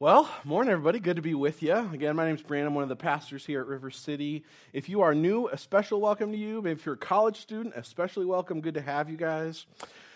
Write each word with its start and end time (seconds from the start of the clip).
Well, 0.00 0.30
morning, 0.44 0.70
everybody. 0.70 1.00
Good 1.00 1.16
to 1.16 1.22
be 1.22 1.34
with 1.34 1.60
you. 1.60 1.74
Again, 1.74 2.14
my 2.14 2.24
name 2.24 2.36
is 2.36 2.42
Brandon. 2.42 2.68
I'm 2.68 2.74
one 2.76 2.84
of 2.84 2.88
the 2.88 2.94
pastors 2.94 3.44
here 3.44 3.60
at 3.62 3.66
River 3.66 3.90
City. 3.90 4.44
If 4.72 4.88
you 4.88 5.00
are 5.00 5.12
new, 5.12 5.48
a 5.48 5.58
special 5.58 6.00
welcome 6.00 6.30
to 6.30 6.38
you. 6.38 6.62
Maybe 6.62 6.78
if 6.78 6.86
you're 6.86 6.94
a 6.94 6.98
college 6.98 7.40
student, 7.40 7.74
especially 7.76 8.24
welcome. 8.24 8.60
Good 8.60 8.74
to 8.74 8.80
have 8.80 9.10
you 9.10 9.16
guys. 9.16 9.66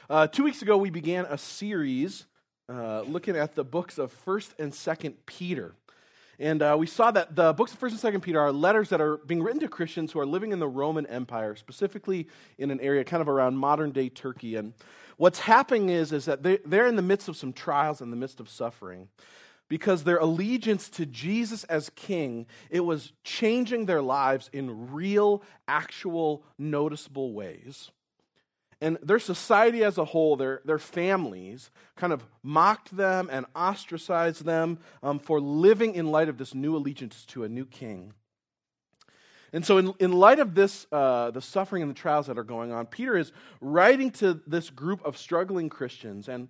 Uh, 0.08 0.28
two 0.28 0.44
weeks 0.44 0.62
ago, 0.62 0.76
we 0.76 0.90
began 0.90 1.24
a 1.24 1.36
series 1.36 2.26
uh, 2.68 3.00
looking 3.00 3.36
at 3.36 3.56
the 3.56 3.64
books 3.64 3.98
of 3.98 4.14
1st 4.24 4.50
and 4.60 4.72
2nd 4.72 5.14
Peter. 5.26 5.74
And 6.38 6.62
uh, 6.62 6.76
we 6.78 6.86
saw 6.86 7.10
that 7.10 7.34
the 7.34 7.52
books 7.52 7.72
of 7.72 7.80
1st 7.80 8.04
and 8.04 8.14
2nd 8.14 8.22
Peter 8.22 8.38
are 8.38 8.52
letters 8.52 8.88
that 8.90 9.00
are 9.00 9.16
being 9.16 9.42
written 9.42 9.62
to 9.62 9.68
Christians 9.68 10.12
who 10.12 10.20
are 10.20 10.26
living 10.26 10.52
in 10.52 10.60
the 10.60 10.68
Roman 10.68 11.06
Empire, 11.06 11.56
specifically 11.56 12.28
in 12.56 12.70
an 12.70 12.78
area 12.78 13.02
kind 13.02 13.20
of 13.20 13.28
around 13.28 13.56
modern 13.56 13.90
day 13.90 14.08
Turkey. 14.08 14.54
And 14.54 14.74
what's 15.16 15.40
happening 15.40 15.88
is, 15.88 16.12
is 16.12 16.26
that 16.26 16.44
they, 16.44 16.58
they're 16.64 16.86
in 16.86 16.94
the 16.94 17.02
midst 17.02 17.28
of 17.28 17.36
some 17.36 17.52
trials, 17.52 18.00
in 18.00 18.10
the 18.10 18.16
midst 18.16 18.38
of 18.38 18.48
suffering 18.48 19.08
because 19.68 20.04
their 20.04 20.18
allegiance 20.18 20.88
to 20.90 21.06
Jesus 21.06 21.64
as 21.64 21.90
king, 21.90 22.46
it 22.70 22.80
was 22.80 23.12
changing 23.24 23.86
their 23.86 24.02
lives 24.02 24.50
in 24.52 24.92
real, 24.92 25.42
actual, 25.66 26.44
noticeable 26.58 27.32
ways. 27.32 27.90
And 28.82 28.98
their 29.00 29.20
society 29.20 29.84
as 29.84 29.96
a 29.96 30.04
whole, 30.04 30.36
their, 30.36 30.60
their 30.64 30.78
families, 30.78 31.70
kind 31.94 32.12
of 32.12 32.24
mocked 32.42 32.96
them 32.96 33.28
and 33.30 33.46
ostracized 33.54 34.44
them 34.44 34.80
um, 35.04 35.20
for 35.20 35.40
living 35.40 35.94
in 35.94 36.10
light 36.10 36.28
of 36.28 36.36
this 36.36 36.52
new 36.52 36.76
allegiance 36.76 37.24
to 37.26 37.44
a 37.44 37.48
new 37.48 37.64
king. 37.64 38.12
And 39.52 39.64
so, 39.64 39.78
in, 39.78 39.94
in 40.00 40.12
light 40.12 40.38
of 40.38 40.54
this, 40.54 40.86
uh, 40.90 41.30
the 41.30 41.40
suffering 41.40 41.82
and 41.82 41.90
the 41.90 41.94
trials 41.94 42.26
that 42.26 42.38
are 42.38 42.44
going 42.44 42.72
on, 42.72 42.86
Peter 42.86 43.16
is 43.16 43.32
writing 43.60 44.10
to 44.12 44.40
this 44.46 44.70
group 44.70 45.04
of 45.04 45.16
struggling 45.16 45.68
Christians. 45.68 46.28
And 46.28 46.48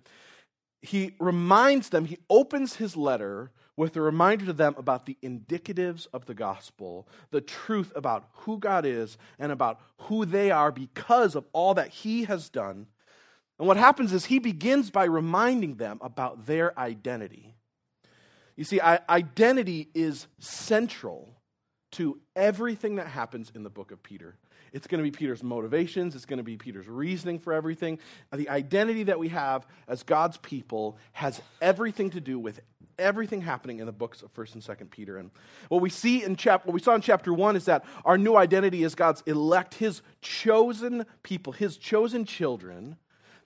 he 0.83 1.15
reminds 1.17 1.89
them, 1.89 2.03
he 2.03 2.17
opens 2.29 2.75
his 2.75 2.97
letter 2.97 3.51
with 3.77 3.95
a 3.95 4.01
reminder 4.01 4.45
to 4.45 4.53
them 4.53 4.75
about 4.77 5.05
the 5.05 5.17
indicatives 5.23 6.07
of 6.13 6.25
the 6.25 6.33
gospel, 6.33 7.07
the 7.31 7.39
truth 7.39 7.93
about 7.95 8.27
who 8.33 8.59
God 8.59 8.85
is 8.85 9.17
and 9.39 9.51
about 9.51 9.79
who 9.97 10.25
they 10.25 10.51
are 10.51 10.73
because 10.73 11.35
of 11.35 11.45
all 11.53 11.73
that 11.75 11.87
he 11.87 12.25
has 12.25 12.49
done. 12.49 12.87
And 13.57 13.67
what 13.67 13.77
happens 13.77 14.11
is 14.11 14.25
he 14.25 14.39
begins 14.39 14.91
by 14.91 15.05
reminding 15.05 15.75
them 15.75 15.99
about 16.01 16.47
their 16.47 16.77
identity. 16.77 17.55
You 18.57 18.65
see, 18.65 18.81
identity 18.81 19.89
is 19.95 20.27
central 20.37 21.33
to 21.93 22.19
everything 22.35 22.97
that 22.97 23.07
happens 23.07 23.51
in 23.55 23.63
the 23.63 23.69
book 23.69 23.91
of 23.91 24.03
Peter. 24.03 24.37
It's 24.73 24.87
going 24.87 25.03
to 25.03 25.09
be 25.09 25.15
Peter's 25.15 25.43
motivations, 25.43 26.15
it's 26.15 26.25
going 26.25 26.37
to 26.37 26.43
be 26.43 26.57
Peter's 26.57 26.87
reasoning 26.87 27.39
for 27.39 27.53
everything. 27.53 27.99
The 28.33 28.49
identity 28.49 29.03
that 29.03 29.19
we 29.19 29.29
have 29.29 29.65
as 29.87 30.03
God's 30.03 30.37
people 30.37 30.97
has 31.13 31.41
everything 31.61 32.09
to 32.09 32.19
do 32.19 32.39
with 32.39 32.59
everything 32.97 33.41
happening 33.41 33.79
in 33.79 33.85
the 33.85 33.91
books 33.91 34.21
of 34.21 34.33
1st 34.33 34.55
and 34.55 34.63
2nd 34.63 34.89
Peter. 34.89 35.17
And 35.17 35.31
what 35.69 35.81
we 35.81 35.89
see 35.89 36.23
in 36.23 36.35
chap- 36.35 36.65
what 36.65 36.73
we 36.73 36.79
saw 36.79 36.95
in 36.95 37.01
chapter 37.01 37.33
1 37.33 37.55
is 37.55 37.65
that 37.65 37.85
our 38.03 38.17
new 38.17 38.35
identity 38.35 38.83
is 38.83 38.95
God's 38.95 39.21
elect, 39.25 39.75
his 39.75 40.01
chosen 40.21 41.05
people, 41.21 41.53
his 41.53 41.77
chosen 41.77 42.25
children 42.25 42.97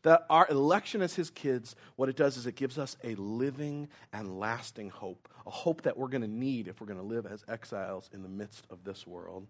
that 0.08 0.25
our 0.30 0.47
election 0.50 1.02
as 1.02 1.16
his 1.16 1.30
kids, 1.30 1.75
what 1.97 2.08
it 2.08 2.16
does 2.16 2.38
is 2.38 2.47
it 2.47 2.55
gives 2.55 2.77
us 2.77 2.95
a 3.03 3.13
living 3.16 3.89
and 4.13 4.39
lasting 4.39 4.89
hope, 4.89 5.27
a 5.45 5.50
hope 5.50 5.81
that 5.81 5.97
we're 5.97 6.08
going 6.08 6.22
to 6.22 6.27
need 6.27 6.69
if 6.69 6.80
we're 6.80 6.88
going 6.88 7.00
to 7.00 7.05
live 7.05 7.25
as 7.25 7.44
exiles 7.50 8.09
in 8.13 8.23
the 8.23 8.30
midst 8.30 8.66
of 8.69 8.85
this 8.85 9.05
world. 9.05 9.45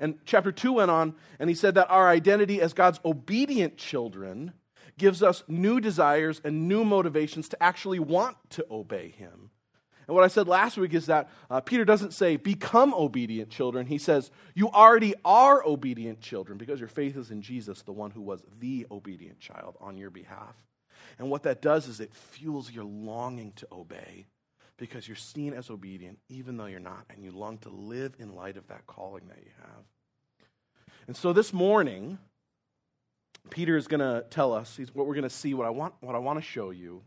And 0.00 0.18
chapter 0.26 0.52
2 0.52 0.74
went 0.74 0.90
on, 0.90 1.14
and 1.38 1.48
he 1.48 1.56
said 1.56 1.74
that 1.76 1.88
our 1.88 2.08
identity 2.10 2.60
as 2.60 2.74
God's 2.74 3.00
obedient 3.06 3.78
children 3.78 4.52
gives 4.98 5.22
us 5.22 5.42
new 5.48 5.80
desires 5.80 6.42
and 6.44 6.68
new 6.68 6.84
motivations 6.84 7.48
to 7.48 7.62
actually 7.62 7.98
want 7.98 8.36
to 8.50 8.66
obey 8.70 9.08
him. 9.08 9.50
And 10.12 10.16
what 10.18 10.24
I 10.24 10.28
said 10.28 10.46
last 10.46 10.76
week 10.76 10.92
is 10.92 11.06
that 11.06 11.30
uh, 11.48 11.62
Peter 11.62 11.86
doesn't 11.86 12.12
say, 12.12 12.36
become 12.36 12.92
obedient 12.92 13.48
children. 13.48 13.86
He 13.86 13.96
says, 13.96 14.30
you 14.54 14.68
already 14.68 15.14
are 15.24 15.64
obedient 15.64 16.20
children 16.20 16.58
because 16.58 16.78
your 16.78 16.90
faith 16.90 17.16
is 17.16 17.30
in 17.30 17.40
Jesus, 17.40 17.80
the 17.80 17.92
one 17.92 18.10
who 18.10 18.20
was 18.20 18.44
the 18.60 18.86
obedient 18.90 19.40
child 19.40 19.78
on 19.80 19.96
your 19.96 20.10
behalf. 20.10 20.54
And 21.18 21.30
what 21.30 21.44
that 21.44 21.62
does 21.62 21.88
is 21.88 21.98
it 21.98 22.14
fuels 22.14 22.70
your 22.70 22.84
longing 22.84 23.52
to 23.56 23.66
obey 23.72 24.26
because 24.76 25.08
you're 25.08 25.16
seen 25.16 25.54
as 25.54 25.70
obedient 25.70 26.18
even 26.28 26.58
though 26.58 26.66
you're 26.66 26.78
not, 26.78 27.06
and 27.08 27.24
you 27.24 27.30
long 27.30 27.56
to 27.60 27.70
live 27.70 28.12
in 28.18 28.34
light 28.34 28.58
of 28.58 28.68
that 28.68 28.86
calling 28.86 29.28
that 29.28 29.38
you 29.38 29.52
have. 29.62 29.84
And 31.06 31.16
so 31.16 31.32
this 31.32 31.54
morning, 31.54 32.18
Peter 33.48 33.78
is 33.78 33.86
going 33.86 34.00
to 34.00 34.26
tell 34.28 34.52
us 34.52 34.78
what 34.92 35.06
we're 35.06 35.14
going 35.14 35.22
to 35.22 35.30
see, 35.30 35.54
what 35.54 35.66
I 35.66 35.70
want, 35.70 35.94
what 36.00 36.14
I 36.14 36.18
want 36.18 36.38
to 36.38 36.44
show 36.44 36.68
you 36.68 37.00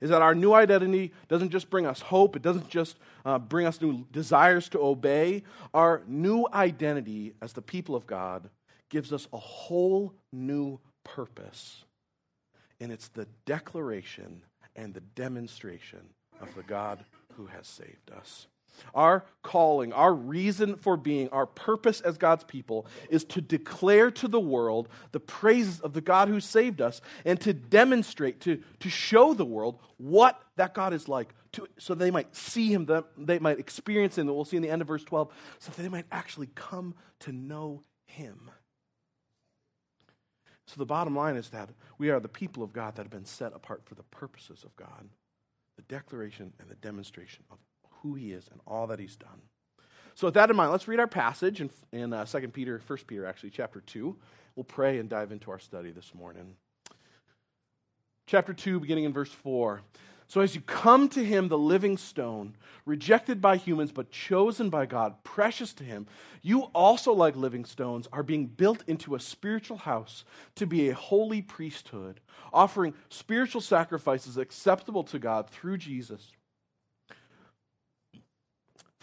is 0.00 0.10
that 0.10 0.22
our 0.22 0.34
new 0.34 0.52
identity 0.52 1.12
doesn't 1.28 1.50
just 1.50 1.70
bring 1.70 1.86
us 1.86 2.00
hope, 2.00 2.36
it 2.36 2.42
doesn't 2.42 2.68
just 2.68 2.96
uh, 3.24 3.38
bring 3.38 3.66
us 3.66 3.80
new 3.80 4.04
desires 4.12 4.68
to 4.70 4.80
obey. 4.80 5.42
Our 5.72 6.02
new 6.06 6.46
identity 6.52 7.34
as 7.40 7.52
the 7.52 7.62
people 7.62 7.94
of 7.94 8.06
God 8.06 8.50
gives 8.90 9.12
us 9.12 9.26
a 9.32 9.38
whole 9.38 10.12
new 10.32 10.78
purpose. 11.04 11.84
And 12.80 12.92
it's 12.92 13.08
the 13.08 13.26
declaration 13.46 14.42
and 14.76 14.92
the 14.92 15.00
demonstration 15.00 16.00
of 16.40 16.54
the 16.54 16.62
God 16.62 17.04
who 17.36 17.46
has 17.46 17.66
saved 17.66 18.10
us. 18.16 18.46
Our 18.94 19.24
calling, 19.42 19.92
our 19.92 20.14
reason 20.14 20.76
for 20.76 20.96
being, 20.96 21.28
our 21.30 21.46
purpose 21.46 22.00
as 22.00 22.18
God's 22.18 22.44
people 22.44 22.86
is 23.10 23.24
to 23.26 23.40
declare 23.40 24.10
to 24.12 24.28
the 24.28 24.40
world 24.40 24.88
the 25.12 25.20
praises 25.20 25.80
of 25.80 25.92
the 25.92 26.00
God 26.00 26.28
who 26.28 26.40
saved 26.40 26.80
us 26.80 27.00
and 27.24 27.40
to 27.40 27.52
demonstrate, 27.52 28.40
to, 28.42 28.62
to 28.80 28.88
show 28.88 29.34
the 29.34 29.44
world 29.44 29.78
what 29.96 30.40
that 30.56 30.74
God 30.74 30.92
is 30.92 31.08
like, 31.08 31.34
to, 31.52 31.66
so 31.78 31.94
they 31.94 32.10
might 32.10 32.34
see 32.34 32.72
Him, 32.72 32.86
that 32.86 33.04
they 33.16 33.38
might 33.38 33.58
experience 33.58 34.18
Him, 34.18 34.26
that 34.26 34.32
we'll 34.32 34.44
see 34.44 34.56
in 34.56 34.62
the 34.62 34.70
end 34.70 34.82
of 34.82 34.88
verse 34.88 35.04
12, 35.04 35.32
so 35.58 35.70
that 35.70 35.82
they 35.82 35.88
might 35.88 36.06
actually 36.10 36.48
come 36.54 36.94
to 37.20 37.32
know 37.32 37.82
Him. 38.06 38.50
So 40.66 40.74
the 40.78 40.86
bottom 40.86 41.14
line 41.14 41.36
is 41.36 41.50
that 41.50 41.70
we 41.98 42.10
are 42.10 42.20
the 42.20 42.28
people 42.28 42.62
of 42.62 42.72
God 42.72 42.96
that 42.96 43.02
have 43.02 43.10
been 43.10 43.26
set 43.26 43.52
apart 43.54 43.82
for 43.84 43.94
the 43.94 44.02
purposes 44.04 44.64
of 44.64 44.74
God, 44.76 45.08
the 45.76 45.82
declaration 45.82 46.52
and 46.58 46.68
the 46.68 46.76
demonstration 46.76 47.44
of 47.50 47.58
who 48.04 48.14
he 48.14 48.32
is 48.32 48.46
and 48.52 48.60
all 48.66 48.86
that 48.86 49.00
he's 49.00 49.16
done. 49.16 49.40
So, 50.14 50.28
with 50.28 50.34
that 50.34 50.50
in 50.50 50.54
mind, 50.54 50.70
let's 50.70 50.86
read 50.86 51.00
our 51.00 51.08
passage 51.08 51.60
in, 51.60 51.70
in 51.90 52.12
uh, 52.12 52.24
2 52.24 52.48
Peter, 52.48 52.80
1 52.86 52.98
Peter, 53.08 53.26
actually, 53.26 53.50
chapter 53.50 53.80
2. 53.80 54.14
We'll 54.54 54.62
pray 54.62 54.98
and 54.98 55.08
dive 55.08 55.32
into 55.32 55.50
our 55.50 55.58
study 55.58 55.90
this 55.90 56.14
morning. 56.14 56.54
Chapter 58.26 58.52
2, 58.52 58.78
beginning 58.78 59.04
in 59.04 59.12
verse 59.12 59.32
4. 59.32 59.80
So, 60.28 60.40
as 60.40 60.54
you 60.54 60.60
come 60.60 61.08
to 61.10 61.24
him, 61.24 61.48
the 61.48 61.58
living 61.58 61.96
stone, 61.96 62.54
rejected 62.86 63.40
by 63.40 63.56
humans 63.56 63.90
but 63.90 64.10
chosen 64.10 64.70
by 64.70 64.86
God, 64.86 65.24
precious 65.24 65.72
to 65.74 65.84
him, 65.84 66.06
you 66.42 66.62
also, 66.74 67.12
like 67.12 67.36
living 67.36 67.64
stones, 67.64 68.06
are 68.12 68.22
being 68.22 68.46
built 68.46 68.84
into 68.86 69.14
a 69.14 69.20
spiritual 69.20 69.78
house 69.78 70.24
to 70.56 70.66
be 70.66 70.88
a 70.88 70.94
holy 70.94 71.42
priesthood, 71.42 72.20
offering 72.52 72.94
spiritual 73.08 73.62
sacrifices 73.62 74.36
acceptable 74.36 75.04
to 75.04 75.18
God 75.18 75.50
through 75.50 75.78
Jesus. 75.78 76.32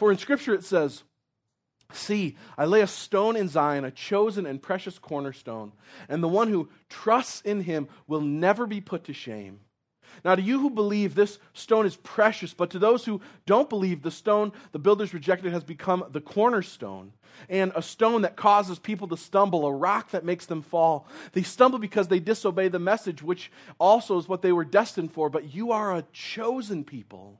For 0.01 0.11
in 0.11 0.17
Scripture 0.17 0.55
it 0.55 0.63
says, 0.63 1.03
See, 1.93 2.35
I 2.57 2.65
lay 2.65 2.81
a 2.81 2.87
stone 2.87 3.35
in 3.35 3.47
Zion, 3.47 3.85
a 3.85 3.91
chosen 3.91 4.47
and 4.47 4.59
precious 4.59 4.97
cornerstone, 4.97 5.73
and 6.09 6.23
the 6.23 6.27
one 6.27 6.47
who 6.47 6.69
trusts 6.89 7.41
in 7.41 7.61
him 7.61 7.87
will 8.07 8.21
never 8.21 8.65
be 8.65 8.81
put 8.81 9.03
to 9.03 9.13
shame. 9.13 9.59
Now, 10.25 10.33
to 10.33 10.41
you 10.41 10.59
who 10.59 10.71
believe, 10.71 11.13
this 11.13 11.37
stone 11.53 11.85
is 11.85 11.97
precious, 11.97 12.51
but 12.51 12.71
to 12.71 12.79
those 12.79 13.05
who 13.05 13.21
don't 13.45 13.69
believe, 13.69 14.01
the 14.01 14.09
stone 14.09 14.53
the 14.71 14.79
builders 14.79 15.13
rejected 15.13 15.53
has 15.53 15.63
become 15.63 16.03
the 16.09 16.19
cornerstone, 16.19 17.13
and 17.47 17.71
a 17.75 17.83
stone 17.83 18.23
that 18.23 18.35
causes 18.35 18.79
people 18.79 19.07
to 19.09 19.17
stumble, 19.17 19.67
a 19.67 19.71
rock 19.71 20.09
that 20.09 20.25
makes 20.25 20.47
them 20.47 20.63
fall. 20.63 21.05
They 21.33 21.43
stumble 21.43 21.77
because 21.77 22.07
they 22.07 22.19
disobey 22.19 22.69
the 22.69 22.79
message, 22.79 23.21
which 23.21 23.51
also 23.79 24.17
is 24.17 24.27
what 24.27 24.41
they 24.41 24.51
were 24.51 24.65
destined 24.65 25.13
for, 25.13 25.29
but 25.29 25.53
you 25.53 25.71
are 25.71 25.95
a 25.95 26.05
chosen 26.11 26.83
people 26.83 27.39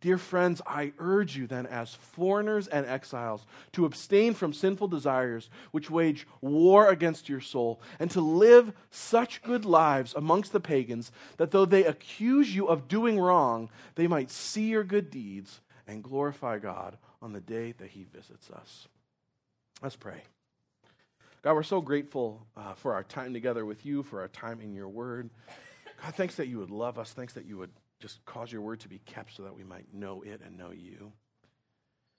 Dear 0.00 0.16
friends, 0.16 0.62
I 0.66 0.92
urge 0.98 1.36
you 1.36 1.46
then, 1.46 1.66
as 1.66 1.94
foreigners 1.94 2.66
and 2.66 2.86
exiles, 2.86 3.44
to 3.72 3.84
abstain 3.84 4.32
from 4.32 4.54
sinful 4.54 4.88
desires 4.88 5.50
which 5.72 5.90
wage 5.90 6.26
war 6.40 6.88
against 6.88 7.28
your 7.28 7.40
soul, 7.40 7.82
and 7.98 8.10
to 8.12 8.20
live 8.22 8.72
such 8.90 9.42
good 9.42 9.66
lives 9.66 10.14
amongst 10.16 10.52
the 10.52 10.60
pagans 10.60 11.12
that 11.36 11.50
though 11.50 11.66
they 11.66 11.84
accuse 11.84 12.54
you 12.54 12.66
of 12.66 12.88
doing 12.88 13.18
wrong, 13.18 13.68
they 13.94 14.06
might 14.06 14.30
see 14.30 14.68
your 14.68 14.84
good 14.84 15.10
deeds 15.10 15.60
and 15.86 16.02
glorify 16.02 16.58
God 16.58 16.96
on 17.20 17.34
the 17.34 17.40
day 17.40 17.72
that 17.72 17.90
He 17.90 18.04
visits 18.04 18.50
us. 18.50 18.88
Let's 19.82 19.96
pray. 19.96 20.22
God, 21.42 21.54
we're 21.54 21.62
so 21.62 21.82
grateful 21.82 22.46
uh, 22.56 22.72
for 22.72 22.94
our 22.94 23.02
time 23.02 23.34
together 23.34 23.66
with 23.66 23.84
you, 23.84 24.02
for 24.02 24.20
our 24.20 24.28
time 24.28 24.60
in 24.62 24.72
your 24.72 24.88
word. 24.88 25.28
God, 26.02 26.14
thanks 26.14 26.36
that 26.36 26.48
you 26.48 26.58
would 26.58 26.70
love 26.70 26.98
us. 26.98 27.12
Thanks 27.12 27.34
that 27.34 27.44
you 27.44 27.58
would 27.58 27.70
just 28.00 28.24
cause 28.24 28.50
your 28.50 28.62
word 28.62 28.80
to 28.80 28.88
be 28.88 28.98
kept 28.98 29.36
so 29.36 29.42
that 29.44 29.54
we 29.54 29.62
might 29.62 29.92
know 29.92 30.22
it 30.22 30.40
and 30.44 30.56
know 30.56 30.70
you. 30.72 31.12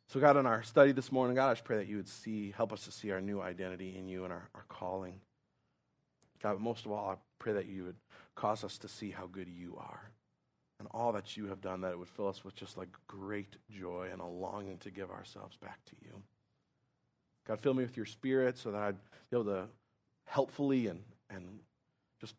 So, 0.07 0.19
God, 0.19 0.37
in 0.37 0.45
our 0.45 0.61
study 0.63 0.91
this 0.91 1.11
morning, 1.11 1.35
God, 1.35 1.49
I 1.49 1.53
just 1.53 1.63
pray 1.63 1.77
that 1.77 1.87
you 1.87 1.97
would 1.97 2.07
see, 2.07 2.53
help 2.55 2.71
us 2.71 2.85
to 2.85 2.91
see 2.91 3.11
our 3.11 3.21
new 3.21 3.41
identity 3.41 3.95
in 3.97 4.07
you 4.07 4.23
and 4.23 4.33
our, 4.33 4.49
our 4.53 4.65
calling. 4.69 5.21
God, 6.43 6.53
but 6.53 6.61
most 6.61 6.85
of 6.85 6.91
all, 6.91 7.11
I 7.11 7.15
pray 7.39 7.53
that 7.53 7.67
you 7.67 7.85
would 7.85 7.95
cause 8.35 8.63
us 8.63 8.77
to 8.79 8.87
see 8.87 9.11
how 9.11 9.27
good 9.27 9.47
you 9.47 9.75
are 9.77 10.11
and 10.79 10.87
all 10.91 11.11
that 11.13 11.37
you 11.37 11.45
have 11.47 11.61
done, 11.61 11.81
that 11.81 11.91
it 11.91 11.99
would 11.99 12.09
fill 12.09 12.27
us 12.27 12.43
with 12.43 12.55
just 12.55 12.77
like 12.77 12.89
great 13.07 13.55
joy 13.69 14.09
and 14.11 14.19
a 14.19 14.25
longing 14.25 14.79
to 14.79 14.89
give 14.89 15.11
ourselves 15.11 15.55
back 15.57 15.79
to 15.85 15.95
you. 16.01 16.21
God, 17.47 17.59
fill 17.59 17.73
me 17.73 17.83
with 17.83 17.97
your 17.97 18.05
spirit 18.05 18.57
so 18.57 18.71
that 18.71 18.81
I'd 18.81 18.97
be 19.29 19.37
able 19.37 19.45
to 19.45 19.65
helpfully 20.25 20.87
and, 20.87 21.03
and 21.29 21.59
just 22.19 22.35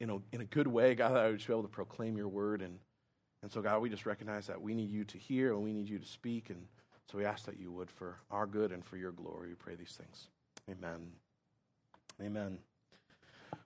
in 0.00 0.10
a, 0.10 0.18
in 0.32 0.40
a 0.40 0.44
good 0.44 0.66
way, 0.66 0.94
God, 0.94 1.14
that 1.14 1.18
I 1.18 1.28
would 1.28 1.38
just 1.38 1.48
be 1.48 1.52
able 1.52 1.62
to 1.62 1.68
proclaim 1.68 2.16
your 2.16 2.28
word. 2.28 2.62
And, 2.62 2.78
and 3.42 3.50
so, 3.50 3.60
God, 3.60 3.80
we 3.80 3.90
just 3.90 4.06
recognize 4.06 4.46
that 4.46 4.60
we 4.60 4.74
need 4.74 4.90
you 4.90 5.04
to 5.04 5.18
hear 5.18 5.52
and 5.52 5.62
we 5.62 5.72
need 5.72 5.88
you 5.88 5.98
to 5.98 6.06
speak. 6.06 6.50
And 6.50 6.66
so 7.10 7.18
we 7.18 7.24
ask 7.24 7.46
that 7.46 7.58
you 7.58 7.72
would 7.72 7.90
for 7.90 8.18
our 8.30 8.46
good 8.46 8.72
and 8.72 8.84
for 8.84 8.96
your 8.96 9.12
glory. 9.12 9.48
We 9.48 9.54
pray 9.54 9.74
these 9.74 9.96
things. 9.96 10.28
Amen. 10.70 11.12
Amen. 12.20 12.58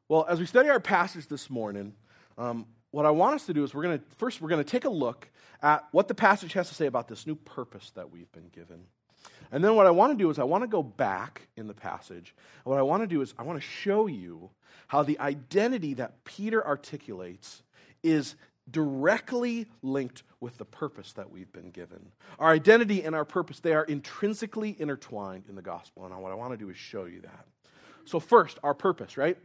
Well, 0.08 0.26
as 0.28 0.38
we 0.38 0.46
study 0.46 0.68
our 0.68 0.80
passage 0.80 1.26
this 1.26 1.48
morning, 1.48 1.94
um, 2.38 2.66
what 2.90 3.06
I 3.06 3.10
want 3.10 3.34
us 3.34 3.46
to 3.46 3.54
do 3.54 3.64
is 3.64 3.74
we're 3.74 3.82
going 3.82 3.98
to 3.98 4.04
first 4.16 4.40
we're 4.40 4.50
going 4.50 4.62
to 4.62 4.70
take 4.70 4.84
a 4.84 4.90
look 4.90 5.28
at 5.62 5.86
what 5.92 6.08
the 6.08 6.14
passage 6.14 6.52
has 6.52 6.68
to 6.68 6.74
say 6.74 6.86
about 6.86 7.08
this 7.08 7.26
new 7.26 7.34
purpose 7.34 7.90
that 7.94 8.10
we've 8.10 8.30
been 8.32 8.48
given. 8.48 8.84
And 9.52 9.62
then 9.62 9.76
what 9.76 9.86
I 9.86 9.90
want 9.90 10.16
to 10.16 10.22
do 10.22 10.30
is 10.30 10.38
I 10.38 10.44
want 10.44 10.62
to 10.62 10.68
go 10.68 10.82
back 10.82 11.42
in 11.56 11.68
the 11.68 11.74
passage. 11.74 12.34
And 12.64 12.70
what 12.70 12.78
I 12.78 12.82
want 12.82 13.02
to 13.02 13.06
do 13.06 13.20
is 13.20 13.34
I 13.38 13.42
want 13.42 13.60
to 13.60 13.66
show 13.66 14.06
you 14.06 14.50
how 14.88 15.02
the 15.02 15.18
identity 15.20 15.94
that 15.94 16.24
Peter 16.24 16.66
articulates 16.66 17.62
is 18.02 18.34
directly 18.70 19.66
linked 19.82 20.22
with 20.40 20.56
the 20.56 20.64
purpose 20.64 21.12
that 21.12 21.30
we've 21.30 21.52
been 21.52 21.70
given. 21.70 22.00
Our 22.38 22.50
identity 22.50 23.04
and 23.04 23.14
our 23.14 23.24
purpose, 23.24 23.60
they 23.60 23.74
are 23.74 23.84
intrinsically 23.84 24.74
intertwined 24.78 25.44
in 25.48 25.54
the 25.54 25.62
gospel. 25.62 26.06
And 26.06 26.22
what 26.22 26.32
I 26.32 26.34
want 26.34 26.52
to 26.52 26.56
do 26.56 26.70
is 26.70 26.76
show 26.76 27.04
you 27.04 27.20
that. 27.20 27.44
So, 28.04 28.18
first, 28.18 28.58
our 28.62 28.74
purpose, 28.74 29.16
right? 29.16 29.36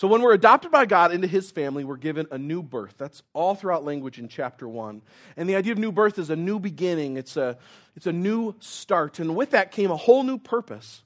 So, 0.00 0.08
when 0.08 0.22
we're 0.22 0.32
adopted 0.32 0.70
by 0.70 0.86
God 0.86 1.12
into 1.12 1.26
his 1.26 1.50
family, 1.50 1.84
we're 1.84 1.98
given 1.98 2.26
a 2.30 2.38
new 2.38 2.62
birth. 2.62 2.94
That's 2.96 3.22
all 3.34 3.54
throughout 3.54 3.84
language 3.84 4.18
in 4.18 4.28
chapter 4.28 4.66
1. 4.66 5.02
And 5.36 5.46
the 5.46 5.56
idea 5.56 5.72
of 5.72 5.78
new 5.78 5.92
birth 5.92 6.18
is 6.18 6.30
a 6.30 6.36
new 6.36 6.58
beginning, 6.58 7.18
it's 7.18 7.36
a, 7.36 7.58
it's 7.94 8.06
a 8.06 8.12
new 8.12 8.54
start. 8.60 9.18
And 9.18 9.36
with 9.36 9.50
that 9.50 9.72
came 9.72 9.90
a 9.90 9.98
whole 9.98 10.22
new 10.22 10.38
purpose. 10.38 11.02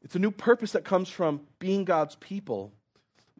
It's 0.00 0.16
a 0.16 0.18
new 0.18 0.30
purpose 0.30 0.72
that 0.72 0.86
comes 0.86 1.10
from 1.10 1.42
being 1.58 1.84
God's 1.84 2.14
people. 2.14 2.72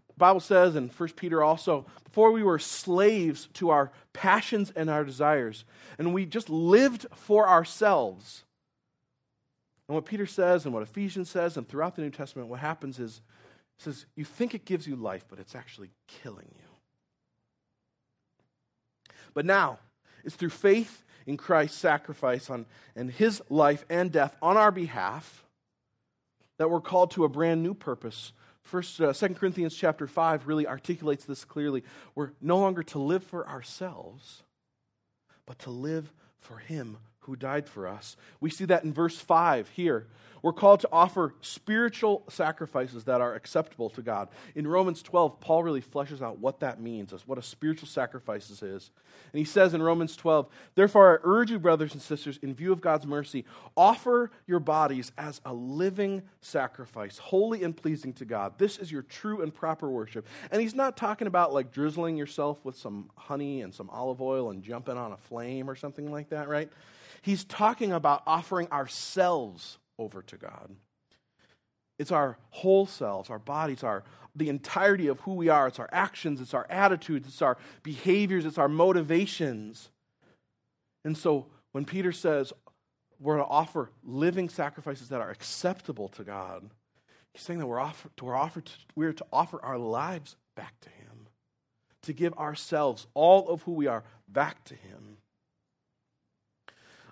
The 0.09 0.19
Bible 0.19 0.41
says 0.41 0.77
in 0.77 0.91
1 0.91 1.09
Peter 1.17 1.43
also, 1.43 1.87
before 2.05 2.31
we 2.31 2.43
were 2.43 2.59
slaves 2.59 3.49
to 3.55 3.71
our 3.71 3.91
passions 4.13 4.71
and 4.77 4.91
our 4.91 5.05
desires, 5.05 5.65
and 5.97 6.13
we 6.13 6.27
just 6.27 6.51
lived 6.51 7.07
for 7.15 7.49
ourselves. 7.49 8.45
And 9.89 9.95
what 9.95 10.05
Peter 10.05 10.27
says 10.27 10.67
and 10.67 10.75
what 10.75 10.83
Ephesians 10.83 11.31
says, 11.31 11.57
and 11.57 11.67
throughout 11.67 11.97
the 11.97 12.03
New 12.03 12.11
Testament, 12.11 12.49
what 12.49 12.61
happens 12.61 12.99
is 12.99 13.23
says, 13.79 14.07
You 14.15 14.25
think 14.25 14.55
it 14.55 14.65
gives 14.65 14.87
you 14.87 14.97
life, 14.97 15.25
but 15.29 15.39
it's 15.39 15.55
actually 15.55 15.91
killing 16.07 16.51
you. 16.55 16.65
But 19.35 19.45
now, 19.45 19.79
it's 20.25 20.35
through 20.35 20.51
faith 20.51 21.05
in 21.27 21.37
Christ's 21.37 21.79
sacrifice 21.79 22.49
on, 22.49 22.67
and 22.95 23.11
his 23.11 23.43
life 23.51 23.85
and 23.91 24.11
death 24.11 24.37
on 24.41 24.57
our 24.57 24.71
behalf 24.71 25.45
that 26.59 26.71
we're 26.71 26.81
called 26.81 27.11
to 27.13 27.25
a 27.25 27.29
brand 27.29 27.63
new 27.63 27.75
purpose. 27.75 28.33
First, 28.63 29.01
uh, 29.01 29.13
2 29.13 29.29
Corinthians 29.35 29.77
chapter 29.77 30.07
5 30.07 30.47
really 30.47 30.67
articulates 30.67 31.25
this 31.25 31.45
clearly. 31.45 31.85
We're 32.15 32.31
no 32.41 32.59
longer 32.59 32.83
to 32.85 32.99
live 32.99 33.23
for 33.23 33.47
ourselves, 33.47 34.43
but 35.47 35.59
to 35.61 35.71
live 35.71 36.13
for 36.41 36.59
him 36.59 36.99
who 37.27 37.37
died 37.37 37.69
for 37.69 37.87
us. 37.87 38.17
We 38.41 38.51
see 38.51 38.65
that 38.67 38.85
in 38.85 38.93
verse 38.93 39.19
5 39.19 39.69
here. 39.71 40.07
We're 40.43 40.53
called 40.53 40.79
to 40.81 40.89
offer 40.93 41.35
spiritual 41.41 42.23
sacrifices 42.29 43.03
that 43.05 43.21
are 43.21 43.35
acceptable 43.35 43.91
to 43.91 44.01
God. 44.03 44.29
In 44.55 44.67
Romans 44.69 45.03
12, 45.03 45.41
Paul 45.41 45.65
really 45.65 45.81
fleshes 45.81 46.23
out 46.23 46.39
what 46.39 46.61
that 46.61 46.81
means, 46.81 47.13
what 47.27 47.37
a 47.37 47.43
spiritual 47.43 47.89
sacrifice 47.89 48.49
is. 48.63 48.91
And 49.33 49.39
he 49.41 49.45
says 49.45 49.75
in 49.75 49.83
Romans 49.83 50.15
12, 50.15 50.47
Therefore 50.77 51.15
I 51.15 51.19
urge 51.25 51.51
you, 51.51 51.59
brothers 51.59 51.95
and 51.95 52.03
sisters, 52.03 52.39
in 52.43 52.55
view 52.55 52.71
of 52.71 52.81
God's 52.81 53.07
mercy, 53.07 53.45
offer 53.77 54.31
your 54.47 54.61
bodies 54.61 55.11
as 55.19 55.41
a 55.45 55.53
living 55.53 56.23
sacrifice, 56.41 57.19
holy 57.19 57.65
and 57.65 57.77
pleasing 57.77 58.13
to 58.15 58.25
God. 58.25 58.57
This 58.57 58.79
is 58.79 58.93
your 58.93 59.03
true 59.03 59.43
and 59.43 59.53
proper 59.53 59.91
worship. 59.91 60.27
And 60.53 60.61
he's 60.61 60.75
not 60.75 60.97
talking 60.97 61.27
about 61.27 61.53
like 61.53 61.73
drizzling 61.73 62.17
yourself 62.17 62.65
with 62.65 62.77
some 62.77 63.11
honey 63.17 63.63
and 63.63 63.75
some 63.75 63.91
olive 63.91 64.23
oil 64.23 64.51
and 64.51 64.63
jumping 64.63 64.97
on 64.97 65.11
a 65.11 65.17
flame 65.17 65.69
or 65.69 65.75
something 65.75 66.13
like 66.13 66.29
that, 66.29 66.49
right? 66.49 66.71
He's 67.27 67.43
talking 67.43 67.91
about 67.91 68.23
offering 68.25 68.71
ourselves 68.71 69.79
over 69.99 70.23
to 70.23 70.37
God. 70.37 70.77
It's 71.99 72.13
our 72.13 72.39
whole 72.51 72.87
selves, 72.87 73.31
our 73.31 73.41
bodies, 73.41 73.83
our 73.83 74.05
the 74.37 74.49
entirety 74.49 75.09
of 75.09 75.19
who 75.21 75.35
we 75.35 75.49
are. 75.49 75.67
It's 75.67 75.81
our 75.81 75.89
actions, 75.91 76.41
it's 76.41 76.55
our 76.55 76.69
attitudes, 76.71 77.27
it's 77.27 77.43
our 77.43 77.59
behaviors, 77.83 78.45
it's 78.45 78.59
our 78.59 78.69
motivations. 78.69 79.91
And 81.05 81.19
so 81.19 81.47
when 81.73 81.85
Peter 81.85 82.13
says 82.13 82.53
we're 83.19 83.39
to 83.39 83.45
offer 83.45 83.91
living 84.05 84.49
sacrifices 84.49 85.09
that 85.09 85.21
are 85.21 85.31
acceptable 85.31 86.07
to 86.11 86.23
God, 86.23 86.71
he's 87.33 87.43
saying 87.43 87.59
that 87.59 87.67
we're, 87.67 87.81
offer, 87.81 88.09
we're, 88.23 88.37
offered 88.37 88.67
to, 88.67 88.73
we're 88.95 89.13
to 89.13 89.27
offer 89.33 89.61
our 89.65 89.79
lives 89.79 90.37
back 90.55 90.79
to 90.83 90.91
Him, 90.91 91.27
to 92.03 92.13
give 92.13 92.35
ourselves, 92.35 93.09
all 93.15 93.49
of 93.49 93.63
who 93.63 93.73
we 93.73 93.89
are, 93.89 94.05
back 94.29 94.63
to 94.67 94.77
Him. 94.77 95.17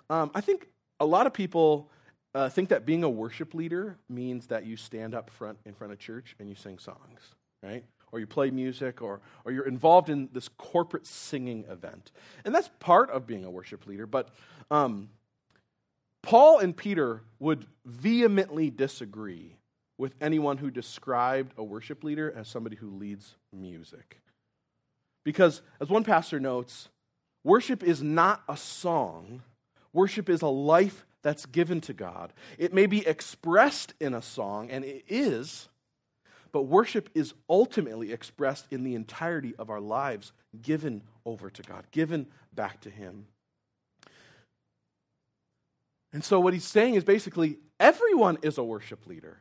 Um, 0.09 0.31
I 0.33 0.41
think 0.41 0.67
a 0.99 1.05
lot 1.05 1.27
of 1.27 1.33
people 1.33 1.89
uh, 2.33 2.49
think 2.49 2.69
that 2.69 2.85
being 2.85 3.03
a 3.03 3.09
worship 3.09 3.53
leader 3.53 3.97
means 4.09 4.47
that 4.47 4.65
you 4.65 4.75
stand 4.75 5.15
up 5.15 5.29
front 5.29 5.57
in 5.65 5.73
front 5.73 5.93
of 5.93 5.99
church 5.99 6.35
and 6.39 6.49
you 6.49 6.55
sing 6.55 6.77
songs, 6.79 7.21
right? 7.63 7.83
Or 8.11 8.19
you 8.19 8.27
play 8.27 8.49
music, 8.49 9.01
or, 9.01 9.21
or 9.43 9.51
you're 9.51 9.67
involved 9.67 10.09
in 10.09 10.29
this 10.31 10.47
corporate 10.47 11.05
singing 11.05 11.65
event. 11.69 12.11
And 12.43 12.53
that's 12.53 12.69
part 12.79 13.09
of 13.09 13.25
being 13.25 13.45
a 13.45 13.49
worship 13.49 13.87
leader. 13.87 14.05
But 14.05 14.29
um, 14.69 15.09
Paul 16.21 16.59
and 16.59 16.75
Peter 16.75 17.23
would 17.39 17.65
vehemently 17.85 18.69
disagree 18.69 19.55
with 19.97 20.13
anyone 20.19 20.57
who 20.57 20.69
described 20.69 21.53
a 21.57 21.63
worship 21.63 22.03
leader 22.03 22.33
as 22.35 22.47
somebody 22.47 22.75
who 22.75 22.89
leads 22.89 23.35
music. 23.53 24.19
Because, 25.23 25.61
as 25.79 25.89
one 25.89 26.03
pastor 26.03 26.39
notes, 26.39 26.89
worship 27.43 27.83
is 27.83 28.03
not 28.03 28.43
a 28.49 28.57
song 28.57 29.41
Worship 29.95 30.29
is 30.29 30.41
a 30.41 30.47
life 30.47 31.05
that's 31.21 31.45
given 31.45 31.79
to 31.81 31.93
God. 31.93 32.33
It 32.57 32.73
may 32.73 32.85
be 32.85 33.07
expressed 33.07 33.93
in 34.01 34.13
a 34.13 34.21
song, 34.21 34.69
and 34.69 34.83
it 34.83 35.05
is, 35.07 35.69
but 36.51 36.63
worship 36.63 37.09
is 37.15 37.33
ultimately 37.49 38.11
expressed 38.11 38.67
in 38.71 38.83
the 38.83 38.93
entirety 38.93 39.55
of 39.57 39.69
our 39.69 39.79
lives 39.79 40.33
given 40.61 41.01
over 41.25 41.49
to 41.49 41.61
God, 41.61 41.85
given 41.91 42.27
back 42.53 42.81
to 42.81 42.89
Him. 42.89 43.27
And 46.11 46.25
so, 46.25 46.41
what 46.41 46.53
he's 46.53 46.65
saying 46.65 46.95
is 46.95 47.05
basically 47.05 47.59
everyone 47.79 48.37
is 48.41 48.57
a 48.57 48.63
worship 48.65 49.07
leader. 49.07 49.37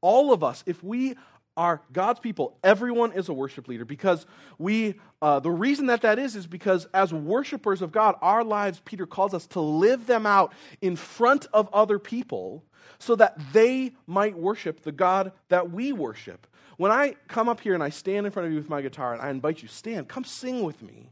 All 0.00 0.32
of 0.32 0.42
us, 0.42 0.64
if 0.64 0.82
we 0.82 1.16
are 1.56 1.82
God's 1.92 2.20
people. 2.20 2.58
Everyone 2.64 3.12
is 3.12 3.28
a 3.28 3.32
worship 3.32 3.68
leader 3.68 3.84
because 3.84 4.26
we, 4.58 4.94
uh, 5.20 5.40
the 5.40 5.50
reason 5.50 5.86
that 5.86 6.02
that 6.02 6.18
is, 6.18 6.36
is 6.36 6.46
because 6.46 6.86
as 6.94 7.12
worshipers 7.12 7.82
of 7.82 7.92
God, 7.92 8.16
our 8.22 8.42
lives, 8.42 8.80
Peter 8.84 9.06
calls 9.06 9.34
us 9.34 9.46
to 9.48 9.60
live 9.60 10.06
them 10.06 10.26
out 10.26 10.52
in 10.80 10.96
front 10.96 11.46
of 11.52 11.68
other 11.72 11.98
people 11.98 12.64
so 12.98 13.14
that 13.16 13.38
they 13.52 13.92
might 14.06 14.36
worship 14.36 14.82
the 14.82 14.92
God 14.92 15.32
that 15.48 15.70
we 15.70 15.92
worship. 15.92 16.46
When 16.76 16.90
I 16.90 17.16
come 17.28 17.48
up 17.48 17.60
here 17.60 17.74
and 17.74 17.82
I 17.82 17.90
stand 17.90 18.26
in 18.26 18.32
front 18.32 18.46
of 18.46 18.52
you 18.52 18.58
with 18.58 18.70
my 18.70 18.82
guitar 18.82 19.12
and 19.12 19.22
I 19.22 19.30
invite 19.30 19.62
you, 19.62 19.68
stand, 19.68 20.08
come 20.08 20.24
sing 20.24 20.62
with 20.62 20.82
me. 20.82 21.10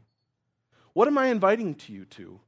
What 0.93 1.07
am 1.07 1.17
I 1.17 1.27
inviting 1.27 1.75
to 1.75 1.93
you 1.93 2.05
to? 2.05 2.39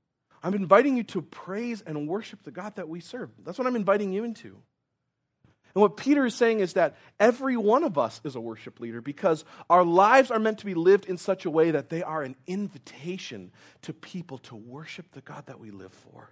I'm 0.42 0.54
inviting 0.54 0.98
you 0.98 1.04
to 1.04 1.22
praise 1.22 1.82
and 1.82 2.08
worship 2.08 2.44
the 2.44 2.52
God 2.52 2.76
that 2.76 2.90
we 2.90 3.00
serve. 3.00 3.30
That's 3.46 3.58
what 3.58 3.68
I'm 3.68 3.78
inviting 3.78 4.12
you 4.12 4.24
into. 4.24 4.58
And 5.76 5.82
what 5.82 5.98
Peter 5.98 6.26
is 6.26 6.36
saying 6.36 6.60
is 6.60 6.74
that 6.74 6.96
every 7.20 7.58
one 7.58 7.84
of 7.84 7.98
us 7.98 8.22
is 8.24 8.36
a 8.36 8.42
worship 8.42 8.80
leader 8.80 9.02
because 9.02 9.44
our 9.70 9.84
lives 9.84 10.30
are 10.30 10.40
meant 10.40 10.60
to 10.60 10.66
be 10.66 10.76
lived 10.76 11.06
in 11.06 11.18
such 11.18 11.46
a 11.46 11.50
way 11.50 11.72
that 11.72 11.90
they 11.90 12.04
are 12.04 12.22
an 12.22 12.36
invitation 12.46 13.52
to 13.82 13.94
people 13.94 14.38
to 14.40 14.56
worship 14.56 15.12
the 15.12 15.22
God 15.22 15.48
that 15.48 15.60
we 15.60 15.72
live 15.72 15.94
for. 15.94 16.32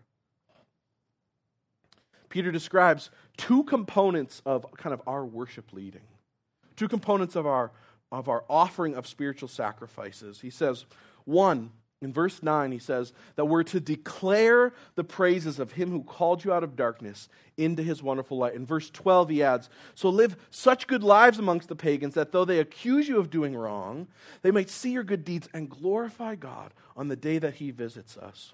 Peter 2.30 2.52
describes 2.52 3.10
two 3.36 3.64
components 3.64 4.42
of 4.46 4.66
kind 4.78 4.94
of 4.94 5.02
our 5.08 5.26
worship 5.26 5.74
leading, 5.74 6.06
two 6.76 6.88
components 6.88 7.36
of 7.36 7.46
our, 7.48 7.72
of 8.12 8.30
our 8.30 8.46
offering 8.48 8.96
of 8.96 9.08
spiritual 9.08 9.50
sacrifices. 9.50 10.40
He 10.40 10.50
says, 10.52 10.86
one, 11.26 11.72
In 12.02 12.12
verse 12.12 12.42
9, 12.42 12.72
he 12.72 12.80
says 12.80 13.14
that 13.36 13.46
we're 13.46 13.64
to 13.64 13.80
declare 13.80 14.74
the 14.96 15.04
praises 15.04 15.60
of 15.60 15.74
him 15.74 15.92
who 15.92 16.04
called 16.04 16.44
you 16.44 16.52
out 16.52 16.64
of 16.64 16.76
darkness 16.76 17.30
into 17.58 17.84
his 17.84 18.02
wonderful 18.02 18.40
light. 18.40 18.56
In 18.56 18.66
verse 18.66 18.90
12, 18.90 19.30
he 19.30 19.44
adds, 19.44 19.70
So 19.94 20.10
live 20.10 20.36
such 20.50 20.88
good 20.88 21.04
lives 21.04 21.38
amongst 21.38 21.70
the 21.70 21.76
pagans 21.76 22.16
that 22.16 22.32
though 22.32 22.44
they 22.44 22.58
accuse 22.58 23.08
you 23.08 23.20
of 23.20 23.30
doing 23.30 23.56
wrong, 23.56 24.08
they 24.42 24.50
might 24.50 24.72
see 24.72 24.92
your 24.92 25.04
good 25.04 25.24
deeds 25.24 25.48
and 25.54 25.70
glorify 25.70 26.34
God 26.34 26.74
on 26.98 27.08
the 27.08 27.16
day 27.16 27.38
that 27.38 27.56
he 27.56 27.70
visits 27.70 28.18
us. 28.18 28.54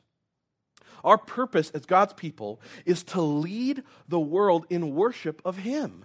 Our 1.06 1.18
purpose 1.18 1.70
as 1.70 1.86
God's 1.86 2.14
people 2.14 2.60
is 2.86 3.02
to 3.06 3.22
lead 3.22 3.84
the 4.10 4.20
world 4.20 4.66
in 4.70 4.94
worship 4.94 5.42
of 5.46 5.60
him. 5.60 6.04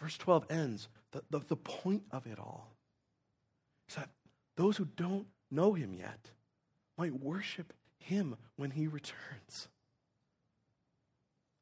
Verse 0.00 0.16
12 0.18 0.46
ends, 0.50 0.88
the, 1.12 1.22
the, 1.30 1.40
the 1.46 1.56
point 1.56 2.02
of 2.10 2.26
it 2.26 2.40
all 2.40 2.72
is 3.88 3.94
that 3.96 4.08
those 4.58 4.76
who 4.76 4.88
don't 4.96 5.28
know 5.52 5.72
him 5.74 5.94
yet 5.94 6.30
might 6.98 7.22
worship 7.22 7.72
him 8.00 8.36
when 8.56 8.72
he 8.72 8.88
returns. 8.88 9.68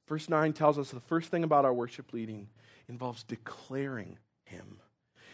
Verse 0.08 0.30
9 0.30 0.54
tells 0.54 0.78
us 0.78 0.90
the 0.90 1.00
first 1.00 1.30
thing 1.30 1.44
about 1.44 1.66
our 1.66 1.74
worship 1.74 2.14
leading 2.14 2.48
involves 2.88 3.22
declaring 3.22 4.16
him. 4.44 4.78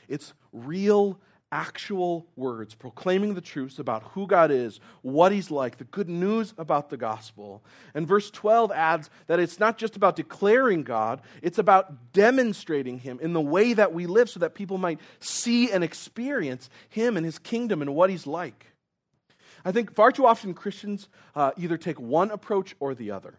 It's 0.09 0.33
real 0.53 1.21
actual 1.53 2.27
words, 2.35 2.75
proclaiming 2.75 3.35
the 3.35 3.41
truths 3.41 3.79
about 3.79 4.03
who 4.15 4.27
God 4.27 4.51
is, 4.51 4.81
what 5.03 5.31
He's 5.31 5.51
like, 5.51 5.77
the 5.77 5.85
good 5.85 6.09
news 6.09 6.55
about 6.59 6.89
the 6.89 6.97
gospel. 6.97 7.63
And 7.95 8.09
verse 8.09 8.31
12 8.31 8.73
adds 8.73 9.11
that 9.27 9.39
it's 9.39 9.61
not 9.61 9.79
just 9.79 9.95
about 9.95 10.17
declaring 10.17 10.83
God, 10.83 11.21
it's 11.43 11.59
about 11.59 12.13
demonstrating 12.13 12.99
Him 12.99 13.21
in 13.21 13.35
the 13.35 13.41
way 13.41 13.75
that 13.75 13.93
we 13.93 14.07
live 14.07 14.31
so 14.31 14.41
that 14.41 14.55
people 14.55 14.79
might 14.79 14.99
see 15.21 15.71
and 15.71 15.85
experience 15.85 16.71
Him 16.89 17.17
and 17.17 17.27
His 17.27 17.39
kingdom 17.39 17.83
and 17.83 17.95
what 17.95 18.11
He's 18.11 18.27
like. 18.27 18.69
I 19.65 19.71
think 19.71 19.95
far 19.95 20.11
too 20.11 20.27
often 20.27 20.55
Christians 20.55 21.09
uh, 21.37 21.53
either 21.57 21.77
take 21.77 22.01
one 22.01 22.31
approach 22.31 22.75
or 22.81 22.95
the 22.95 23.11
other. 23.13 23.39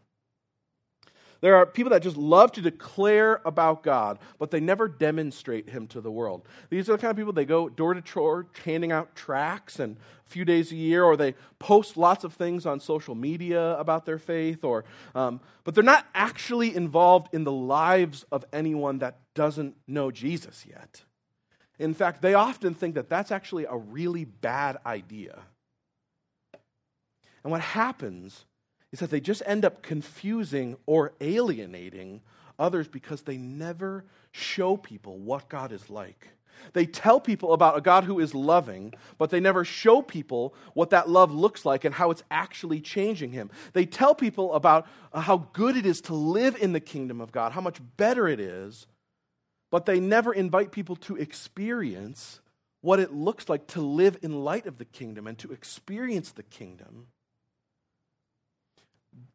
There 1.43 1.57
are 1.57 1.65
people 1.65 1.89
that 1.89 2.01
just 2.01 2.15
love 2.15 2.53
to 2.53 2.61
declare 2.61 3.41
about 3.43 3.83
God, 3.83 4.17
but 4.39 4.49
they 4.49 4.61
never 4.61 4.87
demonstrate 4.87 5.67
Him 5.67 5.87
to 5.87 5.99
the 5.99 6.09
world. 6.09 6.47
These 6.69 6.87
are 6.87 6.93
the 6.93 6.99
kind 6.99 7.11
of 7.11 7.17
people 7.17 7.33
they 7.33 7.43
go 7.43 7.67
door 7.67 7.93
to 7.93 7.99
door 7.99 8.47
handing 8.63 8.93
out 8.93 9.13
tracts 9.13 9.77
and 9.77 9.97
a 10.25 10.29
few 10.29 10.45
days 10.45 10.71
a 10.71 10.77
year, 10.77 11.03
or 11.03 11.17
they 11.17 11.35
post 11.59 11.97
lots 11.97 12.23
of 12.23 12.31
things 12.31 12.65
on 12.65 12.79
social 12.79 13.13
media 13.13 13.77
about 13.77 14.05
their 14.05 14.19
faith, 14.19 14.63
or, 14.63 14.85
um, 15.15 15.41
but 15.65 15.75
they're 15.75 15.83
not 15.83 16.07
actually 16.15 16.73
involved 16.73 17.27
in 17.33 17.43
the 17.43 17.51
lives 17.51 18.23
of 18.31 18.45
anyone 18.53 18.99
that 18.99 19.17
doesn't 19.35 19.75
know 19.85 20.11
Jesus 20.11 20.65
yet. 20.65 21.03
In 21.77 21.93
fact, 21.93 22.21
they 22.21 22.35
often 22.35 22.73
think 22.73 22.95
that 22.95 23.09
that's 23.09 23.33
actually 23.33 23.65
a 23.65 23.75
really 23.75 24.23
bad 24.23 24.77
idea. 24.85 25.41
And 27.43 27.51
what 27.51 27.59
happens 27.59 28.45
is 28.93 28.99
that 28.99 29.09
they 29.09 29.19
just 29.19 29.41
end 29.45 29.65
up 29.65 29.81
confusing 29.81 30.77
or 30.85 31.13
alienating 31.19 32.21
others 32.59 32.87
because 32.87 33.23
they 33.23 33.37
never 33.37 34.05
show 34.31 34.77
people 34.77 35.17
what 35.17 35.49
God 35.49 35.71
is 35.71 35.89
like. 35.89 36.29
They 36.73 36.85
tell 36.85 37.19
people 37.19 37.53
about 37.53 37.75
a 37.75 37.81
God 37.81 38.03
who 38.03 38.19
is 38.19 38.35
loving, 38.35 38.93
but 39.17 39.31
they 39.31 39.39
never 39.39 39.65
show 39.65 40.03
people 40.03 40.53
what 40.75 40.91
that 40.91 41.09
love 41.09 41.33
looks 41.33 41.65
like 41.65 41.83
and 41.83 41.95
how 41.95 42.11
it's 42.11 42.23
actually 42.29 42.79
changing 42.79 43.31
him. 43.31 43.49
They 43.73 43.87
tell 43.87 44.13
people 44.13 44.53
about 44.53 44.87
uh, 45.11 45.21
how 45.21 45.49
good 45.53 45.75
it 45.75 45.87
is 45.87 45.99
to 46.01 46.13
live 46.13 46.55
in 46.55 46.71
the 46.71 46.79
kingdom 46.79 47.19
of 47.19 47.31
God, 47.31 47.51
how 47.51 47.61
much 47.61 47.81
better 47.97 48.27
it 48.27 48.39
is, 48.39 48.85
but 49.71 49.87
they 49.87 49.99
never 49.99 50.31
invite 50.31 50.71
people 50.71 50.95
to 50.97 51.15
experience 51.15 52.39
what 52.81 52.99
it 52.99 53.11
looks 53.11 53.49
like 53.49 53.65
to 53.65 53.81
live 53.81 54.19
in 54.21 54.43
light 54.43 54.67
of 54.67 54.77
the 54.77 54.85
kingdom 54.85 55.25
and 55.25 55.39
to 55.39 55.51
experience 55.51 56.31
the 56.31 56.43
kingdom 56.43 57.07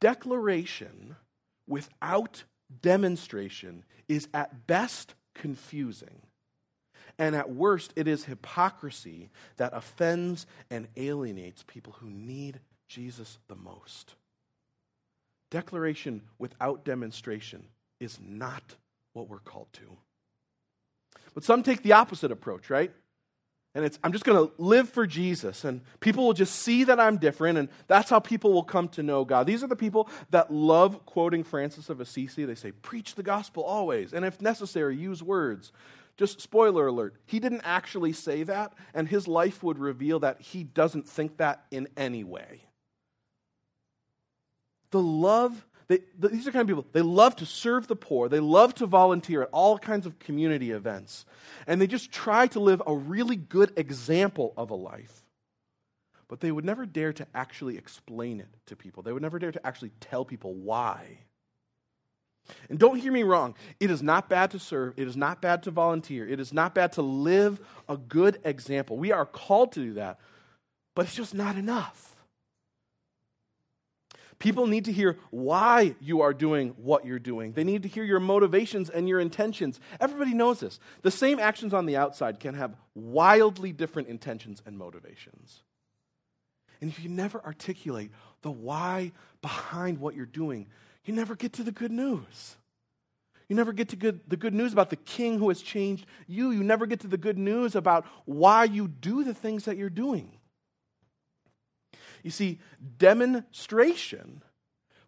declaration 0.01 1.17
without 1.67 2.45
demonstration 2.83 3.85
is 4.09 4.29
at 4.35 4.67
best 4.67 5.15
confusing. 5.35 6.23
And 7.19 7.35
at 7.35 7.51
worst, 7.51 7.93
it 7.97 8.07
is 8.07 8.25
hypocrisy 8.25 9.31
that 9.57 9.75
offends 9.75 10.47
and 10.71 10.87
alienates 10.97 11.65
people 11.67 11.95
who 11.99 12.09
need 12.09 12.61
Jesus 12.89 13.39
the 13.49 13.57
most. 13.57 14.15
Declaration 15.51 16.23
without 16.39 16.85
demonstration 16.85 17.65
is 18.01 18.19
not 18.25 18.63
what 19.15 19.29
we're 19.29 19.39
called 19.39 19.73
to. 19.75 19.97
But 21.35 21.45
some 21.45 21.63
take 21.63 21.83
the 21.83 21.93
opposite 21.93 22.31
approach, 22.31 22.71
right? 22.71 22.93
And 23.79 23.87
it's 23.87 23.97
i'm 24.03 24.11
just 24.13 24.25
going 24.25 24.37
to 24.37 24.53
live 24.61 24.89
for 24.89 25.07
jesus 25.07 25.65
and 25.65 25.81
people 26.01 26.27
will 26.27 26.33
just 26.33 26.57
see 26.57 26.83
that 26.83 26.99
i'm 26.99 27.17
different 27.17 27.57
and 27.59 27.69
that's 27.87 28.11
how 28.11 28.19
people 28.19 28.53
will 28.53 28.65
come 28.65 28.89
to 28.89 29.05
know 29.05 29.25
god. 29.25 29.47
These 29.47 29.63
are 29.63 29.69
the 29.69 29.77
people 29.77 30.11
that 30.31 30.53
love 30.53 31.07
quoting 31.07 31.45
francis 31.45 31.89
of 31.89 32.01
assisi. 32.01 32.45
They 32.45 32.57
say 32.57 32.73
preach 32.73 33.15
the 33.15 33.23
gospel 33.23 33.63
always 33.63 34.13
and 34.13 34.25
if 34.25 34.43
necessary 34.43 34.97
use 34.97 35.23
words. 35.23 35.71
Just 36.17 36.41
spoiler 36.41 36.89
alert 36.89 37.15
he 37.25 37.39
didn't 37.39 37.63
actually 37.63 38.13
say 38.13 38.43
that 38.43 38.73
and 38.95 39.07
his 39.07 39.29
life 39.29 39.63
would 39.63 39.79
reveal 39.79 40.19
that 40.21 40.41
he 40.41 40.65
doesn't 40.65 41.09
think 41.09 41.37
that 41.37 41.65
in 41.71 41.87
any 41.97 42.25
way. 42.25 42.63
The 44.91 45.01
love 45.01 45.65
they, 45.89 46.01
these 46.19 46.47
are 46.47 46.53
kind 46.53 46.63
of 46.63 46.69
people, 46.69 46.87
they 46.93 47.03
love 47.03 47.37
to 47.37 47.47
serve 47.47 47.87
the 47.87 47.97
poor. 47.97 48.29
They 48.29 48.41
love 48.41 48.75
to 48.77 48.87
volunteer 48.87 49.43
at 49.43 49.49
all 49.53 49.79
kinds 49.79 50.07
of 50.07 50.19
community 50.19 50.71
events. 50.71 51.25
And 51.67 51.81
they 51.81 51.87
just 51.87 52.13
try 52.13 52.47
to 52.49 52.61
live 52.61 52.83
a 52.87 52.95
really 52.95 53.37
good 53.37 53.73
example 53.77 54.53
of 54.57 54.71
a 54.71 54.75
life. 54.75 55.25
But 56.29 56.41
they 56.41 56.53
would 56.53 56.67
never 56.67 56.85
dare 56.85 57.15
to 57.15 57.27
actually 57.35 57.79
explain 57.79 58.41
it 58.41 58.49
to 58.67 58.77
people. 58.77 59.03
They 59.03 59.13
would 59.13 59.23
never 59.23 59.39
dare 59.39 59.53
to 59.53 59.67
actually 59.67 59.93
tell 59.99 60.27
people 60.27 60.53
why. 60.53 61.21
And 62.69 62.79
don't 62.79 62.99
hear 62.99 63.13
me 63.13 63.23
wrong. 63.23 63.55
It 63.81 63.91
is 63.91 64.03
not 64.03 64.29
bad 64.29 64.51
to 64.51 64.59
serve. 64.59 64.93
It 64.99 65.09
is 65.09 65.17
not 65.17 65.41
bad 65.41 65.63
to 65.63 65.71
volunteer. 65.71 66.29
It 66.29 66.39
is 66.39 66.53
not 66.53 66.75
bad 66.75 66.93
to 66.93 67.03
live 67.03 67.61
a 67.89 67.97
good 67.97 68.41
example. 68.45 68.99
We 68.99 69.13
are 69.13 69.25
called 69.25 69.73
to 69.73 69.81
do 69.81 69.95
that. 69.95 70.19
But 70.95 71.07
it's 71.07 71.15
just 71.15 71.35
not 71.35 71.57
enough. 71.57 72.15
People 74.39 74.69
need 74.69 74.85
to 74.85 74.93
hear 74.93 75.19
why 75.31 75.97
you 76.01 76.21
are 76.21 76.33
doing 76.33 76.75
what 76.77 77.05
you're 77.05 77.19
doing. 77.19 77.53
They 77.53 77.65
need 77.65 77.83
to 77.83 77.89
hear 77.89 78.05
your 78.05 78.21
motivations 78.21 78.89
and 78.89 79.09
your 79.09 79.19
intentions. 79.19 79.81
Everybody 79.99 80.33
knows 80.33 80.61
this. 80.61 80.79
The 81.03 81.11
same 81.11 81.41
actions 81.41 81.75
on 81.75 81.87
the 81.87 81.97
outside 81.97 82.39
can 82.39 82.55
have 82.55 82.77
wildly 82.95 83.73
different 83.73 84.09
intentions 84.09 84.63
and 84.65 84.79
motivations. 84.79 85.63
And 86.81 86.89
if 86.89 87.03
you 87.03 87.09
never 87.09 87.45
articulate 87.45 88.13
the 88.43 88.51
why 88.51 89.11
behind 89.43 89.99
what 89.99 90.15
you're 90.15 90.27
doing, 90.27 90.69
you 91.05 91.15
never 91.15 91.35
get 91.35 91.55
to 91.55 91.65
the 91.65 91.73
good 91.73 91.91
news. 91.91 92.57
You 93.49 93.57
never 93.57 93.73
get 93.73 93.89
to 93.89 93.97
good, 93.97 94.21
the 94.29 94.37
good 94.37 94.55
news 94.55 94.73
about 94.73 94.91
the 94.91 94.97
king 94.97 95.39
who 95.39 95.49
has 95.49 95.63
changed 95.63 96.07
you. 96.29 96.51
You 96.51 96.63
never 96.63 96.87
get 96.87 97.01
to 97.01 97.09
the 97.09 97.17
good 97.17 97.39
news 97.39 97.75
about 97.75 98.07
why 98.27 98.65
you 98.65 98.87
do 98.87 99.25
the 99.25 99.35
things 99.35 99.65
that 99.65 99.77
you're 99.77 99.91
doing. 99.91 100.38
You 102.23 102.31
see, 102.31 102.59
demonstration 102.99 104.43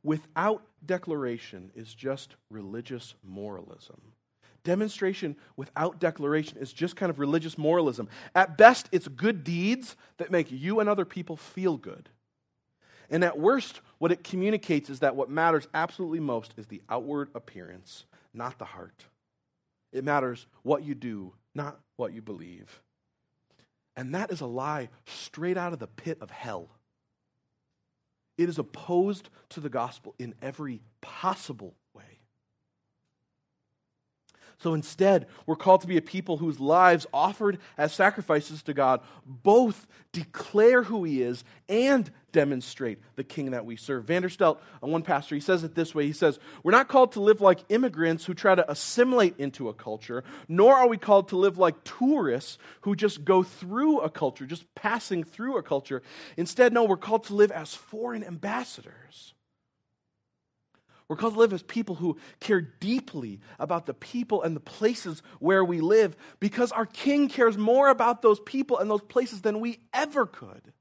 without 0.03 0.63
declaration 0.85 1.71
is 1.75 1.93
just 1.95 2.37
religious 2.51 3.15
moralism. 3.23 4.01
Demonstration 4.63 5.37
without 5.57 6.01
declaration 6.01 6.59
is 6.59 6.73
just 6.73 6.97
kind 6.97 7.11
of 7.11 7.19
religious 7.19 7.57
moralism. 7.57 8.09
At 8.35 8.59
best, 8.59 8.89
it's 8.93 9.09
good 9.09 9.43
deeds 9.43 9.97
that 10.19 10.31
make 10.31 10.51
you 10.51 10.81
and 10.81 10.89
other 10.89 11.05
people 11.05 11.37
feel 11.37 11.77
good. 11.77 12.09
And 13.09 13.25
at 13.25 13.39
worst, 13.39 13.81
what 13.99 14.13
it 14.13 14.23
communicates 14.23 14.89
is 14.89 15.01
that 15.01 15.17
what 15.17 15.31
matters 15.31 15.67
absolutely 15.75 16.21
most 16.21 16.55
is 16.57 16.67
the 16.67 16.83
outward 16.89 17.31
appearance, 17.35 18.05
not 18.33 18.59
the 18.59 18.65
heart. 18.67 19.05
It 19.93 20.05
matters 20.05 20.47
what 20.63 20.85
you 20.85 20.95
do, 20.95 21.33
not 21.55 21.81
what 21.97 22.13
you 22.13 22.23
believe. 22.23 22.81
And 23.97 24.15
that 24.15 24.31
is 24.31 24.41
a 24.41 24.47
lie 24.47 24.89
straight 25.07 25.57
out 25.57 25.73
of 25.73 25.79
the 25.79 25.87
pit 25.87 26.19
of 26.21 26.31
hell. 26.31 26.69
It 28.39 28.49
is 28.49 28.59
opposed 28.59 29.29
to 29.51 29.61
the 29.61 29.69
gospel 29.69 30.15
in 30.19 30.35
every 30.41 30.81
possible 31.01 31.75
so 34.61 34.75
instead, 34.75 35.27
we're 35.47 35.57
called 35.57 35.81
to 35.81 35.87
be 35.87 35.97
a 35.97 36.03
people 36.03 36.37
whose 36.37 36.61
lives 36.61 37.07
offered 37.15 37.59
as 37.79 37.95
sacrifices 37.95 38.63
to 38.65 38.75
God 38.75 39.01
both 39.25 39.87
declare 40.13 40.83
who 40.83 41.03
He 41.05 41.23
is 41.23 41.45
and 41.67 42.11
demonstrate 42.31 42.99
the 43.17 43.25
King 43.25 43.53
that 43.53 43.65
we 43.65 43.77
serve. 43.77 44.05
Vanderstelt, 44.05 44.59
uh, 44.83 44.87
one 44.87 45.03
pastor, 45.03 45.35
he 45.35 45.41
says 45.41 45.65
it 45.65 45.75
this 45.75 45.95
way 45.95 46.05
He 46.05 46.13
says, 46.13 46.39
We're 46.63 46.73
not 46.73 46.89
called 46.89 47.13
to 47.13 47.21
live 47.21 47.41
like 47.41 47.61
immigrants 47.71 48.27
who 48.27 48.35
try 48.35 48.55
to 48.55 48.71
assimilate 48.71 49.37
into 49.39 49.71
a 49.71 49.75
culture, 49.75 50.25
nor 50.47 50.75
are 50.75 50.89
we 50.89 50.99
called 50.99 51.29
to 51.31 51.37
live 51.37 51.57
like 51.57 51.83
tourists 51.83 52.59
who 52.83 52.95
just 52.95 53.25
go 53.25 53.43
through 53.43 54.01
a 54.01 54.11
culture, 54.11 54.45
just 54.45 54.75
passing 54.75 55.25
through 55.25 55.57
a 55.57 55.63
culture. 55.63 56.03
Instead, 56.37 56.75
no, 56.75 56.85
we're 56.85 56.99
called 56.99 57.25
to 57.25 57.35
live 57.35 57.51
as 57.51 57.75
foreign 57.75 58.23
ambassadors 58.23 59.33
We're 61.11 61.17
called 61.17 61.35
to 61.35 61.41
live 61.41 61.53
as 61.53 61.65
people 61.65 61.97
who 61.97 62.19
care 62.39 62.61
deeply 62.61 63.41
about 63.59 63.87
the 63.87 63.95
people 63.95 64.45
and 64.45 64.55
the 64.55 64.61
places 64.61 65.25
where 65.41 65.65
we 65.65 65.81
live 65.81 66.17
because 66.39 66.71
our 66.71 66.87
King 66.87 67.29
cares 67.29 67.59
more 67.59 67.89
about 67.89 68.23
those 68.23 68.39
people 68.39 68.79
and 68.79 68.89
those 68.89 69.03
places 69.03 69.41
than 69.41 69.59
we 69.59 69.81
ever 69.93 70.25
could. 70.25 70.73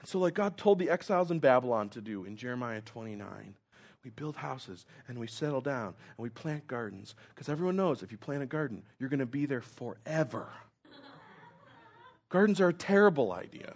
And 0.00 0.08
so, 0.08 0.18
like 0.18 0.32
God 0.32 0.56
told 0.56 0.78
the 0.78 0.88
exiles 0.88 1.30
in 1.30 1.38
Babylon 1.38 1.90
to 1.90 2.00
do 2.00 2.24
in 2.24 2.34
Jeremiah 2.34 2.80
29, 2.80 3.56
we 4.02 4.10
build 4.10 4.36
houses 4.36 4.86
and 5.06 5.18
we 5.18 5.26
settle 5.26 5.60
down 5.60 5.88
and 5.88 6.22
we 6.22 6.30
plant 6.30 6.66
gardens 6.66 7.14
because 7.34 7.50
everyone 7.50 7.76
knows 7.76 8.02
if 8.02 8.10
you 8.10 8.16
plant 8.16 8.42
a 8.42 8.46
garden, 8.46 8.84
you're 8.98 9.10
going 9.10 9.20
to 9.20 9.26
be 9.26 9.44
there 9.44 9.60
forever. 9.60 10.48
Gardens 12.30 12.58
are 12.58 12.68
a 12.68 12.72
terrible 12.72 13.32
idea 13.32 13.74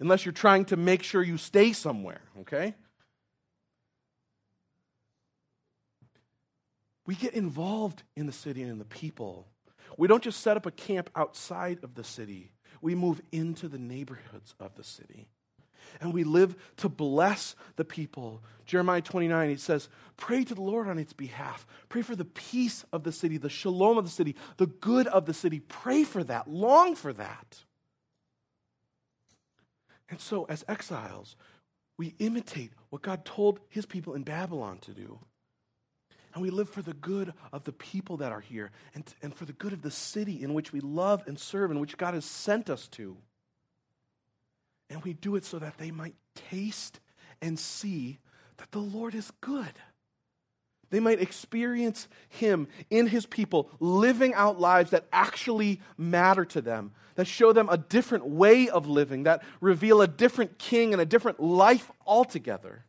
unless 0.00 0.24
you're 0.24 0.32
trying 0.32 0.64
to 0.66 0.76
make 0.76 1.02
sure 1.02 1.22
you 1.22 1.38
stay 1.38 1.72
somewhere, 1.72 2.20
okay? 2.40 2.74
We 7.06 7.14
get 7.14 7.34
involved 7.34 8.02
in 8.16 8.26
the 8.26 8.32
city 8.32 8.62
and 8.62 8.70
in 8.70 8.78
the 8.78 8.84
people. 8.84 9.46
We 9.96 10.08
don't 10.08 10.22
just 10.22 10.40
set 10.40 10.56
up 10.56 10.66
a 10.66 10.70
camp 10.70 11.08
outside 11.14 11.78
of 11.82 11.94
the 11.94 12.04
city, 12.04 12.52
we 12.82 12.94
move 12.94 13.22
into 13.32 13.68
the 13.68 13.78
neighborhoods 13.78 14.54
of 14.60 14.74
the 14.74 14.84
city. 14.84 15.28
And 16.00 16.12
we 16.12 16.24
live 16.24 16.56
to 16.78 16.88
bless 16.88 17.54
the 17.76 17.84
people. 17.84 18.42
Jeremiah 18.66 19.00
29, 19.00 19.48
he 19.48 19.56
says, 19.56 19.88
Pray 20.16 20.44
to 20.44 20.54
the 20.54 20.60
Lord 20.60 20.88
on 20.88 20.98
its 20.98 21.12
behalf. 21.12 21.66
Pray 21.88 22.02
for 22.02 22.16
the 22.16 22.24
peace 22.24 22.84
of 22.92 23.04
the 23.04 23.12
city, 23.12 23.38
the 23.38 23.48
shalom 23.48 23.96
of 23.96 24.04
the 24.04 24.10
city, 24.10 24.36
the 24.56 24.66
good 24.66 25.06
of 25.06 25.26
the 25.26 25.32
city. 25.32 25.60
Pray 25.60 26.04
for 26.04 26.22
that. 26.24 26.48
Long 26.48 26.96
for 26.96 27.12
that. 27.14 27.62
And 30.08 30.20
so, 30.20 30.44
as 30.44 30.64
exiles, 30.68 31.36
we 31.98 32.14
imitate 32.18 32.72
what 32.90 33.02
God 33.02 33.24
told 33.24 33.60
his 33.68 33.86
people 33.86 34.14
in 34.14 34.22
Babylon 34.22 34.78
to 34.80 34.92
do. 34.92 35.18
And 36.34 36.42
we 36.42 36.50
live 36.50 36.68
for 36.68 36.82
the 36.82 36.92
good 36.92 37.32
of 37.50 37.64
the 37.64 37.72
people 37.72 38.18
that 38.18 38.30
are 38.30 38.40
here 38.40 38.70
and, 38.94 39.04
and 39.22 39.34
for 39.34 39.46
the 39.46 39.54
good 39.54 39.72
of 39.72 39.80
the 39.80 39.90
city 39.90 40.42
in 40.42 40.52
which 40.52 40.70
we 40.70 40.80
love 40.80 41.22
and 41.26 41.38
serve, 41.38 41.70
in 41.70 41.80
which 41.80 41.96
God 41.96 42.12
has 42.12 42.26
sent 42.26 42.68
us 42.68 42.88
to. 42.88 43.16
And 44.90 45.02
we 45.02 45.14
do 45.14 45.36
it 45.36 45.44
so 45.44 45.58
that 45.58 45.78
they 45.78 45.90
might 45.90 46.14
taste 46.50 47.00
and 47.40 47.58
see 47.58 48.18
that 48.58 48.70
the 48.70 48.80
Lord 48.80 49.14
is 49.14 49.32
good. 49.40 49.72
They 50.90 51.00
might 51.00 51.20
experience 51.20 52.08
Him 52.28 52.68
in 52.90 53.06
His 53.06 53.26
people, 53.26 53.70
living 53.80 54.34
out 54.34 54.60
lives 54.60 54.90
that 54.90 55.06
actually 55.12 55.80
matter 55.96 56.44
to 56.46 56.60
them, 56.60 56.92
that 57.16 57.26
show 57.26 57.52
them 57.52 57.68
a 57.68 57.78
different 57.78 58.26
way 58.26 58.68
of 58.68 58.86
living, 58.86 59.24
that 59.24 59.42
reveal 59.60 60.00
a 60.00 60.08
different 60.08 60.58
king 60.58 60.92
and 60.92 61.00
a 61.00 61.06
different 61.06 61.40
life 61.40 61.90
altogether. 62.06 62.84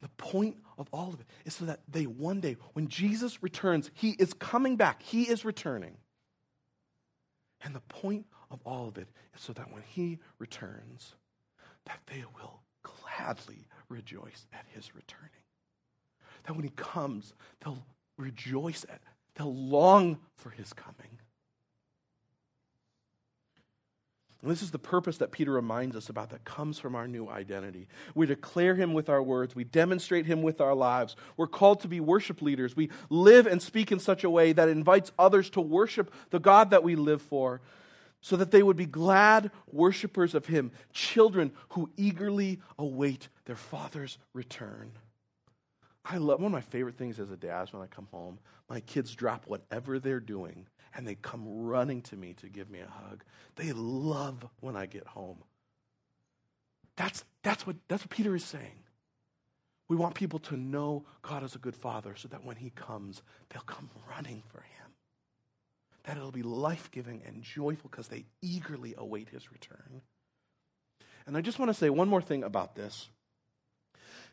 The 0.00 0.08
point 0.16 0.56
of 0.78 0.88
all 0.92 1.12
of 1.12 1.20
it 1.20 1.26
is 1.44 1.54
so 1.54 1.64
that 1.66 1.80
they 1.88 2.06
one 2.06 2.40
day, 2.40 2.56
when 2.74 2.88
Jesus 2.88 3.42
returns, 3.42 3.90
He 3.94 4.10
is 4.10 4.32
coming 4.32 4.76
back, 4.76 5.02
He 5.02 5.24
is 5.24 5.44
returning. 5.44 5.96
And 7.62 7.74
the 7.74 7.80
point 7.80 8.26
of 8.50 8.60
all 8.64 8.88
of 8.88 8.96
it 8.96 9.08
is 9.34 9.42
so 9.42 9.52
that 9.54 9.72
when 9.72 9.82
He 9.82 10.18
returns, 10.38 11.14
that 11.86 12.00
they 12.06 12.24
will 12.38 12.60
gladly 12.86 13.66
rejoice 13.88 14.46
at 14.52 14.64
his 14.74 14.94
returning. 14.94 15.30
That 16.44 16.54
when 16.54 16.64
he 16.64 16.72
comes, 16.76 17.34
they'll 17.64 17.84
rejoice 18.16 18.84
at, 18.88 19.00
they'll 19.34 19.54
long 19.54 20.18
for 20.36 20.50
his 20.50 20.72
coming. 20.72 21.18
And 24.42 24.50
this 24.50 24.62
is 24.62 24.70
the 24.70 24.78
purpose 24.78 25.18
that 25.18 25.32
Peter 25.32 25.50
reminds 25.50 25.96
us 25.96 26.08
about 26.08 26.30
that 26.30 26.44
comes 26.44 26.78
from 26.78 26.94
our 26.94 27.08
new 27.08 27.28
identity. 27.28 27.88
We 28.14 28.26
declare 28.26 28.76
him 28.76 28.94
with 28.94 29.08
our 29.08 29.22
words, 29.22 29.56
we 29.56 29.64
demonstrate 29.64 30.26
him 30.26 30.42
with 30.42 30.60
our 30.60 30.74
lives. 30.74 31.16
We're 31.36 31.48
called 31.48 31.80
to 31.80 31.88
be 31.88 31.98
worship 32.00 32.42
leaders. 32.42 32.76
We 32.76 32.90
live 33.10 33.46
and 33.46 33.60
speak 33.60 33.90
in 33.90 33.98
such 33.98 34.22
a 34.22 34.30
way 34.30 34.52
that 34.52 34.68
invites 34.68 35.10
others 35.18 35.50
to 35.50 35.60
worship 35.60 36.12
the 36.30 36.38
God 36.38 36.70
that 36.70 36.84
we 36.84 36.94
live 36.94 37.22
for 37.22 37.60
so 38.26 38.34
that 38.34 38.50
they 38.50 38.60
would 38.60 38.76
be 38.76 38.86
glad 38.86 39.52
worshippers 39.70 40.34
of 40.34 40.46
him, 40.46 40.72
children 40.92 41.52
who 41.68 41.88
eagerly 41.96 42.58
await 42.76 43.28
their 43.44 43.54
father's 43.54 44.18
return. 44.32 44.90
I 46.04 46.16
love 46.16 46.40
one 46.40 46.46
of 46.46 46.52
my 46.52 46.60
favorite 46.60 46.96
things 46.96 47.20
as 47.20 47.30
a 47.30 47.36
dad 47.36 47.68
is 47.68 47.72
when 47.72 47.82
I 47.82 47.86
come 47.86 48.08
home, 48.10 48.40
my 48.68 48.80
kids 48.80 49.14
drop 49.14 49.44
whatever 49.46 50.00
they're 50.00 50.18
doing 50.18 50.66
and 50.96 51.06
they 51.06 51.14
come 51.14 51.44
running 51.46 52.02
to 52.02 52.16
me 52.16 52.32
to 52.38 52.48
give 52.48 52.68
me 52.68 52.80
a 52.80 52.90
hug. 52.90 53.22
They 53.54 53.70
love 53.72 54.44
when 54.58 54.74
I 54.74 54.86
get 54.86 55.06
home. 55.06 55.38
That's, 56.96 57.24
that's, 57.44 57.64
what, 57.64 57.76
that's 57.86 58.02
what 58.02 58.10
Peter 58.10 58.34
is 58.34 58.44
saying. 58.44 58.82
We 59.86 59.94
want 59.94 60.16
people 60.16 60.40
to 60.40 60.56
know 60.56 61.04
God 61.22 61.44
as 61.44 61.54
a 61.54 61.58
good 61.58 61.76
father 61.76 62.16
so 62.16 62.26
that 62.26 62.44
when 62.44 62.56
he 62.56 62.70
comes, 62.70 63.22
they'll 63.50 63.62
come 63.62 63.88
running 64.10 64.42
for 64.48 64.62
him 64.62 64.85
that 66.06 66.16
it'll 66.16 66.32
be 66.32 66.42
life 66.42 66.90
giving 66.90 67.22
and 67.26 67.42
joyful 67.42 67.90
because 67.90 68.08
they 68.08 68.24
eagerly 68.40 68.94
await 68.96 69.28
his 69.28 69.52
return. 69.52 70.02
And 71.26 71.36
I 71.36 71.40
just 71.40 71.58
want 71.58 71.68
to 71.70 71.74
say 71.74 71.90
one 71.90 72.08
more 72.08 72.22
thing 72.22 72.44
about 72.44 72.76
this. 72.76 73.08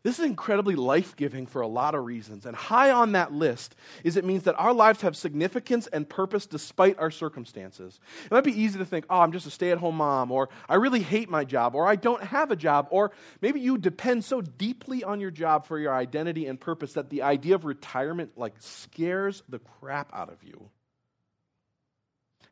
This 0.03 0.19
is 0.19 0.25
incredibly 0.25 0.75
life 0.75 1.15
giving 1.15 1.47
for 1.47 1.61
a 1.61 1.67
lot 1.67 1.95
of 1.95 2.03
reasons. 2.03 2.45
And 2.45 2.55
high 2.55 2.91
on 2.91 3.13
that 3.13 3.31
list 3.31 3.73
is 4.03 4.17
it 4.17 4.25
means 4.25 4.43
that 4.43 4.59
our 4.59 4.73
lives 4.73 5.01
have 5.01 5.15
significance 5.15 5.87
and 5.87 6.07
purpose 6.07 6.45
despite 6.45 6.99
our 6.99 7.09
circumstances. 7.09 8.01
It 8.25 8.31
might 8.31 8.43
be 8.43 8.61
easy 8.61 8.77
to 8.79 8.85
think, 8.85 9.05
oh, 9.09 9.21
I'm 9.21 9.31
just 9.31 9.47
a 9.47 9.49
stay 9.49 9.71
at 9.71 9.77
home 9.77 9.95
mom, 9.95 10.29
or 10.29 10.49
I 10.67 10.75
really 10.75 10.99
hate 10.99 11.29
my 11.29 11.45
job, 11.45 11.73
or 11.73 11.87
I 11.87 11.95
don't 11.95 12.21
have 12.21 12.51
a 12.51 12.57
job, 12.57 12.87
or 12.91 13.13
maybe 13.41 13.61
you 13.61 13.77
depend 13.77 14.25
so 14.25 14.41
deeply 14.41 15.05
on 15.05 15.21
your 15.21 15.31
job 15.31 15.65
for 15.65 15.79
your 15.79 15.95
identity 15.95 16.47
and 16.47 16.59
purpose 16.59 16.93
that 16.93 17.09
the 17.09 17.21
idea 17.21 17.55
of 17.55 17.63
retirement 17.63 18.33
like 18.35 18.55
scares 18.59 19.41
the 19.47 19.59
crap 19.59 20.13
out 20.13 20.29
of 20.29 20.43
you. 20.43 20.69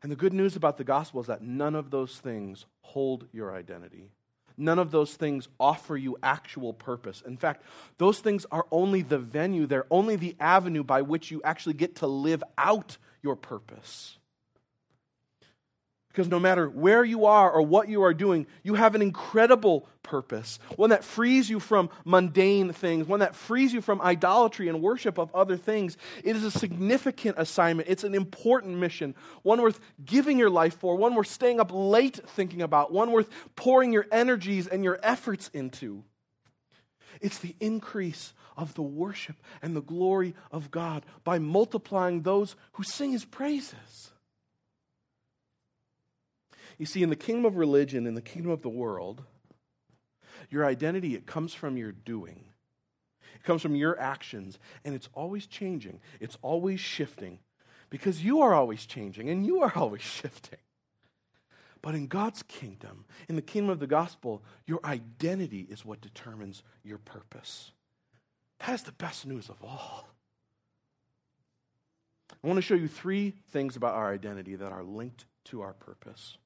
And 0.02 0.10
the 0.10 0.16
good 0.16 0.32
news 0.32 0.56
about 0.56 0.78
the 0.78 0.84
gospel 0.84 1.20
is 1.20 1.28
that 1.28 1.42
none 1.42 1.74
of 1.74 1.90
those 1.90 2.18
things 2.18 2.66
hold 2.80 3.26
your 3.32 3.54
identity. 3.54 4.10
None 4.56 4.78
of 4.78 4.90
those 4.90 5.14
things 5.14 5.48
offer 5.58 5.96
you 5.96 6.18
actual 6.22 6.72
purpose. 6.72 7.22
In 7.26 7.36
fact, 7.36 7.64
those 7.98 8.18
things 8.18 8.44
are 8.50 8.66
only 8.70 9.02
the 9.02 9.18
venue, 9.18 9.66
they're 9.66 9.86
only 9.90 10.16
the 10.16 10.36
avenue 10.40 10.84
by 10.84 11.02
which 11.02 11.30
you 11.30 11.40
actually 11.44 11.74
get 11.74 11.96
to 11.96 12.06
live 12.06 12.42
out 12.58 12.98
your 13.22 13.36
purpose. 13.36 14.18
Because 16.12 16.28
no 16.28 16.38
matter 16.38 16.68
where 16.68 17.02
you 17.04 17.24
are 17.24 17.50
or 17.50 17.62
what 17.62 17.88
you 17.88 18.02
are 18.02 18.12
doing, 18.12 18.46
you 18.62 18.74
have 18.74 18.94
an 18.94 19.00
incredible 19.00 19.88
purpose. 20.02 20.58
One 20.76 20.90
that 20.90 21.04
frees 21.04 21.48
you 21.48 21.58
from 21.58 21.88
mundane 22.04 22.74
things, 22.74 23.06
one 23.06 23.20
that 23.20 23.34
frees 23.34 23.72
you 23.72 23.80
from 23.80 24.02
idolatry 24.02 24.68
and 24.68 24.82
worship 24.82 25.16
of 25.16 25.34
other 25.34 25.56
things. 25.56 25.96
It 26.22 26.36
is 26.36 26.44
a 26.44 26.50
significant 26.50 27.36
assignment. 27.38 27.88
It's 27.88 28.04
an 28.04 28.14
important 28.14 28.76
mission, 28.76 29.14
one 29.40 29.62
worth 29.62 29.80
giving 30.04 30.38
your 30.38 30.50
life 30.50 30.74
for, 30.78 30.96
one 30.96 31.14
worth 31.14 31.28
staying 31.28 31.60
up 31.60 31.70
late 31.72 32.20
thinking 32.28 32.60
about, 32.60 32.92
one 32.92 33.10
worth 33.10 33.30
pouring 33.56 33.90
your 33.90 34.06
energies 34.12 34.66
and 34.66 34.84
your 34.84 35.00
efforts 35.02 35.48
into. 35.54 36.04
It's 37.22 37.38
the 37.38 37.56
increase 37.58 38.34
of 38.54 38.74
the 38.74 38.82
worship 38.82 39.36
and 39.62 39.74
the 39.74 39.80
glory 39.80 40.34
of 40.50 40.70
God 40.70 41.06
by 41.24 41.38
multiplying 41.38 42.20
those 42.20 42.54
who 42.72 42.82
sing 42.82 43.12
his 43.12 43.24
praises. 43.24 44.11
You 46.78 46.86
see, 46.86 47.02
in 47.02 47.10
the 47.10 47.16
kingdom 47.16 47.44
of 47.44 47.56
religion, 47.56 48.06
in 48.06 48.14
the 48.14 48.22
kingdom 48.22 48.50
of 48.50 48.62
the 48.62 48.68
world, 48.68 49.22
your 50.50 50.64
identity, 50.64 51.14
it 51.14 51.26
comes 51.26 51.54
from 51.54 51.76
your 51.76 51.92
doing. 51.92 52.44
It 53.34 53.42
comes 53.42 53.62
from 53.62 53.74
your 53.74 53.98
actions, 53.98 54.58
and 54.84 54.94
it's 54.94 55.08
always 55.14 55.46
changing. 55.46 56.00
It's 56.20 56.38
always 56.42 56.80
shifting 56.80 57.38
because 57.90 58.24
you 58.24 58.40
are 58.40 58.54
always 58.54 58.86
changing 58.86 59.28
and 59.28 59.44
you 59.44 59.60
are 59.62 59.72
always 59.76 60.02
shifting. 60.02 60.58
But 61.82 61.94
in 61.94 62.06
God's 62.06 62.42
kingdom, 62.44 63.04
in 63.28 63.36
the 63.36 63.42
kingdom 63.42 63.70
of 63.70 63.80
the 63.80 63.86
gospel, 63.86 64.42
your 64.66 64.80
identity 64.84 65.66
is 65.68 65.84
what 65.84 66.00
determines 66.00 66.62
your 66.84 66.98
purpose. 66.98 67.72
That 68.60 68.74
is 68.74 68.82
the 68.84 68.92
best 68.92 69.26
news 69.26 69.48
of 69.48 69.62
all. 69.62 70.08
I 72.42 72.46
want 72.46 72.56
to 72.56 72.62
show 72.62 72.74
you 72.74 72.88
three 72.88 73.34
things 73.50 73.76
about 73.76 73.94
our 73.94 74.12
identity 74.12 74.54
that 74.54 74.72
are 74.72 74.84
linked 74.84 75.26
to 75.46 75.60
our 75.62 75.72
purpose. 75.72 76.38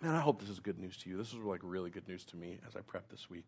Man, 0.00 0.14
I 0.14 0.20
hope 0.20 0.40
this 0.40 0.50
is 0.50 0.60
good 0.60 0.78
news 0.78 0.96
to 0.98 1.10
you. 1.10 1.16
This 1.16 1.28
is 1.28 1.38
like 1.38 1.60
really 1.62 1.90
good 1.90 2.06
news 2.06 2.24
to 2.26 2.36
me 2.36 2.58
as 2.66 2.76
I 2.76 2.80
prep 2.80 3.08
this 3.08 3.28
week. 3.28 3.46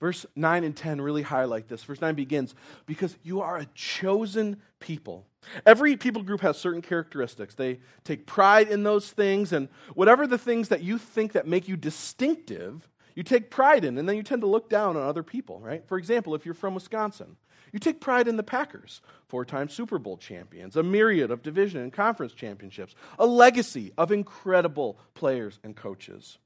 Verse 0.00 0.26
9 0.34 0.64
and 0.64 0.76
10 0.76 1.00
really 1.00 1.22
highlight 1.22 1.68
this. 1.68 1.84
Verse 1.84 2.00
9 2.00 2.14
begins, 2.14 2.54
because 2.86 3.16
you 3.22 3.42
are 3.42 3.58
a 3.58 3.66
chosen 3.74 4.60
people. 4.80 5.26
Every 5.64 5.96
people 5.96 6.22
group 6.22 6.40
has 6.40 6.58
certain 6.58 6.82
characteristics. 6.82 7.54
They 7.54 7.80
take 8.02 8.26
pride 8.26 8.68
in 8.68 8.82
those 8.82 9.10
things, 9.10 9.52
and 9.52 9.68
whatever 9.94 10.26
the 10.26 10.38
things 10.38 10.68
that 10.70 10.82
you 10.82 10.98
think 10.98 11.32
that 11.32 11.46
make 11.46 11.68
you 11.68 11.76
distinctive, 11.76 12.88
you 13.14 13.22
take 13.22 13.50
pride 13.50 13.84
in, 13.84 13.98
and 13.98 14.08
then 14.08 14.16
you 14.16 14.22
tend 14.22 14.42
to 14.42 14.48
look 14.48 14.68
down 14.68 14.96
on 14.96 15.02
other 15.02 15.22
people, 15.22 15.60
right? 15.60 15.86
For 15.86 15.98
example, 15.98 16.34
if 16.34 16.44
you're 16.44 16.54
from 16.54 16.74
Wisconsin, 16.74 17.36
you 17.74 17.80
take 17.80 17.98
pride 17.98 18.28
in 18.28 18.36
the 18.36 18.44
Packers, 18.44 19.00
four 19.26 19.44
time 19.44 19.68
Super 19.68 19.98
Bowl 19.98 20.16
champions, 20.16 20.76
a 20.76 20.82
myriad 20.84 21.32
of 21.32 21.42
division 21.42 21.82
and 21.82 21.92
conference 21.92 22.32
championships, 22.32 22.94
a 23.18 23.26
legacy 23.26 23.92
of 23.98 24.12
incredible 24.12 24.96
players 25.14 25.58
and 25.64 25.74
coaches. 25.74 26.38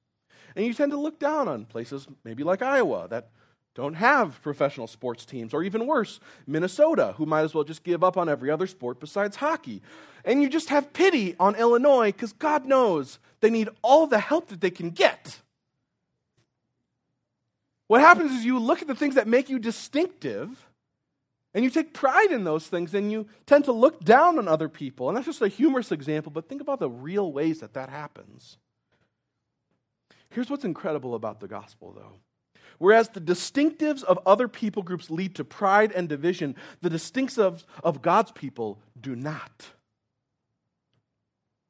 And 0.56 0.64
you 0.64 0.72
tend 0.72 0.90
to 0.92 0.98
look 0.98 1.18
down 1.18 1.46
on 1.46 1.66
places 1.66 2.08
maybe 2.24 2.44
like 2.44 2.62
Iowa 2.62 3.08
that 3.08 3.28
don't 3.74 3.92
have 3.92 4.40
professional 4.40 4.86
sports 4.86 5.26
teams, 5.26 5.52
or 5.52 5.62
even 5.62 5.86
worse, 5.86 6.18
Minnesota, 6.46 7.12
who 7.18 7.26
might 7.26 7.42
as 7.42 7.54
well 7.54 7.62
just 7.62 7.84
give 7.84 8.02
up 8.02 8.16
on 8.16 8.30
every 8.30 8.50
other 8.50 8.66
sport 8.66 8.98
besides 8.98 9.36
hockey. 9.36 9.82
And 10.24 10.42
you 10.42 10.48
just 10.48 10.70
have 10.70 10.94
pity 10.94 11.36
on 11.38 11.56
Illinois 11.56 12.06
because 12.06 12.32
God 12.32 12.64
knows 12.64 13.18
they 13.40 13.50
need 13.50 13.68
all 13.82 14.06
the 14.06 14.18
help 14.18 14.48
that 14.48 14.62
they 14.62 14.70
can 14.70 14.88
get. 14.88 15.42
What 17.86 18.00
happens 18.00 18.32
is 18.32 18.46
you 18.46 18.58
look 18.58 18.80
at 18.80 18.88
the 18.88 18.94
things 18.94 19.16
that 19.16 19.28
make 19.28 19.50
you 19.50 19.58
distinctive 19.58 20.67
and 21.58 21.64
you 21.64 21.70
take 21.72 21.92
pride 21.92 22.30
in 22.30 22.44
those 22.44 22.68
things 22.68 22.94
and 22.94 23.10
you 23.10 23.26
tend 23.44 23.64
to 23.64 23.72
look 23.72 24.04
down 24.04 24.38
on 24.38 24.46
other 24.46 24.68
people. 24.68 25.08
And 25.08 25.16
that's 25.16 25.26
just 25.26 25.42
a 25.42 25.48
humorous 25.48 25.90
example, 25.90 26.30
but 26.30 26.48
think 26.48 26.60
about 26.60 26.78
the 26.78 26.88
real 26.88 27.32
ways 27.32 27.58
that 27.58 27.74
that 27.74 27.88
happens. 27.88 28.58
Here's 30.30 30.48
what's 30.48 30.64
incredible 30.64 31.16
about 31.16 31.40
the 31.40 31.48
gospel, 31.48 31.92
though. 31.92 32.20
Whereas 32.78 33.08
the 33.08 33.20
distinctives 33.20 34.04
of 34.04 34.20
other 34.24 34.46
people 34.46 34.84
groups 34.84 35.10
lead 35.10 35.34
to 35.34 35.42
pride 35.42 35.90
and 35.90 36.08
division, 36.08 36.54
the 36.80 36.90
distinctives 36.90 37.64
of 37.82 38.02
God's 38.02 38.30
people 38.30 38.78
do 39.00 39.16
not. 39.16 39.66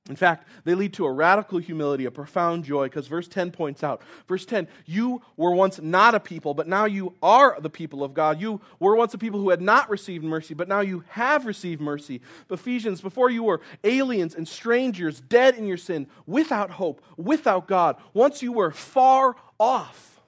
In 0.08 0.16
fact, 0.16 0.48
they 0.64 0.74
lead 0.74 0.94
to 0.94 1.04
a 1.04 1.12
radical 1.12 1.58
humility, 1.58 2.06
a 2.06 2.10
profound 2.10 2.64
joy, 2.64 2.86
because 2.86 3.06
verse 3.06 3.28
10 3.28 3.50
points 3.50 3.84
out. 3.84 4.00
Verse 4.26 4.46
10, 4.46 4.66
you 4.86 5.20
were 5.36 5.52
once 5.52 5.80
not 5.80 6.14
a 6.14 6.20
people, 6.20 6.54
but 6.54 6.66
now 6.66 6.86
you 6.86 7.14
are 7.22 7.60
the 7.60 7.68
people 7.68 8.02
of 8.02 8.14
God. 8.14 8.40
You 8.40 8.60
were 8.80 8.96
once 8.96 9.12
a 9.12 9.18
people 9.18 9.38
who 9.38 9.50
had 9.50 9.60
not 9.60 9.90
received 9.90 10.24
mercy, 10.24 10.54
but 10.54 10.66
now 10.66 10.80
you 10.80 11.04
have 11.08 11.44
received 11.44 11.82
mercy. 11.82 12.22
Ephesians, 12.50 13.02
before 13.02 13.28
you 13.28 13.42
were 13.42 13.60
aliens 13.84 14.34
and 14.34 14.48
strangers, 14.48 15.20
dead 15.20 15.56
in 15.56 15.66
your 15.66 15.76
sin, 15.76 16.06
without 16.26 16.70
hope, 16.70 17.02
without 17.18 17.68
God. 17.68 17.96
Once 18.14 18.42
you 18.42 18.52
were 18.52 18.70
far 18.70 19.36
off. 19.60 20.20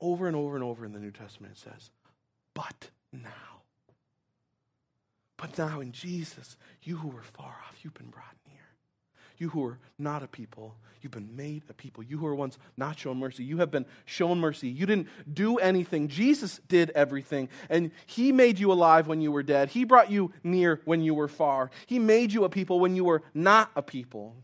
Over 0.00 0.26
and 0.26 0.34
over 0.34 0.56
and 0.56 0.64
over 0.64 0.84
in 0.84 0.92
the 0.92 0.98
New 0.98 1.12
Testament 1.12 1.54
it 1.56 1.58
says, 1.58 1.90
but 2.54 2.90
now. 3.12 3.51
But 5.42 5.58
now 5.58 5.80
in 5.80 5.90
Jesus, 5.90 6.56
you 6.84 6.98
who 6.98 7.08
were 7.08 7.24
far 7.24 7.56
off, 7.68 7.76
you've 7.82 7.94
been 7.94 8.10
brought 8.10 8.36
near. 8.46 8.60
You 9.38 9.48
who 9.48 9.62
were 9.62 9.78
not 9.98 10.22
a 10.22 10.28
people, 10.28 10.76
you've 11.00 11.10
been 11.10 11.34
made 11.34 11.64
a 11.68 11.74
people. 11.74 12.04
You 12.04 12.16
who 12.18 12.26
were 12.26 12.34
once 12.36 12.58
not 12.76 12.96
shown 12.96 13.18
mercy, 13.18 13.42
you 13.42 13.56
have 13.56 13.72
been 13.72 13.84
shown 14.04 14.38
mercy. 14.38 14.68
You 14.68 14.86
didn't 14.86 15.08
do 15.34 15.58
anything. 15.58 16.06
Jesus 16.06 16.60
did 16.68 16.90
everything. 16.90 17.48
And 17.68 17.90
He 18.06 18.30
made 18.30 18.60
you 18.60 18.70
alive 18.70 19.08
when 19.08 19.20
you 19.20 19.32
were 19.32 19.42
dead. 19.42 19.70
He 19.70 19.82
brought 19.82 20.12
you 20.12 20.32
near 20.44 20.80
when 20.84 21.02
you 21.02 21.12
were 21.12 21.26
far. 21.26 21.72
He 21.86 21.98
made 21.98 22.32
you 22.32 22.44
a 22.44 22.48
people 22.48 22.78
when 22.78 22.94
you 22.94 23.02
were 23.02 23.24
not 23.34 23.72
a 23.74 23.82
people. 23.82 24.36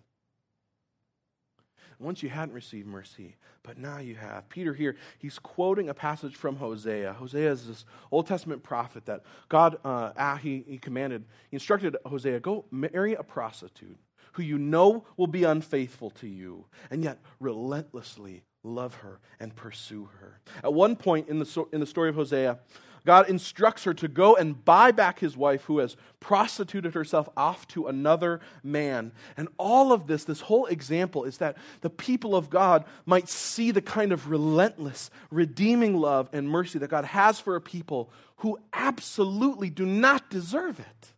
Once 2.00 2.22
you 2.22 2.28
hadn't 2.28 2.54
received 2.54 2.86
mercy, 2.86 3.36
but 3.62 3.76
now 3.76 3.98
you 3.98 4.14
have. 4.14 4.48
Peter 4.48 4.72
here, 4.72 4.96
he's 5.18 5.38
quoting 5.38 5.88
a 5.88 5.94
passage 5.94 6.36
from 6.36 6.56
Hosea. 6.56 7.12
Hosea 7.14 7.50
is 7.50 7.66
this 7.66 7.84
Old 8.12 8.26
Testament 8.26 8.62
prophet 8.62 9.06
that 9.06 9.22
God, 9.48 9.78
uh, 9.84 10.36
he, 10.36 10.64
he 10.68 10.78
commanded, 10.78 11.24
he 11.50 11.56
instructed 11.56 11.96
Hosea, 12.06 12.40
go 12.40 12.64
marry 12.70 13.14
a 13.14 13.22
prostitute 13.22 13.98
who 14.32 14.42
you 14.42 14.58
know 14.58 15.04
will 15.16 15.26
be 15.26 15.42
unfaithful 15.42 16.10
to 16.10 16.28
you, 16.28 16.64
and 16.90 17.02
yet 17.02 17.18
relentlessly 17.40 18.44
love 18.62 18.94
her 18.94 19.20
and 19.40 19.54
pursue 19.56 20.08
her. 20.20 20.40
At 20.62 20.72
one 20.72 20.94
point 20.94 21.28
in 21.28 21.40
the, 21.40 21.64
in 21.72 21.80
the 21.80 21.86
story 21.86 22.08
of 22.08 22.14
Hosea, 22.14 22.58
God 23.04 23.28
instructs 23.28 23.84
her 23.84 23.94
to 23.94 24.08
go 24.08 24.36
and 24.36 24.64
buy 24.64 24.90
back 24.90 25.18
his 25.18 25.36
wife 25.36 25.64
who 25.64 25.78
has 25.78 25.96
prostituted 26.20 26.94
herself 26.94 27.28
off 27.36 27.66
to 27.68 27.86
another 27.86 28.40
man. 28.62 29.12
And 29.36 29.48
all 29.58 29.92
of 29.92 30.06
this, 30.06 30.24
this 30.24 30.40
whole 30.40 30.66
example, 30.66 31.24
is 31.24 31.38
that 31.38 31.56
the 31.80 31.90
people 31.90 32.36
of 32.36 32.50
God 32.50 32.84
might 33.06 33.28
see 33.28 33.70
the 33.70 33.82
kind 33.82 34.12
of 34.12 34.30
relentless, 34.30 35.10
redeeming 35.30 35.96
love 35.96 36.28
and 36.32 36.48
mercy 36.48 36.78
that 36.78 36.90
God 36.90 37.04
has 37.06 37.40
for 37.40 37.56
a 37.56 37.60
people 37.60 38.10
who 38.36 38.58
absolutely 38.72 39.70
do 39.70 39.86
not 39.86 40.30
deserve 40.30 40.80
it. 40.80 41.12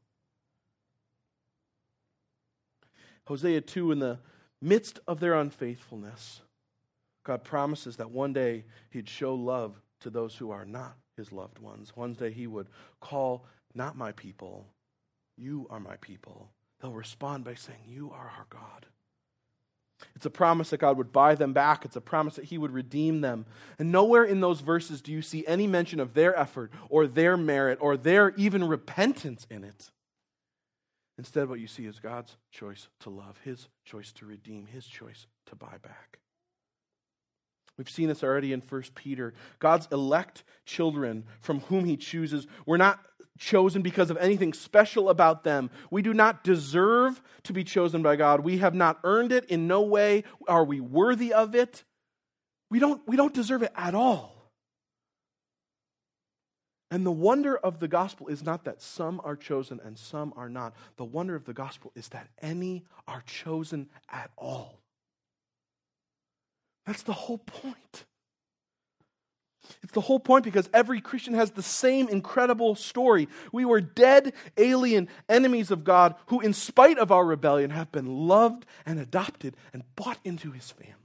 Hosea 3.26 3.60
2, 3.60 3.92
in 3.92 3.98
the 4.00 4.18
midst 4.60 4.98
of 5.06 5.20
their 5.20 5.34
unfaithfulness, 5.34 6.40
God 7.24 7.44
promises 7.44 7.96
that 7.96 8.10
one 8.10 8.32
day 8.32 8.64
He'd 8.90 9.08
show 9.08 9.34
love 9.34 9.80
to 10.00 10.10
those 10.10 10.36
who 10.36 10.50
are 10.50 10.64
not 10.64 10.96
his 11.20 11.32
loved 11.32 11.58
ones. 11.58 11.92
One 11.94 12.14
day 12.14 12.32
he 12.32 12.46
would 12.46 12.66
call, 13.00 13.44
Not 13.74 13.96
my 13.96 14.12
people, 14.12 14.66
you 15.36 15.66
are 15.70 15.80
my 15.80 15.96
people. 15.96 16.48
They'll 16.80 16.92
respond 16.92 17.44
by 17.44 17.54
saying, 17.54 17.80
You 17.86 18.10
are 18.10 18.32
our 18.36 18.46
God. 18.48 18.86
It's 20.16 20.24
a 20.24 20.30
promise 20.30 20.70
that 20.70 20.80
God 20.80 20.96
would 20.96 21.12
buy 21.12 21.34
them 21.34 21.52
back. 21.52 21.84
It's 21.84 21.96
a 21.96 22.00
promise 22.00 22.36
that 22.36 22.46
He 22.46 22.56
would 22.56 22.72
redeem 22.72 23.20
them. 23.20 23.44
And 23.78 23.92
nowhere 23.92 24.24
in 24.24 24.40
those 24.40 24.60
verses 24.60 25.02
do 25.02 25.12
you 25.12 25.20
see 25.20 25.46
any 25.46 25.66
mention 25.66 26.00
of 26.00 26.14
their 26.14 26.34
effort 26.38 26.72
or 26.88 27.06
their 27.06 27.36
merit 27.36 27.78
or 27.82 27.98
their 27.98 28.30
even 28.36 28.66
repentance 28.66 29.46
in 29.50 29.62
it. 29.62 29.90
Instead, 31.18 31.50
what 31.50 31.60
you 31.60 31.66
see 31.66 31.84
is 31.84 31.98
God's 31.98 32.36
choice 32.50 32.88
to 33.00 33.10
love, 33.10 33.38
His 33.44 33.68
choice 33.84 34.10
to 34.12 34.26
redeem, 34.26 34.66
His 34.66 34.86
choice 34.86 35.26
to 35.46 35.54
buy 35.54 35.76
back. 35.82 36.18
We've 37.76 37.88
seen 37.88 38.08
this 38.08 38.22
already 38.22 38.52
in 38.52 38.60
1 38.60 38.82
Peter. 38.94 39.32
God's 39.58 39.88
elect 39.90 40.44
children 40.66 41.24
from 41.40 41.60
whom 41.60 41.84
he 41.84 41.96
chooses 41.96 42.46
were 42.66 42.78
not 42.78 43.00
chosen 43.38 43.80
because 43.80 44.10
of 44.10 44.18
anything 44.18 44.52
special 44.52 45.08
about 45.08 45.44
them. 45.44 45.70
We 45.90 46.02
do 46.02 46.12
not 46.12 46.44
deserve 46.44 47.22
to 47.44 47.52
be 47.52 47.64
chosen 47.64 48.02
by 48.02 48.16
God. 48.16 48.40
We 48.40 48.58
have 48.58 48.74
not 48.74 49.00
earned 49.02 49.32
it. 49.32 49.46
In 49.46 49.66
no 49.66 49.80
way 49.82 50.24
are 50.46 50.64
we 50.64 50.80
worthy 50.80 51.32
of 51.32 51.54
it. 51.54 51.84
We 52.70 52.78
don't, 52.78 53.00
we 53.08 53.16
don't 53.16 53.34
deserve 53.34 53.62
it 53.62 53.72
at 53.74 53.94
all. 53.94 54.40
And 56.90 57.06
the 57.06 57.12
wonder 57.12 57.56
of 57.56 57.78
the 57.78 57.88
gospel 57.88 58.26
is 58.26 58.42
not 58.42 58.64
that 58.64 58.82
some 58.82 59.20
are 59.24 59.36
chosen 59.36 59.80
and 59.84 59.96
some 59.98 60.34
are 60.36 60.48
not. 60.48 60.74
The 60.96 61.04
wonder 61.04 61.36
of 61.36 61.44
the 61.44 61.54
gospel 61.54 61.92
is 61.94 62.08
that 62.08 62.28
any 62.42 62.84
are 63.06 63.22
chosen 63.26 63.88
at 64.08 64.30
all. 64.36 64.79
That's 66.90 67.04
the 67.04 67.12
whole 67.12 67.38
point. 67.38 68.04
It's 69.84 69.92
the 69.92 70.00
whole 70.00 70.18
point 70.18 70.44
because 70.44 70.68
every 70.74 71.00
Christian 71.00 71.34
has 71.34 71.52
the 71.52 71.62
same 71.62 72.08
incredible 72.08 72.74
story. 72.74 73.28
We 73.52 73.64
were 73.64 73.80
dead, 73.80 74.32
alien 74.56 75.06
enemies 75.28 75.70
of 75.70 75.84
God 75.84 76.16
who, 76.26 76.40
in 76.40 76.52
spite 76.52 76.98
of 76.98 77.12
our 77.12 77.24
rebellion, 77.24 77.70
have 77.70 77.92
been 77.92 78.26
loved 78.26 78.66
and 78.84 78.98
adopted 78.98 79.56
and 79.72 79.84
bought 79.94 80.18
into 80.24 80.50
his 80.50 80.72
family. 80.72 80.96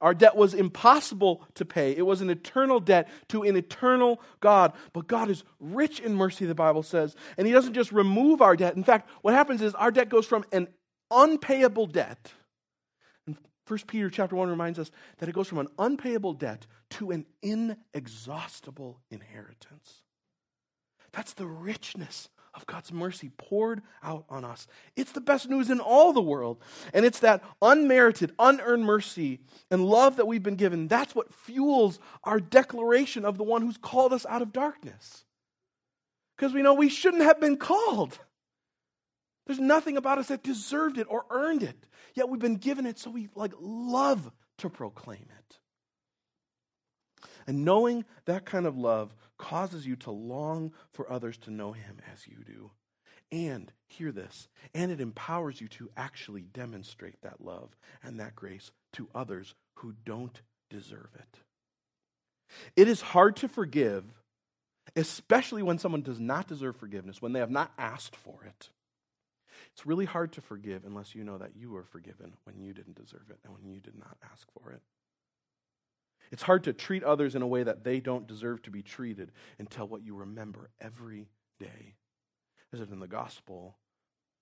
Our 0.00 0.14
debt 0.14 0.36
was 0.36 0.54
impossible 0.54 1.42
to 1.54 1.64
pay. 1.64 1.90
It 1.96 2.06
was 2.06 2.20
an 2.20 2.30
eternal 2.30 2.78
debt 2.78 3.08
to 3.30 3.42
an 3.42 3.56
eternal 3.56 4.22
God. 4.38 4.72
But 4.92 5.08
God 5.08 5.30
is 5.30 5.42
rich 5.58 5.98
in 5.98 6.14
mercy, 6.14 6.46
the 6.46 6.54
Bible 6.54 6.84
says. 6.84 7.16
And 7.36 7.48
He 7.48 7.52
doesn't 7.52 7.74
just 7.74 7.90
remove 7.90 8.40
our 8.40 8.54
debt. 8.54 8.76
In 8.76 8.84
fact, 8.84 9.10
what 9.22 9.34
happens 9.34 9.62
is 9.62 9.74
our 9.74 9.90
debt 9.90 10.10
goes 10.10 10.26
from 10.26 10.44
an 10.52 10.68
unpayable 11.10 11.86
debt 11.86 12.30
1 13.66 13.78
Peter 13.86 14.10
chapter 14.10 14.36
1 14.36 14.48
reminds 14.48 14.78
us 14.78 14.90
that 15.18 15.28
it 15.28 15.34
goes 15.34 15.48
from 15.48 15.58
an 15.58 15.68
unpayable 15.78 16.34
debt 16.34 16.66
to 16.90 17.10
an 17.10 17.24
inexhaustible 17.42 19.00
inheritance. 19.10 20.02
That's 21.12 21.32
the 21.34 21.46
richness 21.46 22.28
of 22.54 22.66
God's 22.66 22.92
mercy 22.92 23.30
poured 23.36 23.82
out 24.02 24.24
on 24.28 24.44
us. 24.44 24.66
It's 24.96 25.12
the 25.12 25.20
best 25.20 25.48
news 25.48 25.70
in 25.70 25.80
all 25.80 26.12
the 26.12 26.20
world. 26.20 26.58
And 26.92 27.04
it's 27.04 27.20
that 27.20 27.42
unmerited, 27.60 28.32
unearned 28.38 28.84
mercy 28.84 29.40
and 29.70 29.84
love 29.84 30.16
that 30.16 30.26
we've 30.26 30.42
been 30.42 30.56
given. 30.56 30.86
That's 30.88 31.14
what 31.14 31.34
fuels 31.34 31.98
our 32.22 32.40
declaration 32.40 33.24
of 33.24 33.38
the 33.38 33.44
one 33.44 33.62
who's 33.62 33.78
called 33.78 34.12
us 34.12 34.26
out 34.26 34.42
of 34.42 34.52
darkness. 34.52 35.24
Because 36.36 36.52
we 36.52 36.62
know 36.62 36.74
we 36.74 36.88
shouldn't 36.88 37.22
have 37.22 37.40
been 37.40 37.56
called. 37.56 38.18
There's 39.46 39.60
nothing 39.60 39.96
about 39.96 40.18
us 40.18 40.28
that 40.28 40.42
deserved 40.42 40.98
it 40.98 41.06
or 41.08 41.24
earned 41.30 41.62
it. 41.62 41.76
Yet 42.14 42.28
we've 42.28 42.40
been 42.40 42.56
given 42.56 42.86
it, 42.86 42.98
so 42.98 43.10
we 43.10 43.28
like 43.34 43.52
love 43.60 44.30
to 44.58 44.70
proclaim 44.70 45.26
it. 45.38 45.58
And 47.46 47.64
knowing 47.64 48.04
that 48.24 48.46
kind 48.46 48.66
of 48.66 48.78
love 48.78 49.14
causes 49.38 49.86
you 49.86 49.96
to 49.96 50.10
long 50.10 50.72
for 50.92 51.10
others 51.10 51.36
to 51.38 51.50
know 51.50 51.72
him 51.72 51.98
as 52.12 52.26
you 52.26 52.38
do. 52.46 52.70
And 53.32 53.72
hear 53.88 54.12
this, 54.12 54.48
and 54.74 54.92
it 54.92 55.00
empowers 55.00 55.60
you 55.60 55.68
to 55.68 55.90
actually 55.96 56.42
demonstrate 56.42 57.20
that 57.22 57.40
love 57.40 57.74
and 58.02 58.20
that 58.20 58.36
grace 58.36 58.70
to 58.92 59.08
others 59.14 59.54
who 59.76 59.94
don't 60.04 60.40
deserve 60.70 61.08
it. 61.16 61.38
It 62.76 62.86
is 62.86 63.00
hard 63.00 63.36
to 63.36 63.48
forgive, 63.48 64.04
especially 64.94 65.62
when 65.62 65.78
someone 65.78 66.02
does 66.02 66.20
not 66.20 66.46
deserve 66.46 66.76
forgiveness, 66.76 67.20
when 67.20 67.32
they 67.32 67.40
have 67.40 67.50
not 67.50 67.72
asked 67.76 68.14
for 68.14 68.44
it. 68.46 68.68
It's 69.74 69.86
really 69.86 70.04
hard 70.04 70.32
to 70.34 70.40
forgive 70.40 70.84
unless 70.84 71.14
you 71.14 71.24
know 71.24 71.38
that 71.38 71.56
you 71.56 71.70
were 71.70 71.84
forgiven 71.84 72.34
when 72.44 72.60
you 72.60 72.72
didn't 72.72 72.96
deserve 72.96 73.28
it 73.30 73.38
and 73.44 73.52
when 73.52 73.66
you 73.66 73.80
did 73.80 73.98
not 73.98 74.16
ask 74.32 74.46
for 74.52 74.70
it. 74.70 74.82
It's 76.30 76.42
hard 76.42 76.64
to 76.64 76.72
treat 76.72 77.02
others 77.02 77.34
in 77.34 77.42
a 77.42 77.46
way 77.46 77.64
that 77.64 77.84
they 77.84 78.00
don't 78.00 78.26
deserve 78.26 78.62
to 78.62 78.70
be 78.70 78.82
treated 78.82 79.32
until 79.58 79.86
what 79.86 80.02
you 80.02 80.14
remember 80.14 80.70
every 80.80 81.28
day 81.58 81.96
is 82.72 82.80
that 82.80 82.90
in 82.90 83.00
the 83.00 83.06
gospel, 83.06 83.76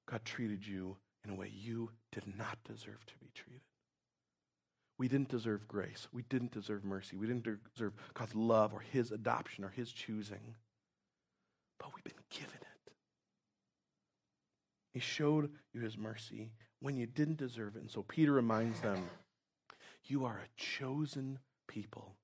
God 0.09 0.25
treated 0.25 0.67
you 0.67 0.97
in 1.25 1.31
a 1.31 1.35
way 1.35 1.51
you 1.55 1.91
did 2.11 2.25
not 2.37 2.59
deserve 2.65 3.05
to 3.07 3.15
be 3.21 3.31
treated. 3.35 3.61
we 4.99 5.09
didn't 5.09 5.29
deserve 5.29 5.67
grace. 5.67 6.09
We 6.13 6.23
didn't 6.23 6.53
deserve 6.53 6.85
mercy. 6.85 7.17
We 7.17 7.27
didn't 7.27 7.45
deserve 7.75 7.93
God's 8.15 8.35
love 8.35 8.73
or 8.73 8.81
His 8.81 9.11
adoption 9.11 9.65
or 9.65 9.69
His 9.69 9.93
choosing. 9.93 10.55
But 11.79 11.91
we've 11.95 12.05
been 12.05 12.23
given 12.31 12.59
it. 12.61 12.72
He 14.93 15.01
showed 15.01 15.51
you 15.73 15.81
His 15.81 15.97
mercy 15.97 16.53
when 16.81 16.97
you 16.97 17.07
didn't 17.07 17.39
deserve 17.39 17.77
it. 17.77 17.83
And 17.83 17.91
so 17.91 18.03
Peter 18.03 18.33
reminds 18.33 18.81
them 18.81 19.09
you 20.05 20.25
are 20.25 20.39
a 20.39 20.61
chosen 20.61 21.39
people. 21.69 22.17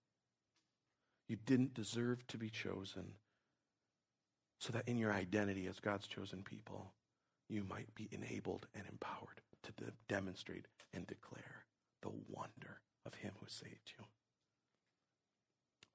You 1.28 1.36
didn't 1.36 1.74
deserve 1.74 2.26
to 2.28 2.38
be 2.38 2.50
chosen. 2.50 3.12
So 4.58 4.72
that 4.72 4.88
in 4.88 4.98
your 4.98 5.12
identity 5.12 5.66
as 5.66 5.78
God's 5.78 6.08
chosen 6.08 6.42
people, 6.42 6.92
you 7.48 7.64
might 7.68 7.94
be 7.94 8.08
enabled 8.10 8.66
and 8.74 8.84
empowered 8.90 9.40
to 9.62 9.72
de- 9.72 9.92
demonstrate 10.08 10.66
and 10.92 11.06
declare 11.06 11.64
the 12.02 12.10
wonder 12.28 12.80
of 13.06 13.14
Him 13.14 13.32
who 13.40 13.46
saved 13.48 13.92
you. 13.98 14.04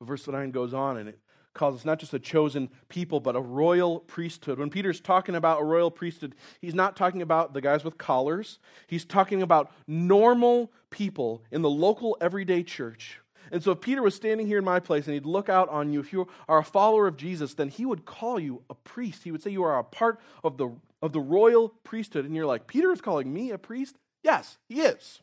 Verse 0.02 0.28
9 0.28 0.52
goes 0.52 0.74
on 0.74 0.98
and 0.98 1.10
it 1.10 1.20
calls 1.54 1.76
us 1.76 1.86
not 1.86 2.00
just 2.00 2.14
a 2.14 2.20
chosen 2.20 2.70
people, 2.90 3.20
but 3.20 3.36
a 3.36 3.42
royal 3.42 4.00
priesthood. 4.00 4.60
When 4.60 4.70
Peter's 4.70 5.00
talking 5.00 5.36
about 5.36 5.62
a 5.62 5.64
royal 5.64 5.92
priesthood, 5.92 6.36
he's 6.62 6.74
not 6.74 6.96
talking 6.96 7.22
about 7.22 7.54
the 7.54 7.62
guys 7.62 7.84
with 7.84 7.98
collars. 7.98 8.60
He's 8.88 9.06
talking 9.06 9.42
about 9.42 9.72
normal 9.88 10.72
people 10.90 11.44
in 11.52 11.62
the 11.62 11.70
local 11.70 12.18
everyday 12.20 12.64
church. 12.64 13.20
And 13.52 13.62
so 13.62 13.72
if 13.72 13.82
Peter 13.82 14.02
was 14.02 14.16
standing 14.16 14.48
here 14.48 14.58
in 14.58 14.66
my 14.66 14.80
place 14.80 15.06
and 15.06 15.14
he'd 15.14 15.26
look 15.26 15.48
out 15.48 15.70
on 15.70 15.92
you, 15.94 16.00
if 16.00 16.12
you 16.12 16.28
are 16.48 16.60
a 16.60 16.64
follower 16.64 17.08
of 17.08 17.18
Jesus, 17.18 17.54
then 17.54 17.70
he 17.70 17.86
would 17.86 18.06
call 18.06 18.40
you 18.40 18.64
a 18.70 18.74
priest. 18.74 19.24
He 19.24 19.32
would 19.32 19.44
say 19.44 19.52
you 19.52 19.64
are 19.64 19.78
a 19.78 19.84
part 19.84 20.20
of 20.44 20.58
the, 20.58 20.72
of 21.02 21.14
the 21.14 21.20
royal 21.20 21.70
priesthood. 21.84 22.26
And 22.26 22.36
you're 22.36 22.48
like, 22.48 22.68
Peter 22.68 22.92
is 22.92 23.02
calling 23.02 23.32
me 23.32 23.52
a 23.52 23.58
priest? 23.58 23.96
Yes, 24.24 24.58
he 24.68 24.82
is. 24.82 25.22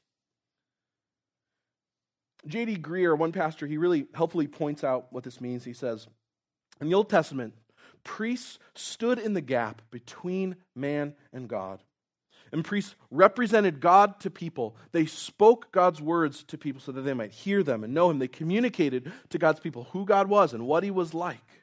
J.D. 2.46 2.76
Greear, 2.78 3.16
one 3.16 3.32
pastor, 3.32 3.66
he 3.66 3.76
really 3.76 4.06
helpfully 4.14 4.46
points 4.46 4.82
out 4.82 5.06
what 5.10 5.24
this 5.24 5.40
means. 5.40 5.64
He 5.64 5.72
says, 5.72 6.06
in 6.80 6.88
the 6.88 6.94
Old 6.94 7.10
Testament, 7.10 7.54
priests 8.04 8.58
stood 8.74 9.18
in 9.18 9.34
the 9.34 9.40
gap 9.40 9.82
between 9.90 10.56
man 10.74 11.14
and 11.32 11.48
God. 11.48 11.82
And 12.52 12.64
priests 12.64 12.96
represented 13.10 13.80
God 13.80 14.18
to 14.20 14.30
people. 14.30 14.76
They 14.92 15.06
spoke 15.06 15.70
God's 15.70 16.00
words 16.00 16.42
to 16.44 16.58
people 16.58 16.80
so 16.80 16.90
that 16.92 17.02
they 17.02 17.14
might 17.14 17.30
hear 17.30 17.62
them 17.62 17.84
and 17.84 17.94
know 17.94 18.10
Him. 18.10 18.18
They 18.18 18.28
communicated 18.28 19.12
to 19.28 19.38
God's 19.38 19.60
people 19.60 19.88
who 19.92 20.04
God 20.04 20.28
was 20.28 20.52
and 20.52 20.66
what 20.66 20.82
He 20.82 20.90
was 20.90 21.14
like. 21.14 21.59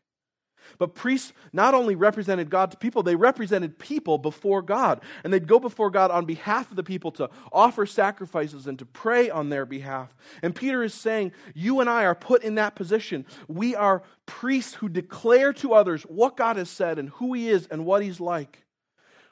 But 0.78 0.96
priests 0.96 1.34
not 1.54 1.74
only 1.74 1.96
represented 1.96 2.50
God 2.50 2.72
to 2.72 2.78
people, 2.78 3.04
they 3.04 3.16
represented 3.16 3.80
people 3.80 4.18
before 4.18 4.62
God. 4.62 5.02
And 5.24 5.34
they'd 5.34 5.48
go 5.48 5.60
before 5.60 5.90
God 5.90 6.12
on 6.12 6.26
behalf 6.26 6.70
of 6.70 6.76
the 6.76 6.84
people 6.84 7.12
to 7.14 7.30
offer 7.52 7.86
sacrifices 7.86 8.68
and 8.68 8.78
to 8.80 8.86
pray 8.86 9.30
on 9.30 9.50
their 9.50 9.66
behalf. 9.66 10.16
And 10.42 10.56
Peter 10.56 10.84
is 10.84 10.94
saying, 10.94 11.32
You 11.54 11.80
and 11.80 11.90
I 11.90 12.06
are 12.06 12.16
put 12.16 12.44
in 12.44 12.56
that 12.56 12.76
position. 12.76 13.26
We 13.48 13.76
are 13.76 14.04
priests 14.26 14.76
who 14.76 14.90
declare 14.90 15.54
to 15.54 15.74
others 15.74 16.04
what 16.04 16.38
God 16.38 16.58
has 16.58 16.70
said 16.70 17.00
and 17.00 17.10
who 17.10 17.34
He 17.34 17.50
is 17.50 17.68
and 17.68 17.86
what 17.86 18.04
He's 18.04 18.20
like. 18.20 18.64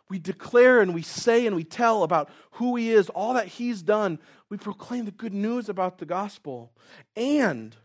We 0.09 0.19
declare 0.19 0.81
and 0.81 0.93
we 0.93 1.01
say 1.01 1.47
and 1.47 1.55
we 1.55 1.63
tell 1.63 2.03
about 2.03 2.29
who 2.51 2.75
He 2.75 2.91
is, 2.91 3.09
all 3.09 3.33
that 3.33 3.47
He's 3.47 3.81
done. 3.81 4.19
We 4.49 4.57
proclaim 4.57 5.05
the 5.05 5.11
good 5.11 5.33
news 5.33 5.69
about 5.69 5.97
the 5.97 6.05
gospel. 6.05 6.71
And 7.15 7.75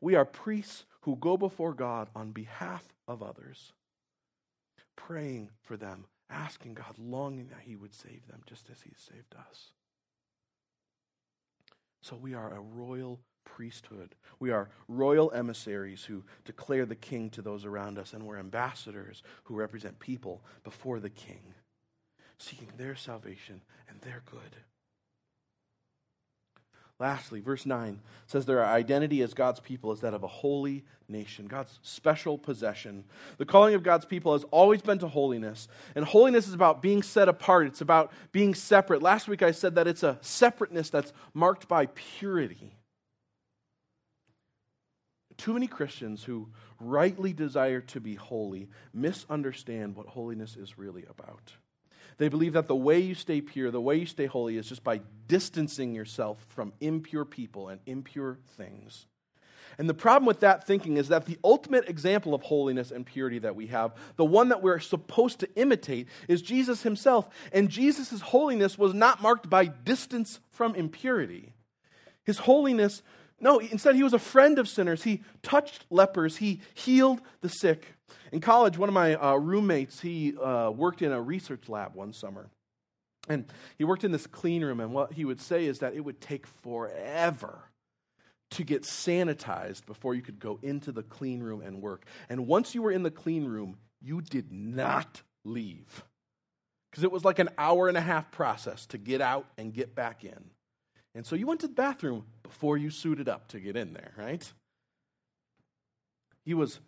we 0.00 0.14
are 0.16 0.24
priests 0.24 0.84
who 1.02 1.16
go 1.16 1.36
before 1.36 1.74
God 1.74 2.08
on 2.14 2.32
behalf 2.32 2.88
of 3.06 3.22
others, 3.22 3.72
praying 4.96 5.50
for 5.62 5.76
them, 5.76 6.06
asking 6.30 6.74
God, 6.74 6.94
longing 6.98 7.48
that 7.48 7.62
He 7.64 7.76
would 7.76 7.94
save 7.94 8.26
them 8.26 8.42
just 8.46 8.70
as 8.70 8.82
He 8.82 8.92
saved 8.96 9.34
us. 9.36 9.70
So 12.00 12.16
we 12.16 12.34
are 12.34 12.52
a 12.52 12.60
royal 12.60 13.20
priesthood. 13.44 14.14
We 14.40 14.50
are 14.50 14.70
royal 14.88 15.30
emissaries 15.32 16.04
who 16.04 16.24
declare 16.44 16.86
the 16.86 16.96
king 16.96 17.30
to 17.30 17.42
those 17.42 17.64
around 17.64 17.98
us, 17.98 18.12
and 18.12 18.24
we're 18.24 18.38
ambassadors 18.38 19.22
who 19.44 19.54
represent 19.54 19.98
people 19.98 20.42
before 20.64 21.00
the 21.00 21.10
king, 21.10 21.54
seeking 22.38 22.72
their 22.76 22.96
salvation 22.96 23.62
and 23.88 24.00
their 24.00 24.22
good. 24.24 24.56
Lastly, 26.98 27.40
verse 27.40 27.66
9 27.66 28.00
says 28.26 28.46
their 28.46 28.64
identity 28.64 29.22
as 29.22 29.34
God's 29.34 29.58
people 29.60 29.92
is 29.92 30.00
that 30.00 30.14
of 30.14 30.22
a 30.22 30.28
holy 30.28 30.84
nation, 31.08 31.46
God's 31.46 31.78
special 31.82 32.38
possession. 32.38 33.04
The 33.38 33.44
calling 33.44 33.74
of 33.74 33.82
God's 33.82 34.04
people 34.04 34.34
has 34.34 34.44
always 34.50 34.82
been 34.82 34.98
to 35.00 35.08
holiness, 35.08 35.68
and 35.94 36.04
holiness 36.04 36.46
is 36.46 36.54
about 36.54 36.80
being 36.80 37.02
set 37.02 37.28
apart, 37.28 37.66
it's 37.66 37.80
about 37.80 38.12
being 38.30 38.54
separate. 38.54 39.02
Last 39.02 39.26
week 39.26 39.42
I 39.42 39.50
said 39.50 39.74
that 39.74 39.88
it's 39.88 40.04
a 40.04 40.18
separateness 40.20 40.90
that's 40.90 41.12
marked 41.34 41.66
by 41.66 41.86
purity. 41.86 42.76
Too 45.36 45.54
many 45.54 45.66
Christians 45.66 46.22
who 46.22 46.50
rightly 46.78 47.32
desire 47.32 47.80
to 47.80 48.00
be 48.00 48.14
holy 48.14 48.68
misunderstand 48.92 49.96
what 49.96 50.06
holiness 50.06 50.56
is 50.56 50.78
really 50.78 51.04
about. 51.10 51.54
They 52.22 52.28
believe 52.28 52.52
that 52.52 52.68
the 52.68 52.76
way 52.76 53.00
you 53.00 53.16
stay 53.16 53.40
pure, 53.40 53.72
the 53.72 53.80
way 53.80 53.96
you 53.96 54.06
stay 54.06 54.26
holy, 54.26 54.56
is 54.56 54.68
just 54.68 54.84
by 54.84 55.00
distancing 55.26 55.92
yourself 55.92 56.46
from 56.50 56.72
impure 56.80 57.24
people 57.24 57.68
and 57.68 57.80
impure 57.84 58.38
things. 58.56 59.06
And 59.76 59.88
the 59.88 59.94
problem 59.94 60.24
with 60.26 60.38
that 60.38 60.64
thinking 60.64 60.98
is 60.98 61.08
that 61.08 61.26
the 61.26 61.36
ultimate 61.42 61.88
example 61.88 62.32
of 62.32 62.42
holiness 62.42 62.92
and 62.92 63.04
purity 63.04 63.40
that 63.40 63.56
we 63.56 63.66
have, 63.66 63.96
the 64.14 64.24
one 64.24 64.50
that 64.50 64.62
we're 64.62 64.78
supposed 64.78 65.40
to 65.40 65.52
imitate, 65.56 66.06
is 66.28 66.42
Jesus 66.42 66.84
himself. 66.84 67.28
And 67.52 67.68
Jesus' 67.68 68.20
holiness 68.20 68.78
was 68.78 68.94
not 68.94 69.20
marked 69.20 69.50
by 69.50 69.64
distance 69.64 70.38
from 70.52 70.76
impurity. 70.76 71.54
His 72.22 72.38
holiness, 72.38 73.02
no, 73.42 73.58
instead, 73.58 73.96
he 73.96 74.04
was 74.04 74.12
a 74.14 74.20
friend 74.20 74.58
of 74.60 74.68
sinners. 74.68 75.02
He 75.02 75.22
touched 75.42 75.84
lepers, 75.90 76.36
he 76.38 76.60
healed 76.74 77.20
the 77.40 77.48
sick. 77.48 77.84
In 78.30 78.40
college, 78.40 78.78
one 78.78 78.88
of 78.88 78.94
my 78.94 79.16
uh, 79.16 79.34
roommates, 79.34 80.00
he 80.00 80.34
uh, 80.36 80.70
worked 80.70 81.02
in 81.02 81.12
a 81.12 81.20
research 81.20 81.68
lab 81.68 81.94
one 81.94 82.12
summer. 82.12 82.48
And 83.28 83.44
he 83.78 83.84
worked 83.84 84.04
in 84.04 84.12
this 84.12 84.26
clean 84.26 84.64
room, 84.64 84.80
and 84.80 84.94
what 84.94 85.12
he 85.12 85.24
would 85.24 85.40
say 85.40 85.66
is 85.66 85.80
that 85.80 85.94
it 85.94 86.00
would 86.00 86.20
take 86.20 86.46
forever 86.46 87.58
to 88.52 88.64
get 88.64 88.82
sanitized 88.82 89.86
before 89.86 90.14
you 90.14 90.22
could 90.22 90.38
go 90.38 90.58
into 90.62 90.92
the 90.92 91.02
clean 91.02 91.42
room 91.42 91.62
and 91.62 91.82
work. 91.82 92.04
And 92.28 92.46
once 92.46 92.74
you 92.74 92.82
were 92.82 92.92
in 92.92 93.02
the 93.02 93.10
clean 93.10 93.44
room, 93.44 93.76
you 94.00 94.20
did 94.20 94.52
not 94.52 95.22
leave. 95.44 96.04
Because 96.90 97.02
it 97.02 97.10
was 97.10 97.24
like 97.24 97.38
an 97.38 97.48
hour 97.58 97.88
and 97.88 97.96
a 97.96 98.02
half 98.02 98.30
process 98.30 98.86
to 98.86 98.98
get 98.98 99.20
out 99.20 99.46
and 99.56 99.72
get 99.72 99.94
back 99.94 100.24
in. 100.24 100.50
And 101.14 101.26
so 101.26 101.36
you 101.36 101.46
went 101.46 101.60
to 101.60 101.68
the 101.68 101.74
bathroom 101.74 102.24
before 102.42 102.76
you 102.78 102.90
suited 102.90 103.28
up 103.28 103.48
to 103.48 103.60
get 103.60 103.76
in 103.76 103.92
there, 103.92 104.12
right? 104.16 104.50
He 106.44 106.54
was 106.54 106.80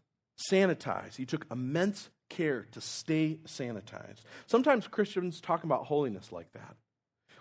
sanitized. 0.50 1.16
He 1.16 1.26
took 1.26 1.46
immense 1.50 2.10
care 2.30 2.66
to 2.72 2.80
stay 2.80 3.38
sanitized. 3.46 4.22
Sometimes 4.46 4.88
Christians 4.88 5.40
talk 5.40 5.64
about 5.64 5.86
holiness 5.86 6.32
like 6.32 6.52
that. 6.52 6.76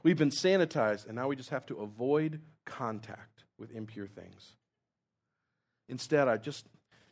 We've 0.03 0.17
been 0.17 0.29
sanitized, 0.29 1.07
and 1.07 1.15
now 1.15 1.29
we 1.29 1.37
just 1.37 1.49
have 1.49 1.65
to 1.67 1.77
avoid 1.77 2.41
contact 2.65 3.45
with 3.57 3.71
impure 3.71 4.07
things. 4.07 4.53
Instead, 5.87 6.27
I 6.27 6.37
just, 6.37 6.65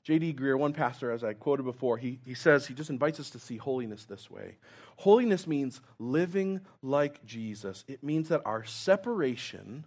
J.D. 0.03 0.33
Greear, 0.33 0.57
one 0.57 0.73
pastor, 0.73 1.11
as 1.11 1.23
I 1.23 1.33
quoted 1.33 1.63
before, 1.63 1.97
he, 1.97 2.19
he 2.25 2.33
says, 2.33 2.65
he 2.65 2.73
just 2.73 2.89
invites 2.89 3.19
us 3.19 3.29
to 3.31 3.39
see 3.39 3.57
holiness 3.57 4.05
this 4.05 4.31
way. 4.31 4.57
Holiness 4.97 5.45
means 5.45 5.79
living 5.99 6.61
like 6.81 7.23
Jesus. 7.23 7.83
It 7.87 8.03
means 8.03 8.29
that 8.29 8.41
our 8.43 8.63
separation 8.63 9.85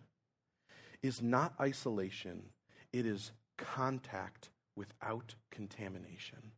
is 1.02 1.20
not 1.20 1.54
isolation, 1.60 2.44
it 2.92 3.06
is 3.06 3.32
contact 3.58 4.50
without 4.76 5.34
contamination. 5.50 6.52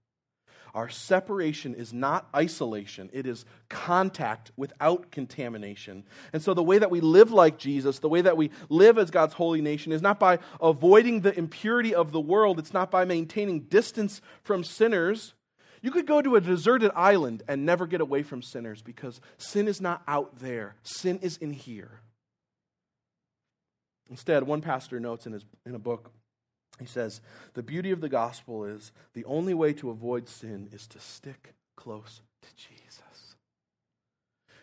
Our 0.76 0.90
separation 0.90 1.74
is 1.74 1.94
not 1.94 2.28
isolation, 2.36 3.08
it 3.14 3.26
is 3.26 3.46
contact 3.70 4.52
without 4.58 5.10
contamination. 5.10 6.04
And 6.34 6.42
so, 6.42 6.52
the 6.52 6.62
way 6.62 6.76
that 6.76 6.90
we 6.90 7.00
live 7.00 7.32
like 7.32 7.56
Jesus, 7.56 7.98
the 7.98 8.10
way 8.10 8.20
that 8.20 8.36
we 8.36 8.50
live 8.68 8.98
as 8.98 9.10
God's 9.10 9.32
holy 9.32 9.62
nation, 9.62 9.90
is 9.90 10.02
not 10.02 10.20
by 10.20 10.38
avoiding 10.60 11.22
the 11.22 11.36
impurity 11.36 11.94
of 11.94 12.12
the 12.12 12.20
world, 12.20 12.58
it's 12.58 12.74
not 12.74 12.90
by 12.90 13.06
maintaining 13.06 13.60
distance 13.60 14.20
from 14.42 14.62
sinners. 14.62 15.32
You 15.80 15.90
could 15.90 16.06
go 16.06 16.20
to 16.20 16.36
a 16.36 16.42
deserted 16.42 16.90
island 16.94 17.42
and 17.48 17.64
never 17.64 17.86
get 17.86 18.02
away 18.02 18.22
from 18.22 18.42
sinners 18.42 18.82
because 18.82 19.18
sin 19.38 19.68
is 19.68 19.80
not 19.80 20.02
out 20.06 20.40
there, 20.40 20.76
sin 20.82 21.20
is 21.22 21.38
in 21.38 21.54
here. 21.54 22.00
Instead, 24.10 24.42
one 24.42 24.60
pastor 24.60 25.00
notes 25.00 25.26
in, 25.26 25.32
his, 25.32 25.46
in 25.64 25.74
a 25.74 25.78
book 25.78 26.10
he 26.78 26.86
says, 26.86 27.20
The 27.54 27.62
beauty 27.62 27.90
of 27.90 28.00
the 28.00 28.08
gospel 28.08 28.64
is 28.64 28.92
the 29.14 29.24
only 29.24 29.54
way 29.54 29.72
to 29.74 29.90
avoid 29.90 30.28
sin 30.28 30.68
is 30.72 30.86
to 30.88 31.00
stick 31.00 31.54
close 31.76 32.20
to 32.42 32.48
Jesus. 32.56 32.85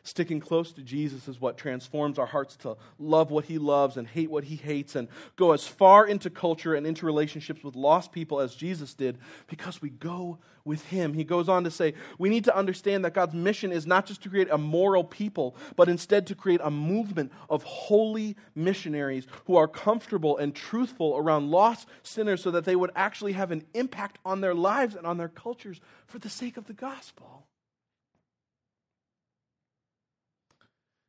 Sticking 0.06 0.42
close 0.42 0.74
to 0.74 0.82
Jesus 0.82 1.30
is 1.30 1.40
what 1.40 1.58
transforms 1.58 2.20
our 2.20 2.26
hearts 2.26 2.58
to 2.58 2.76
love 3.00 3.32
what 3.32 3.46
he 3.46 3.58
loves 3.58 3.96
and 3.96 4.06
hate 4.06 4.30
what 4.30 4.44
he 4.44 4.58
hates 4.58 4.98
and 4.98 5.08
go 5.38 5.54
as 5.54 5.66
far 5.66 6.06
into 6.06 6.30
culture 6.30 6.76
and 6.76 6.86
into 6.86 7.06
relationships 7.06 7.64
with 7.64 7.78
lost 7.78 8.12
people 8.12 8.42
as 8.42 8.54
Jesus 8.54 8.94
did 8.94 9.18
because 9.48 9.82
we 9.82 9.90
go 9.90 10.40
with 10.66 10.84
him. 10.88 11.14
He 11.14 11.24
goes 11.24 11.48
on 11.48 11.64
to 11.64 11.72
say, 11.72 11.94
we 12.18 12.28
need 12.28 12.44
to 12.46 12.56
understand 12.56 13.06
that 13.06 13.14
God's 13.14 13.34
mission 13.34 13.72
is 13.72 13.88
not 13.88 14.06
just 14.06 14.22
to 14.24 14.30
create 14.30 14.50
a 14.52 14.58
moral 14.58 15.06
people, 15.06 15.56
but 15.78 15.88
instead 15.88 16.28
to 16.28 16.36
create 16.36 16.60
a 16.62 16.72
movement 16.72 17.32
of 17.50 17.64
holy 17.64 18.36
missionaries 18.56 19.26
who 19.46 19.56
are 19.56 19.70
comfortable 19.70 20.38
and 20.38 20.54
truthful 20.54 21.16
around 21.16 21.50
lost 21.50 21.88
sinners 22.04 22.44
so 22.44 22.52
that 22.52 22.66
they 22.66 22.76
would 22.76 22.92
actually 22.94 23.34
have 23.34 23.52
an 23.52 23.64
impact 23.74 24.20
on 24.26 24.42
their 24.42 24.54
lives 24.54 24.96
and 24.96 25.08
on 25.08 25.18
their 25.18 25.30
cultures 25.30 25.80
for 26.08 26.20
the 26.20 26.30
sake 26.30 26.58
of 26.58 26.68
the 26.68 26.74
gospel. 26.74 27.46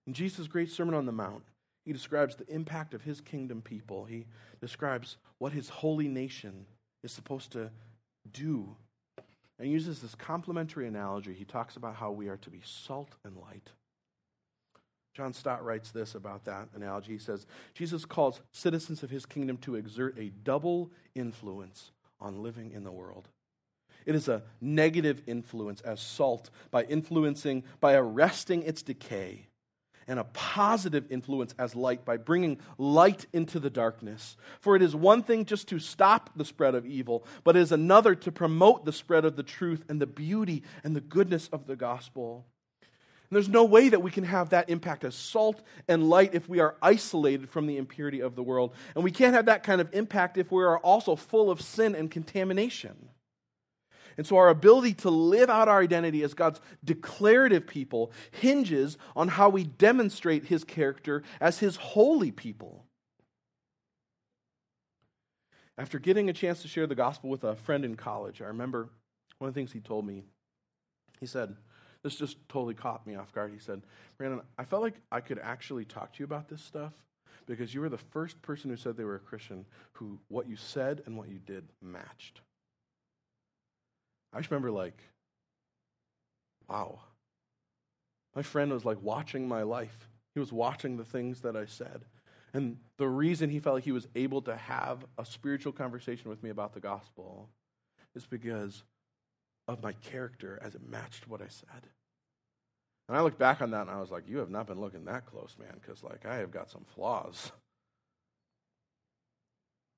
In 0.06 0.12
Jesus' 0.12 0.46
great 0.46 0.70
Sermon 0.70 0.94
on 0.94 1.06
the 1.06 1.12
Mount, 1.12 1.44
he 1.84 1.92
describes 1.92 2.36
the 2.36 2.48
impact 2.48 2.94
of 2.94 3.02
his 3.02 3.20
kingdom 3.20 3.62
people. 3.62 4.04
He 4.04 4.26
describes 4.60 5.16
what 5.38 5.52
his 5.52 5.68
holy 5.68 6.08
nation 6.08 6.66
is 7.02 7.12
supposed 7.12 7.52
to 7.52 7.70
do. 8.32 8.76
And 9.58 9.70
uses 9.70 10.00
this 10.00 10.14
complementary 10.14 10.88
analogy. 10.88 11.32
He 11.32 11.44
talks 11.44 11.76
about 11.76 11.96
how 11.96 12.10
we 12.10 12.28
are 12.28 12.38
to 12.38 12.50
be 12.50 12.60
salt 12.64 13.10
and 13.24 13.36
light. 13.36 13.70
John 15.14 15.32
Stott 15.32 15.64
writes 15.64 15.92
this 15.92 16.16
about 16.16 16.44
that 16.46 16.68
analogy. 16.74 17.12
He 17.12 17.18
says, 17.18 17.46
Jesus 17.72 18.04
calls 18.04 18.40
citizens 18.50 19.04
of 19.04 19.10
his 19.10 19.24
kingdom 19.24 19.58
to 19.58 19.76
exert 19.76 20.18
a 20.18 20.30
double 20.42 20.90
influence 21.14 21.92
on 22.20 22.42
living 22.42 22.72
in 22.72 22.82
the 22.82 22.90
world. 22.90 23.28
It 24.06 24.16
is 24.16 24.26
a 24.26 24.42
negative 24.60 25.22
influence 25.26 25.80
as 25.82 26.00
salt 26.00 26.50
by 26.72 26.82
influencing, 26.84 27.62
by 27.80 27.94
arresting 27.94 28.64
its 28.64 28.82
decay 28.82 29.46
and 30.06 30.18
a 30.18 30.24
positive 30.24 31.10
influence 31.10 31.54
as 31.58 31.74
light 31.74 32.04
by 32.04 32.16
bringing 32.16 32.58
light 32.78 33.26
into 33.32 33.58
the 33.58 33.70
darkness. 33.70 34.36
For 34.60 34.76
it 34.76 34.82
is 34.82 34.94
one 34.94 35.22
thing 35.22 35.44
just 35.44 35.68
to 35.68 35.78
stop 35.78 36.30
the 36.36 36.44
spread 36.44 36.74
of 36.74 36.86
evil, 36.86 37.24
but 37.42 37.56
it 37.56 37.60
is 37.60 37.72
another 37.72 38.14
to 38.14 38.32
promote 38.32 38.84
the 38.84 38.92
spread 38.92 39.24
of 39.24 39.36
the 39.36 39.42
truth 39.42 39.84
and 39.88 40.00
the 40.00 40.06
beauty 40.06 40.62
and 40.82 40.94
the 40.94 41.00
goodness 41.00 41.48
of 41.52 41.66
the 41.66 41.76
gospel. 41.76 42.46
And 43.30 43.36
there's 43.36 43.48
no 43.48 43.64
way 43.64 43.88
that 43.88 44.02
we 44.02 44.10
can 44.10 44.24
have 44.24 44.50
that 44.50 44.68
impact 44.68 45.02
as 45.02 45.14
salt 45.14 45.62
and 45.88 46.08
light 46.08 46.34
if 46.34 46.48
we 46.48 46.60
are 46.60 46.76
isolated 46.82 47.48
from 47.48 47.66
the 47.66 47.78
impurity 47.78 48.20
of 48.20 48.36
the 48.36 48.42
world. 48.42 48.74
And 48.94 49.02
we 49.02 49.10
can't 49.10 49.34
have 49.34 49.46
that 49.46 49.62
kind 49.62 49.80
of 49.80 49.92
impact 49.94 50.36
if 50.36 50.52
we 50.52 50.62
are 50.62 50.78
also 50.78 51.16
full 51.16 51.50
of 51.50 51.60
sin 51.60 51.94
and 51.94 52.10
contamination. 52.10 53.08
And 54.16 54.27
so 54.27 54.37
our 54.37 54.48
ability 54.48 54.94
to 54.94 55.11
live 55.11 55.50
out 55.50 55.68
our 55.68 55.81
identity 55.81 56.22
as 56.22 56.35
God's 56.35 56.61
declarative 56.85 57.66
people 57.66 58.12
hinges 58.31 58.96
on 59.16 59.29
how 59.29 59.48
we 59.48 59.64
demonstrate 59.64 60.44
his 60.44 60.64
character 60.64 61.22
as 61.40 61.59
his 61.59 61.77
holy 61.77 62.31
people. 62.31 62.85
After 65.77 65.98
getting 65.98 66.31
a 66.31 66.33
chance 66.33 66.62
to 66.62 66.68
share 66.68 66.87
the 66.87 66.94
gospel 66.94 67.31
with 67.31 67.42
a 67.42 67.57
friend 67.57 67.85
in 67.85 67.96
college, 67.96 68.40
I 68.40 68.46
remember 68.46 68.90
one 69.38 69.48
of 69.48 69.55
the 69.55 69.59
things 69.59 69.72
he 69.72 69.81
told 69.81 70.07
me. 70.07 70.22
He 71.18 71.27
said, 71.27 71.57
This 72.03 72.16
just 72.16 72.37
totally 72.48 72.74
caught 72.74 73.07
me 73.07 73.16
off 73.16 73.33
guard. 73.33 73.53
He 73.53 73.59
said, 73.59 73.83
Brandon, 74.16 74.42
I 74.57 74.64
felt 74.64 74.83
like 74.83 75.00
I 75.11 75.20
could 75.20 75.40
actually 75.40 75.85
talk 75.85 76.12
to 76.12 76.20
you 76.20 76.24
about 76.24 76.48
this 76.48 76.62
stuff 76.62 76.92
because 77.46 77.74
you 77.74 77.81
were 77.81 77.88
the 77.88 77.98
first 77.98 78.40
person 78.42 78.70
who 78.70 78.77
said 78.77 78.96
they 78.96 79.05
were 79.05 79.16
a 79.16 79.20
Christian 79.20 79.64
who 79.92 80.18
what 80.29 80.48
you 80.48 80.57
said 80.57 81.03
and 81.07 81.16
what 81.16 81.29
you 81.29 81.38
did 81.38 81.64
matched. 81.83 82.40
I 84.34 84.38
just 84.38 84.50
remember, 84.50 84.70
like, 84.70 85.00
wow. 86.68 86.98
My 88.34 88.42
friend 88.42 88.72
was 88.72 88.84
like 88.84 89.00
watching 89.00 89.46
my 89.46 89.62
life. 89.62 90.08
He 90.34 90.40
was 90.40 90.52
watching 90.52 90.96
the 90.96 91.04
things 91.04 91.42
that 91.42 91.56
I 91.56 91.66
said. 91.66 92.04
And 92.52 92.78
the 92.98 93.08
reason 93.08 93.50
he 93.50 93.60
felt 93.60 93.74
like 93.74 93.84
he 93.84 93.92
was 93.92 94.08
able 94.14 94.42
to 94.42 94.56
have 94.56 95.04
a 95.18 95.24
spiritual 95.24 95.72
conversation 95.72 96.30
with 96.30 96.42
me 96.42 96.50
about 96.50 96.72
the 96.72 96.80
gospel 96.80 97.48
is 98.14 98.26
because 98.26 98.82
of 99.66 99.82
my 99.82 99.92
character 99.92 100.58
as 100.62 100.74
it 100.74 100.88
matched 100.88 101.28
what 101.28 101.40
I 101.40 101.48
said. 101.48 101.88
And 103.08 103.16
I 103.16 103.22
look 103.22 103.38
back 103.38 103.60
on 103.60 103.70
that 103.72 103.82
and 103.82 103.90
I 103.90 104.00
was 104.00 104.10
like, 104.10 104.28
you 104.28 104.38
have 104.38 104.50
not 104.50 104.66
been 104.66 104.80
looking 104.80 105.04
that 105.04 105.26
close, 105.26 105.56
man, 105.58 105.78
because 105.80 106.02
like 106.02 106.26
I 106.26 106.36
have 106.36 106.50
got 106.50 106.70
some 106.70 106.84
flaws. 106.94 107.52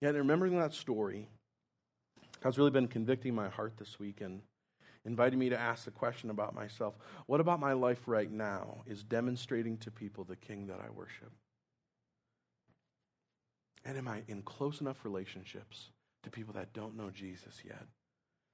Yet 0.01 0.15
remembering 0.15 0.59
that 0.59 0.75
story, 0.75 1.29
God's 2.43 2.59
really 2.59 2.71
been 2.71 2.89
convicting 2.89 3.35
my 3.35 3.49
heart 3.49 3.75
this 3.79 3.99
week 3.99 4.21
and 4.21 4.43
inviting 5.05 5.39
me 5.39 5.49
to 5.49 5.59
ask 5.59 5.85
the 5.85 5.91
question 5.91 6.31
about 6.31 6.55
myself 6.55 6.95
what 7.27 7.41
about 7.41 7.61
my 7.61 7.73
life 7.73 8.01
right 8.07 8.31
now 8.31 8.83
is 8.87 9.03
demonstrating 9.03 9.77
to 9.79 9.91
people 9.91 10.25
the 10.25 10.37
King 10.37 10.67
that 10.67 10.81
I 10.81 10.91
worship? 10.91 11.33
And 13.85 13.97
am 13.97 14.09
I 14.09 14.23
in 14.27 14.43
close 14.43 14.81
enough 14.81 15.05
relationships 15.05 15.91
to 16.25 16.31
people 16.31 16.55
that 16.55 16.73
don't 16.73 16.97
know 16.97 17.11
Jesus 17.11 17.63
yet 17.65 17.87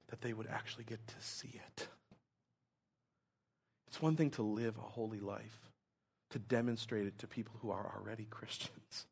that 0.09 0.21
they 0.21 0.33
would 0.33 0.47
actually 0.47 0.83
get 0.83 1.05
to 1.07 1.15
see 1.19 1.53
it? 1.55 1.87
It's 3.87 4.01
one 4.01 4.15
thing 4.15 4.31
to 4.31 4.43
live 4.43 4.77
a 4.77 4.81
holy 4.81 5.19
life, 5.19 5.59
to 6.31 6.39
demonstrate 6.39 7.07
it 7.07 7.17
to 7.19 7.27
people 7.27 7.55
who 7.61 7.71
are 7.71 7.93
already 7.95 8.25
Christians. 8.29 9.05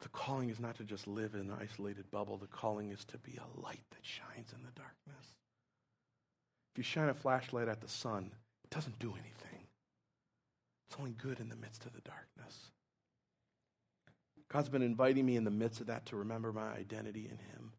But 0.00 0.12
the 0.12 0.18
calling 0.18 0.48
is 0.48 0.58
not 0.58 0.76
to 0.76 0.84
just 0.84 1.06
live 1.06 1.34
in 1.34 1.40
an 1.40 1.56
isolated 1.60 2.10
bubble. 2.10 2.38
The 2.38 2.46
calling 2.46 2.90
is 2.90 3.04
to 3.06 3.18
be 3.18 3.36
a 3.38 3.60
light 3.60 3.84
that 3.90 4.02
shines 4.02 4.52
in 4.56 4.62
the 4.62 4.72
darkness. 4.72 5.36
If 6.72 6.78
you 6.78 6.84
shine 6.84 7.10
a 7.10 7.14
flashlight 7.14 7.68
at 7.68 7.82
the 7.82 7.88
sun, 7.88 8.30
it 8.64 8.70
doesn't 8.70 8.98
do 8.98 9.12
anything. 9.12 9.66
It's 10.88 10.98
only 10.98 11.12
good 11.12 11.38
in 11.38 11.50
the 11.50 11.56
midst 11.56 11.84
of 11.84 11.92
the 11.92 12.00
darkness. 12.00 12.70
God's 14.48 14.68
been 14.68 14.82
inviting 14.82 15.26
me 15.26 15.36
in 15.36 15.44
the 15.44 15.50
midst 15.50 15.80
of 15.80 15.86
that 15.88 16.06
to 16.06 16.16
remember 16.16 16.52
my 16.52 16.72
identity 16.72 17.28
in 17.30 17.38
Him, 17.38 17.72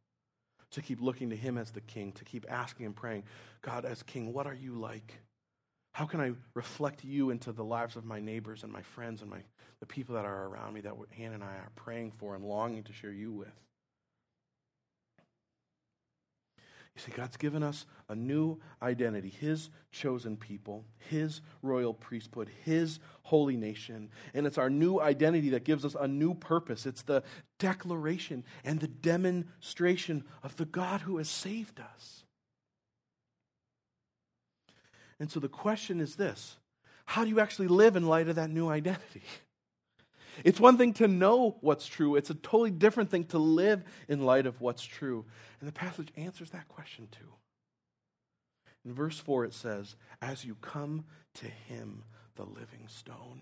to 0.71 0.81
keep 0.81 1.01
looking 1.01 1.29
to 1.31 1.35
Him 1.35 1.57
as 1.57 1.71
the 1.71 1.81
King, 1.81 2.11
to 2.13 2.23
keep 2.23 2.45
asking 2.49 2.85
and 2.85 2.95
praying, 2.95 3.23
God, 3.61 3.83
as 3.83 4.03
King, 4.03 4.31
what 4.31 4.47
are 4.47 4.53
you 4.53 4.75
like? 4.75 5.19
How 5.91 6.05
can 6.05 6.21
I 6.21 6.31
reflect 6.53 7.03
you 7.03 7.31
into 7.31 7.51
the 7.51 7.63
lives 7.63 7.95
of 7.95 8.05
my 8.05 8.19
neighbors 8.19 8.63
and 8.63 8.71
my 8.71 8.81
friends 8.81 9.21
and 9.21 9.29
my, 9.29 9.39
the 9.79 9.85
people 9.85 10.15
that 10.15 10.25
are 10.25 10.47
around 10.47 10.73
me 10.73 10.81
that 10.81 10.93
Hannah 11.11 11.35
and 11.35 11.43
I 11.43 11.55
are 11.55 11.71
praying 11.75 12.13
for 12.17 12.35
and 12.35 12.45
longing 12.45 12.83
to 12.83 12.93
share 12.93 13.11
you 13.11 13.31
with? 13.31 13.65
You 16.95 17.01
see, 17.01 17.11
God's 17.11 17.37
given 17.37 17.63
us 17.63 17.85
a 18.09 18.15
new 18.15 18.59
identity, 18.81 19.29
His 19.29 19.69
chosen 19.91 20.35
people, 20.35 20.83
His 21.09 21.41
royal 21.61 21.93
priesthood, 21.93 22.49
His 22.65 22.99
holy 23.23 23.55
nation. 23.55 24.09
And 24.33 24.45
it's 24.45 24.57
our 24.57 24.69
new 24.69 24.99
identity 24.99 25.49
that 25.51 25.63
gives 25.63 25.85
us 25.85 25.95
a 25.99 26.07
new 26.07 26.33
purpose. 26.33 26.85
It's 26.85 27.03
the 27.03 27.23
declaration 27.59 28.43
and 28.65 28.79
the 28.79 28.89
demonstration 28.89 30.25
of 30.43 30.57
the 30.57 30.65
God 30.65 31.01
who 31.01 31.17
has 31.17 31.29
saved 31.29 31.79
us. 31.79 32.20
And 35.21 35.29
so 35.29 35.39
the 35.39 35.47
question 35.47 36.01
is 36.01 36.15
this 36.15 36.57
how 37.05 37.23
do 37.23 37.29
you 37.29 37.39
actually 37.39 37.67
live 37.67 37.95
in 37.95 38.07
light 38.07 38.27
of 38.27 38.35
that 38.35 38.49
new 38.49 38.67
identity? 38.67 39.23
It's 40.45 40.61
one 40.61 40.77
thing 40.77 40.93
to 40.93 41.09
know 41.09 41.57
what's 41.59 41.85
true, 41.85 42.15
it's 42.15 42.29
a 42.29 42.35
totally 42.35 42.71
different 42.71 43.11
thing 43.11 43.25
to 43.25 43.37
live 43.37 43.83
in 44.07 44.23
light 44.23 44.45
of 44.45 44.61
what's 44.61 44.81
true. 44.81 45.25
And 45.59 45.67
the 45.67 45.73
passage 45.73 46.07
answers 46.15 46.51
that 46.51 46.69
question 46.69 47.09
too. 47.11 47.27
In 48.85 48.93
verse 48.93 49.19
4, 49.19 49.43
it 49.43 49.53
says, 49.53 49.97
As 50.21 50.45
you 50.45 50.55
come 50.61 51.03
to 51.35 51.47
him, 51.47 52.05
the 52.37 52.45
living 52.45 52.87
stone, 52.87 53.41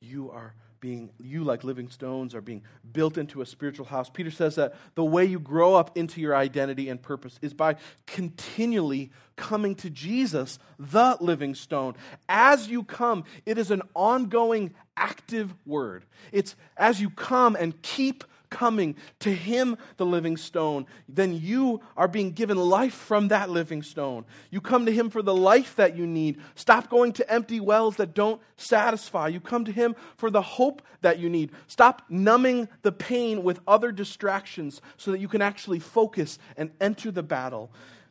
you 0.00 0.30
are 0.30 0.54
being, 0.80 1.10
you 1.18 1.42
like 1.42 1.64
living 1.64 1.88
stones 1.88 2.34
are 2.34 2.40
being 2.40 2.62
built 2.92 3.18
into 3.18 3.40
a 3.40 3.46
spiritual 3.46 3.86
house. 3.86 4.10
Peter 4.10 4.30
says 4.30 4.56
that 4.56 4.74
the 4.94 5.04
way 5.04 5.24
you 5.24 5.38
grow 5.40 5.74
up 5.74 5.96
into 5.96 6.20
your 6.20 6.36
identity 6.36 6.88
and 6.88 7.00
purpose 7.00 7.38
is 7.42 7.54
by 7.54 7.76
continually 8.06 9.10
coming 9.36 9.74
to 9.76 9.90
Jesus, 9.90 10.58
the 10.78 11.16
living 11.20 11.54
stone. 11.54 11.94
As 12.28 12.68
you 12.68 12.84
come, 12.84 13.24
it 13.44 13.58
is 13.58 13.70
an 13.70 13.82
ongoing, 13.94 14.74
active 14.96 15.54
word. 15.64 16.04
It's 16.30 16.56
as 16.76 17.00
you 17.00 17.10
come 17.10 17.56
and 17.56 17.80
keep 17.82 18.24
coming 18.50 18.96
to 19.20 19.34
Him, 19.34 19.76
the 19.96 20.06
living 20.06 20.36
stone, 20.36 20.86
then 21.08 21.34
you 21.34 21.80
are 21.96 22.08
being 22.08 22.32
given 22.32 22.56
life 22.56 22.94
from 22.94 23.28
that 23.28 23.50
living 23.50 23.82
stone. 23.82 24.24
You 24.50 24.60
come 24.60 24.86
to 24.86 24.92
Him 24.92 25.10
for 25.10 25.22
the 25.22 25.34
life 25.34 25.76
that 25.76 25.96
you 25.96 26.06
need. 26.06 26.38
Stop 26.54 26.88
going 26.88 27.12
to 27.14 27.32
empty 27.32 27.60
wells 27.60 27.96
that 27.96 28.14
don't 28.14 28.40
satisfy. 28.56 29.28
You 29.28 29.40
come 29.40 29.64
to 29.64 29.72
Him 29.72 29.96
for 30.16 30.30
the 30.30 30.42
hope 30.42 30.82
that 31.02 31.18
you 31.18 31.28
need. 31.28 31.52
Stop 31.66 32.02
numbing 32.08 32.68
the 32.82 32.92
pain 32.92 33.42
with 33.42 33.60
other 33.66 33.92
distractions 33.92 34.80
so 34.96 35.10
that 35.10 35.20
you 35.20 35.28
can 35.28 35.42
actually 35.42 35.78
focus 35.78 36.38
and 36.56 36.70
enter 36.80 37.10
the 37.10 37.22
battle. 37.22 37.70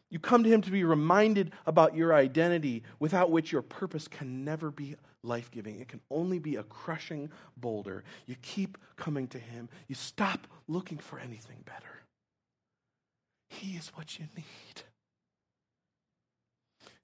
You 0.10 0.19
come 0.19 0.43
to 0.43 0.50
Him 0.50 0.62
to 0.62 0.71
be 0.71 0.84
reminded 0.84 1.52
about 1.65 1.95
your 1.95 2.13
identity, 2.13 2.84
without 3.00 3.32
which 3.32 3.52
your 3.52 3.62
purpose 3.62 4.08
can 4.08 4.46
never 4.46 4.71
be 4.71 4.96
life 5.26 5.52
giving. 5.52 5.80
It 5.80 5.88
can 5.88 6.02
only 6.10 6.40
be 6.40 6.56
a 6.56 6.63
crushing 6.63 7.30
boulder. 7.58 8.04
You 8.26 8.36
keep 8.42 8.78
coming 8.96 9.28
to 9.30 9.40
Him. 9.40 9.69
You 9.88 9.96
stop 9.96 10.48
looking 10.67 10.98
for 10.98 11.19
anything 11.19 11.63
better. 11.65 12.04
He 13.50 13.76
is 13.76 13.90
what 13.96 14.19
you 14.19 14.26
need. 14.36 14.82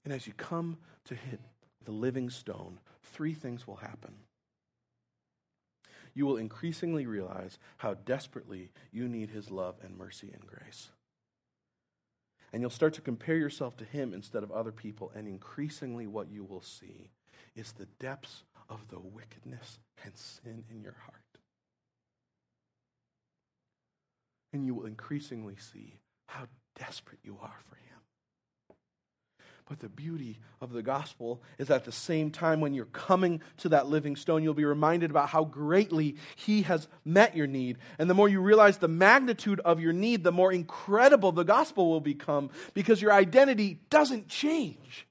And 0.04 0.12
as 0.12 0.26
you 0.26 0.32
come 0.32 0.78
to 1.04 1.14
Him, 1.14 1.38
the 1.84 1.92
living 1.92 2.30
stone, 2.30 2.78
three 3.02 3.34
things 3.34 3.66
will 3.66 3.76
happen. 3.76 4.14
You 6.14 6.26
will 6.26 6.36
increasingly 6.36 7.06
realize 7.06 7.58
how 7.78 7.94
desperately 7.94 8.70
you 8.90 9.08
need 9.08 9.30
his 9.30 9.50
love 9.50 9.76
and 9.82 9.96
mercy 9.96 10.30
and 10.32 10.46
grace. 10.46 10.90
And 12.52 12.60
you'll 12.60 12.70
start 12.70 12.92
to 12.94 13.00
compare 13.00 13.36
yourself 13.36 13.76
to 13.78 13.84
him 13.84 14.12
instead 14.12 14.42
of 14.42 14.52
other 14.52 14.72
people, 14.72 15.10
and 15.14 15.26
increasingly 15.26 16.06
what 16.06 16.30
you 16.30 16.44
will 16.44 16.60
see 16.60 17.08
is 17.56 17.72
the 17.72 17.86
depths 18.00 18.44
of 18.68 18.80
the 18.88 18.98
wickedness 18.98 19.78
and 20.04 20.16
sin 20.16 20.64
in 20.70 20.82
your 20.82 20.96
heart. 21.04 21.16
And 24.52 24.66
you 24.66 24.74
will 24.74 24.86
increasingly 24.86 25.56
see 25.56 25.94
how 26.26 26.46
desperate 26.78 27.20
you 27.22 27.38
are 27.42 27.58
for 27.68 27.76
him. 27.76 27.82
But 29.68 29.80
the 29.80 29.88
beauty 29.88 30.38
of 30.60 30.72
the 30.72 30.82
gospel 30.82 31.40
is 31.56 31.70
at 31.70 31.84
the 31.84 31.92
same 31.92 32.30
time 32.30 32.60
when 32.60 32.74
you're 32.74 32.84
coming 32.86 33.40
to 33.58 33.70
that 33.70 33.86
living 33.86 34.16
stone, 34.16 34.42
you'll 34.42 34.54
be 34.54 34.64
reminded 34.64 35.10
about 35.10 35.28
how 35.28 35.44
greatly 35.44 36.16
He 36.36 36.62
has 36.62 36.88
met 37.04 37.36
your 37.36 37.46
need. 37.46 37.78
And 37.98 38.10
the 38.10 38.14
more 38.14 38.28
you 38.28 38.40
realize 38.40 38.78
the 38.78 38.88
magnitude 38.88 39.60
of 39.60 39.80
your 39.80 39.92
need, 39.92 40.24
the 40.24 40.32
more 40.32 40.52
incredible 40.52 41.32
the 41.32 41.44
gospel 41.44 41.88
will 41.88 42.00
become 42.00 42.50
because 42.74 43.00
your 43.00 43.12
identity 43.12 43.80
doesn't 43.88 44.28
change. 44.28 45.06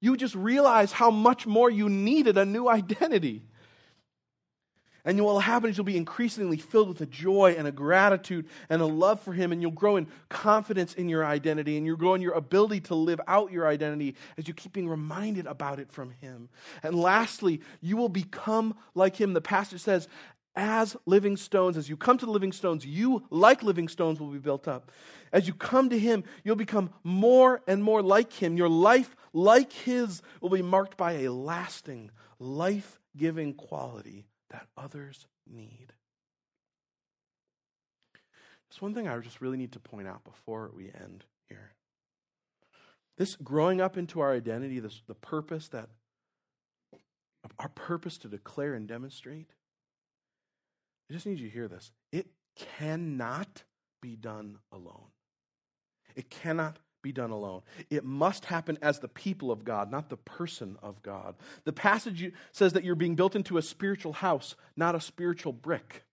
You 0.00 0.16
just 0.16 0.34
realize 0.34 0.92
how 0.92 1.10
much 1.10 1.46
more 1.46 1.70
you 1.70 1.88
needed 1.88 2.38
a 2.38 2.44
new 2.44 2.68
identity. 2.68 3.42
And 5.04 5.18
what 5.24 5.32
will 5.32 5.40
happen 5.40 5.70
is 5.70 5.76
you'll 5.78 5.84
be 5.84 5.96
increasingly 5.96 6.58
filled 6.58 6.88
with 6.88 7.00
a 7.00 7.06
joy 7.06 7.54
and 7.56 7.66
a 7.66 7.72
gratitude 7.72 8.46
and 8.68 8.82
a 8.82 8.86
love 8.86 9.20
for 9.20 9.32
Him, 9.32 9.52
and 9.52 9.62
you'll 9.62 9.70
grow 9.70 9.96
in 9.96 10.06
confidence 10.28 10.92
in 10.92 11.08
your 11.08 11.24
identity, 11.24 11.78
and 11.78 11.86
you'll 11.86 11.96
grow 11.96 12.14
in 12.14 12.20
your 12.20 12.34
ability 12.34 12.80
to 12.82 12.94
live 12.94 13.20
out 13.26 13.50
your 13.50 13.66
identity 13.66 14.16
as 14.36 14.46
you 14.46 14.52
keep 14.52 14.74
being 14.74 14.88
reminded 14.88 15.46
about 15.46 15.80
it 15.80 15.90
from 15.90 16.10
Him. 16.20 16.50
And 16.82 16.94
lastly, 16.94 17.62
you 17.80 17.96
will 17.96 18.10
become 18.10 18.76
like 18.94 19.16
Him. 19.16 19.32
The 19.32 19.40
pastor 19.40 19.78
says, 19.78 20.08
as 20.58 20.96
living 21.06 21.36
stones, 21.36 21.76
as 21.76 21.88
you 21.88 21.96
come 21.96 22.18
to 22.18 22.26
the 22.26 22.32
living 22.32 22.50
stones, 22.50 22.84
you, 22.84 23.22
like 23.30 23.62
living 23.62 23.86
stones, 23.86 24.18
will 24.18 24.26
be 24.26 24.40
built 24.40 24.66
up. 24.66 24.90
As 25.32 25.46
you 25.46 25.54
come 25.54 25.88
to 25.90 25.98
Him, 25.98 26.24
you'll 26.42 26.56
become 26.56 26.90
more 27.04 27.62
and 27.68 27.82
more 27.82 28.02
like 28.02 28.32
Him. 28.32 28.56
Your 28.56 28.68
life, 28.68 29.14
like 29.32 29.72
His, 29.72 30.20
will 30.40 30.50
be 30.50 30.60
marked 30.60 30.96
by 30.96 31.12
a 31.12 31.32
lasting, 31.32 32.10
life 32.40 32.98
giving 33.16 33.54
quality 33.54 34.26
that 34.50 34.66
others 34.76 35.28
need. 35.46 35.92
There's 38.68 38.82
one 38.82 38.94
thing 38.94 39.06
I 39.06 39.16
just 39.20 39.40
really 39.40 39.56
need 39.58 39.72
to 39.72 39.80
point 39.80 40.08
out 40.08 40.24
before 40.24 40.72
we 40.74 40.86
end 40.86 41.24
here. 41.48 41.72
This 43.16 43.36
growing 43.36 43.80
up 43.80 43.96
into 43.96 44.18
our 44.20 44.34
identity, 44.34 44.80
this, 44.80 45.02
the 45.06 45.14
purpose 45.14 45.68
that 45.68 45.88
our 47.58 47.68
purpose 47.68 48.18
to 48.18 48.28
declare 48.28 48.74
and 48.74 48.86
demonstrate. 48.86 49.52
I 51.08 51.14
just 51.14 51.26
need 51.26 51.38
you 51.38 51.48
to 51.48 51.54
hear 51.54 51.68
this. 51.68 51.90
It 52.12 52.26
cannot 52.78 53.62
be 54.02 54.16
done 54.16 54.58
alone. 54.72 55.10
It 56.14 56.30
cannot 56.30 56.78
be 57.02 57.12
done 57.12 57.30
alone. 57.30 57.62
It 57.90 58.04
must 58.04 58.46
happen 58.46 58.76
as 58.82 58.98
the 58.98 59.08
people 59.08 59.50
of 59.50 59.64
God, 59.64 59.90
not 59.90 60.08
the 60.08 60.16
person 60.16 60.76
of 60.82 61.02
God. 61.02 61.36
The 61.64 61.72
passage 61.72 62.32
says 62.52 62.72
that 62.72 62.84
you're 62.84 62.94
being 62.94 63.14
built 63.14 63.36
into 63.36 63.56
a 63.56 63.62
spiritual 63.62 64.14
house, 64.14 64.56
not 64.76 64.94
a 64.94 65.00
spiritual 65.00 65.52
brick. 65.52 66.04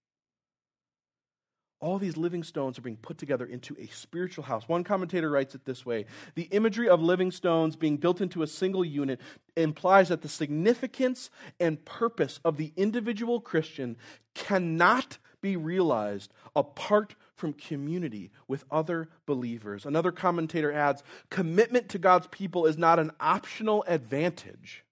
All 1.81 1.99
these 1.99 2.17
living 2.17 2.43
stones 2.43 2.79
are 2.79 2.81
being 2.81 2.97
put 2.97 3.17
together 3.17 3.45
into 3.45 3.75
a 3.79 3.87
spiritual 3.87 4.45
house. 4.45 4.67
One 4.67 4.83
commentator 4.83 5.29
writes 5.29 5.55
it 5.55 5.65
this 5.65 5.85
way 5.85 6.05
The 6.35 6.43
imagery 6.43 6.87
of 6.87 7.01
living 7.01 7.31
stones 7.31 7.75
being 7.75 7.97
built 7.97 8.21
into 8.21 8.43
a 8.43 8.47
single 8.47 8.85
unit 8.85 9.19
implies 9.57 10.09
that 10.09 10.21
the 10.21 10.29
significance 10.29 11.29
and 11.59 11.83
purpose 11.83 12.39
of 12.45 12.57
the 12.57 12.71
individual 12.75 13.41
Christian 13.41 13.97
cannot 14.33 15.17
be 15.41 15.57
realized 15.57 16.33
apart 16.55 17.15
from 17.35 17.53
community 17.53 18.31
with 18.47 18.63
other 18.71 19.09
believers. 19.25 19.85
Another 19.85 20.11
commentator 20.11 20.71
adds 20.71 21.03
commitment 21.29 21.89
to 21.89 21.99
God's 21.99 22.27
people 22.27 22.65
is 22.65 22.77
not 22.77 22.99
an 22.99 23.11
optional 23.19 23.83
advantage 23.87 24.83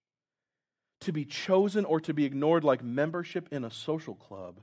to 1.02 1.12
be 1.12 1.26
chosen 1.26 1.86
or 1.86 2.00
to 2.02 2.14
be 2.14 2.26
ignored 2.26 2.64
like 2.64 2.84
membership 2.84 3.48
in 3.52 3.64
a 3.64 3.72
social 3.72 4.16
club. 4.16 4.60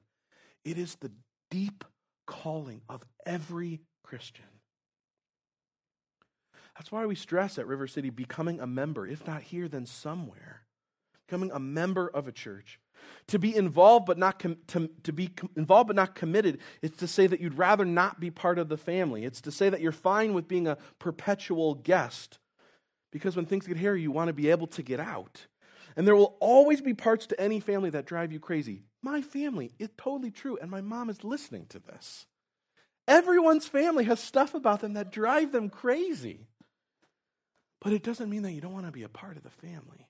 It 0.65 0.79
is 0.79 0.97
the 0.97 1.11
deep 1.51 1.85
calling 2.31 2.81
of 2.89 3.03
every 3.27 3.81
Christian. 4.05 4.45
That's 6.77 6.93
why 6.93 7.05
we 7.05 7.17
stress 7.17 7.59
at 7.59 7.67
River 7.67 7.89
City 7.89 8.09
becoming 8.09 8.61
a 8.61 8.67
member, 8.67 9.07
if 9.07 9.27
not 9.27 9.43
here, 9.43 9.69
then 9.69 9.85
somewhere. 9.85 10.63
Becoming 11.27 11.51
a 11.51 11.59
member 11.59 12.09
of 12.09 12.29
a 12.29 12.33
church. 12.33 12.79
To 13.29 13.39
be 13.39 13.55
involved 13.55 14.07
but 14.07 14.17
not 14.17 14.39
com- 14.39 14.59
to, 14.69 14.89
to 15.03 15.13
be 15.13 15.29
com- 15.29 15.51
involved 15.57 15.89
but 15.89 15.97
not 15.97 16.15
committed, 16.15 16.61
it's 16.83 16.99
to 16.99 17.09
say 17.09 17.27
that 17.27 17.41
you'd 17.41 17.59
rather 17.59 17.85
not 17.85 18.21
be 18.21 18.31
part 18.31 18.59
of 18.59 18.69
the 18.69 18.77
family. 18.77 19.25
It's 19.25 19.41
to 19.43 19.51
say 19.51 19.69
that 19.69 19.81
you're 19.81 19.93
fine 19.93 20.33
with 20.33 20.47
being 20.47 20.69
a 20.69 20.79
perpetual 20.99 21.75
guest. 21.75 22.39
Because 23.11 23.35
when 23.35 23.47
things 23.47 23.67
get 23.67 23.77
hairy, 23.77 24.03
you 24.03 24.13
want 24.13 24.29
to 24.29 24.35
be 24.35 24.51
able 24.51 24.69
to 24.69 24.83
get 24.83 25.01
out. 25.01 25.47
And 25.97 26.07
there 26.07 26.17
will 26.17 26.37
always 26.41 26.81
be 26.81 26.95
parts 26.95 27.27
to 27.27 27.41
any 27.41 27.59
family 27.59 27.91
that 27.91 28.07
drive 28.07 28.33
you 28.33 28.39
crazy. 28.39 28.85
My 29.03 29.23
family 29.23 29.73
is 29.79 29.89
totally 29.97 30.31
true, 30.31 30.59
and 30.61 30.71
my 30.71 30.81
mom 30.81 31.09
is 31.09 31.25
listening 31.25 31.67
to 31.71 31.79
this. 31.79 32.27
Everyone's 33.09 33.67
family 33.67 34.05
has 34.05 34.21
stuff 34.21 34.55
about 34.55 34.81
them 34.81 34.95
that 34.95 35.11
drive 35.11 35.53
them 35.53 35.71
crazy. 35.71 36.47
But 37.81 37.93
it 37.93 38.03
doesn't 38.03 38.29
mean 38.29 38.43
that 38.43 38.53
you 38.53 38.61
don't 38.61 38.75
want 38.75 38.87
to 38.87 38.93
be 38.93 39.05
a 39.05 39.09
part 39.09 39.37
of 39.37 39.43
the 39.43 39.51
family. 39.51 40.07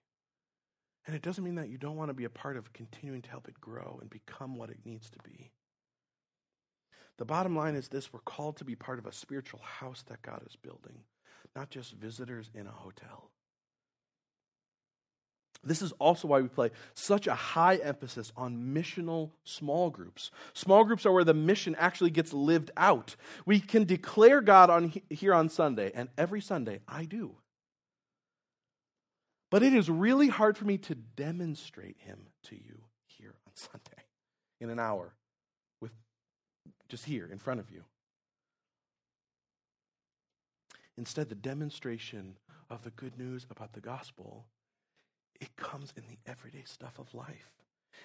And 1.06 1.14
it 1.14 1.22
doesn't 1.22 1.44
mean 1.44 1.54
that 1.54 1.68
you 1.68 1.78
don't 1.78 1.96
want 1.96 2.10
to 2.10 2.14
be 2.14 2.24
a 2.24 2.30
part 2.30 2.56
of 2.56 2.72
continuing 2.72 3.22
to 3.22 3.30
help 3.30 3.48
it 3.48 3.60
grow 3.60 3.98
and 4.00 4.10
become 4.10 4.56
what 4.56 4.70
it 4.70 4.84
needs 4.84 5.08
to 5.10 5.18
be. 5.24 5.50
The 7.18 7.24
bottom 7.24 7.56
line 7.56 7.74
is 7.74 7.88
this 7.88 8.12
we're 8.12 8.20
called 8.20 8.56
to 8.58 8.64
be 8.64 8.74
part 8.74 8.98
of 8.98 9.06
a 9.06 9.12
spiritual 9.12 9.60
house 9.60 10.02
that 10.08 10.22
God 10.22 10.42
is 10.46 10.56
building, 10.56 11.00
not 11.54 11.70
just 11.70 11.94
visitors 11.94 12.50
in 12.54 12.66
a 12.66 12.72
hotel. 12.72 13.30
This 15.62 15.82
is 15.82 15.92
also 15.92 16.28
why 16.28 16.40
we 16.40 16.48
play 16.48 16.70
such 16.94 17.26
a 17.26 17.34
high 17.34 17.76
emphasis 17.76 18.32
on 18.34 18.74
missional 18.74 19.30
small 19.44 19.90
groups. 19.90 20.30
Small 20.54 20.84
groups 20.84 21.04
are 21.04 21.12
where 21.12 21.24
the 21.24 21.34
mission 21.34 21.76
actually 21.78 22.10
gets 22.10 22.32
lived 22.32 22.70
out. 22.78 23.14
We 23.44 23.60
can 23.60 23.84
declare 23.84 24.40
God 24.40 24.70
on 24.70 24.94
here 25.10 25.34
on 25.34 25.50
Sunday, 25.50 25.92
and 25.94 26.08
every 26.16 26.40
Sunday 26.40 26.80
I 26.88 27.04
do. 27.04 27.36
But 29.50 29.62
it 29.62 29.74
is 29.74 29.90
really 29.90 30.28
hard 30.28 30.56
for 30.56 30.64
me 30.64 30.78
to 30.78 30.94
demonstrate 30.94 31.98
him 31.98 32.28
to 32.44 32.54
you 32.54 32.84
here 33.06 33.34
on 33.46 33.52
Sunday 33.54 34.04
in 34.60 34.70
an 34.70 34.78
hour 34.78 35.12
with 35.80 35.92
just 36.88 37.04
here 37.04 37.28
in 37.30 37.38
front 37.38 37.60
of 37.60 37.70
you. 37.70 37.84
Instead, 40.96 41.28
the 41.28 41.34
demonstration 41.34 42.36
of 42.68 42.82
the 42.82 42.90
good 42.90 43.18
news 43.18 43.46
about 43.50 43.72
the 43.72 43.80
gospel, 43.80 44.46
it 45.40 45.56
comes 45.56 45.92
in 45.96 46.04
the 46.08 46.18
everyday 46.30 46.64
stuff 46.64 46.98
of 46.98 47.12
life. 47.14 47.50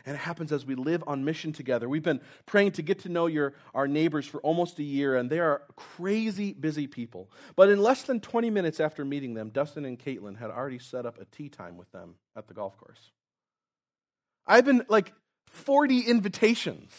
And 0.05 0.15
it 0.15 0.19
happens 0.19 0.51
as 0.51 0.65
we 0.65 0.75
live 0.75 1.03
on 1.07 1.23
mission 1.23 1.53
together. 1.53 1.87
We've 1.87 2.03
been 2.03 2.21
praying 2.45 2.73
to 2.73 2.81
get 2.81 2.99
to 2.99 3.09
know 3.09 3.27
your, 3.27 3.53
our 3.73 3.87
neighbors 3.87 4.25
for 4.25 4.39
almost 4.41 4.77
a 4.79 4.83
year, 4.83 5.15
and 5.15 5.29
they 5.29 5.39
are 5.39 5.61
crazy 5.75 6.53
busy 6.53 6.85
people. 6.85 7.31
But 7.55 7.69
in 7.69 7.81
less 7.81 8.03
than 8.03 8.19
20 8.19 8.49
minutes 8.49 8.79
after 8.79 9.05
meeting 9.05 9.33
them, 9.33 9.49
Dustin 9.49 9.85
and 9.85 9.97
Caitlin 9.97 10.37
had 10.37 10.51
already 10.51 10.79
set 10.79 11.05
up 11.05 11.19
a 11.19 11.25
tee 11.25 11.49
time 11.49 11.77
with 11.77 11.91
them 11.91 12.15
at 12.35 12.47
the 12.47 12.53
golf 12.53 12.77
course. 12.77 13.11
I've 14.45 14.65
been 14.65 14.85
like 14.89 15.13
40 15.47 16.01
invitations. 16.01 16.91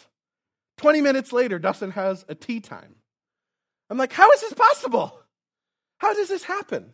20 0.79 1.01
minutes 1.01 1.33
later, 1.33 1.59
Dustin 1.59 1.93
has 1.93 2.25
a 2.29 2.35
tee 2.35 2.61
time. 2.61 2.97
I'm 3.89 3.99
like, 3.99 4.13
how 4.13 4.31
is 4.33 4.41
this 4.41 4.53
possible? 4.53 5.19
How 5.99 6.13
does 6.13 6.29
this 6.29 6.43
happen? 6.43 6.93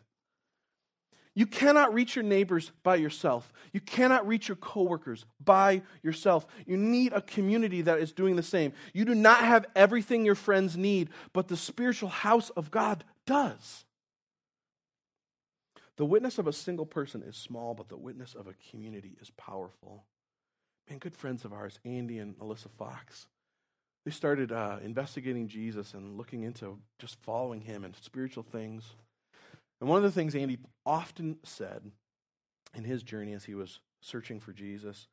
You 1.34 1.46
cannot 1.46 1.94
reach 1.94 2.14
your 2.14 2.24
neighbors 2.24 2.72
by 2.82 2.96
yourself. 2.96 3.52
You 3.72 3.80
cannot 3.80 4.26
reach 4.26 4.48
your 4.48 4.56
coworkers 4.56 5.24
by 5.42 5.82
yourself. 6.02 6.46
You 6.66 6.76
need 6.76 7.14
a 7.14 7.22
community 7.22 7.80
that 7.82 8.00
is 8.00 8.12
doing 8.12 8.36
the 8.36 8.42
same. 8.42 8.74
You 8.92 9.06
do 9.06 9.14
not 9.14 9.40
have 9.40 9.64
everything 9.74 10.26
your 10.26 10.34
friends 10.34 10.76
need, 10.76 11.08
but 11.32 11.48
the 11.48 11.56
spiritual 11.56 12.10
house 12.10 12.50
of 12.50 12.70
God 12.70 13.04
does. 13.26 13.84
The 15.96 16.04
witness 16.04 16.38
of 16.38 16.46
a 16.46 16.52
single 16.52 16.86
person 16.86 17.22
is 17.22 17.36
small, 17.36 17.74
but 17.74 17.88
the 17.88 17.96
witness 17.96 18.34
of 18.34 18.46
a 18.46 18.54
community 18.70 19.16
is 19.20 19.30
powerful. 19.30 20.04
Man, 20.88 20.98
good 20.98 21.16
friends 21.16 21.44
of 21.44 21.52
ours, 21.52 21.78
Andy 21.84 22.18
and 22.18 22.38
Alyssa 22.38 22.70
Fox, 22.76 23.26
they 24.04 24.10
started 24.10 24.52
uh, 24.52 24.78
investigating 24.82 25.48
Jesus 25.48 25.94
and 25.94 26.18
looking 26.18 26.42
into 26.42 26.78
just 26.98 27.20
following 27.20 27.60
him 27.60 27.84
and 27.84 27.94
spiritual 27.96 28.42
things. 28.42 28.84
And 29.82 29.88
one 29.88 29.96
of 29.96 30.04
the 30.04 30.12
things 30.12 30.36
Andy 30.36 30.60
often 30.86 31.38
said 31.42 31.90
in 32.72 32.84
his 32.84 33.02
journey 33.02 33.32
as 33.32 33.46
he 33.46 33.56
was 33.56 33.80
searching 34.00 34.38
for 34.38 34.52
Jesus, 34.52 35.08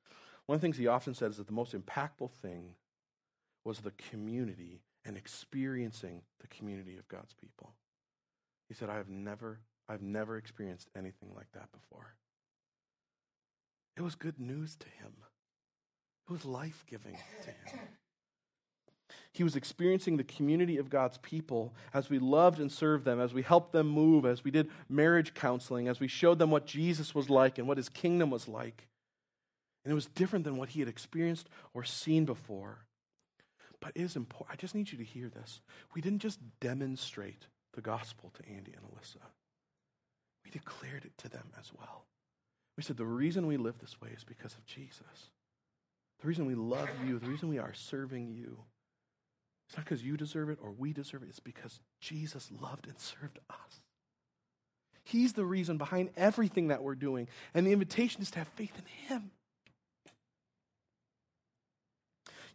one 0.46 0.54
of 0.54 0.62
the 0.62 0.66
things 0.66 0.78
he 0.78 0.86
often 0.86 1.16
said 1.16 1.32
is 1.32 1.38
that 1.38 1.48
the 1.48 1.54
most 1.54 1.74
impactful 1.74 2.30
thing 2.30 2.76
was 3.66 3.80
the 3.80 3.94
community 4.12 4.84
and 5.04 5.18
experiencing 5.18 6.22
the 6.40 6.48
community 6.48 6.98
of 6.98 7.08
God's 7.08 7.34
people. 7.34 7.74
He 8.68 8.76
said, 8.76 8.92
I 8.92 8.98
have 8.98 9.10
never, 9.10 9.62
I've 9.88 10.04
never 10.04 10.38
experienced 10.38 10.92
anything 10.96 11.32
like 11.36 11.52
that 11.54 11.72
before. 11.72 12.14
It 13.98 14.04
was 14.04 14.14
good 14.14 14.40
news 14.40 14.76
to 14.76 14.86
him. 14.86 15.14
It 16.30 16.32
was 16.32 16.46
life 16.46 16.86
giving 16.88 17.18
to 17.42 17.50
him. 17.50 17.80
He 19.40 19.44
was 19.44 19.56
experiencing 19.56 20.18
the 20.18 20.26
community 20.26 20.76
of 20.76 20.90
God's 20.90 21.18
people 21.20 21.74
as 21.94 22.10
we 22.10 22.20
loved 22.20 22.60
and 22.60 22.70
served 22.70 23.06
them, 23.06 23.22
as 23.22 23.34
we 23.34 23.42
helped 23.42 23.72
them 23.72 23.88
move, 23.88 24.26
as 24.26 24.44
we 24.44 24.52
did 24.52 24.70
marriage 24.90 25.34
counseling, 25.34 25.88
as 25.88 26.02
we 26.02 26.10
showed 26.10 26.40
them 26.40 26.52
what 26.52 26.66
Jesus 26.66 27.16
was 27.16 27.30
like 27.30 27.58
and 27.58 27.66
what 27.66 27.78
his 27.78 27.88
kingdom 27.88 28.32
was 28.32 28.50
like. 28.50 28.90
And 29.86 29.94
it 29.94 29.96
was 29.96 30.08
different 30.08 30.44
than 30.44 30.58
what 30.58 30.68
he 30.68 30.82
had 30.82 30.90
experienced 30.90 31.48
or 31.74 31.86
seen 31.86 32.26
before. 32.26 32.80
But 33.80 33.94
it 33.96 34.02
is 34.02 34.18
important. 34.18 34.52
I 34.52 34.58
just 34.58 34.76
need 34.76 34.92
you 34.92 34.98
to 34.98 35.06
hear 35.06 35.30
this. 35.30 35.62
We 35.96 36.02
didn't 36.02 36.20
just 36.20 36.42
demonstrate 36.60 37.48
the 37.72 37.82
gospel 37.82 38.34
to 38.34 38.46
Andy 38.46 38.74
and 38.76 38.84
Alyssa, 38.88 39.24
we 40.44 40.52
declared 40.52 41.06
it 41.06 41.18
to 41.20 41.30
them 41.30 41.54
as 41.58 41.72
well. 41.80 42.04
We 42.76 42.84
said 42.84 42.98
the 42.98 43.06
reason 43.06 43.48
we 43.48 43.56
live 43.56 43.80
this 43.80 44.02
way 44.02 44.10
is 44.14 44.26
because 44.26 44.56
of 44.56 44.66
Jesus. 44.66 45.30
The 46.20 46.28
reason 46.28 46.46
we 46.46 46.56
love 46.56 46.90
you, 47.08 47.20
the 47.20 47.30
reason 47.30 47.48
we 47.48 47.58
are 47.58 47.74
serving 47.74 48.28
you, 48.28 48.58
it's 49.70 49.78
not 49.78 49.86
because 49.86 50.04
you 50.04 50.18
deserve 50.18 50.50
it 50.50 50.58
or 50.64 50.72
we 50.72 50.94
deserve 50.94 51.22
it, 51.22 51.30
it's 51.30 51.40
because 51.40 51.80
Jesus 52.02 52.50
loved 52.60 52.88
and 52.88 52.98
served 52.98 53.38
us. 53.52 53.82
He's 55.04 55.34
the 55.34 55.46
reason 55.46 55.78
behind 55.78 56.10
everything 56.18 56.70
that 56.70 56.82
we're 56.82 56.96
doing. 56.96 57.28
And 57.54 57.68
the 57.68 57.72
invitation 57.72 58.24
is 58.24 58.32
to 58.32 58.40
have 58.40 58.48
faith 58.48 58.74
in 58.76 58.86
Him. 59.08 59.30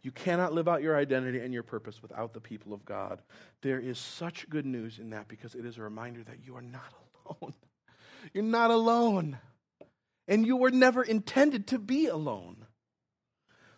You 0.03 0.11
cannot 0.11 0.53
live 0.53 0.67
out 0.67 0.81
your 0.81 0.97
identity 0.97 1.39
and 1.39 1.53
your 1.53 1.63
purpose 1.63 2.01
without 2.01 2.33
the 2.33 2.41
people 2.41 2.73
of 2.73 2.83
God. 2.83 3.21
There 3.61 3.79
is 3.79 3.97
such 3.97 4.49
good 4.49 4.65
news 4.65 4.99
in 4.99 5.11
that 5.11 5.29
because 5.29 5.55
it 5.55 5.65
is 5.65 5.77
a 5.77 5.83
reminder 5.83 6.21
that 6.23 6.45
you 6.45 6.57
are 6.57 6.61
not 6.61 6.93
alone. 7.25 7.53
You're 8.33 8.43
not 8.43 8.71
alone. 8.71 9.37
And 10.27 10.45
you 10.45 10.57
were 10.57 10.71
never 10.71 11.01
intended 11.01 11.67
to 11.67 11.79
be 11.79 12.07
alone. 12.07 12.65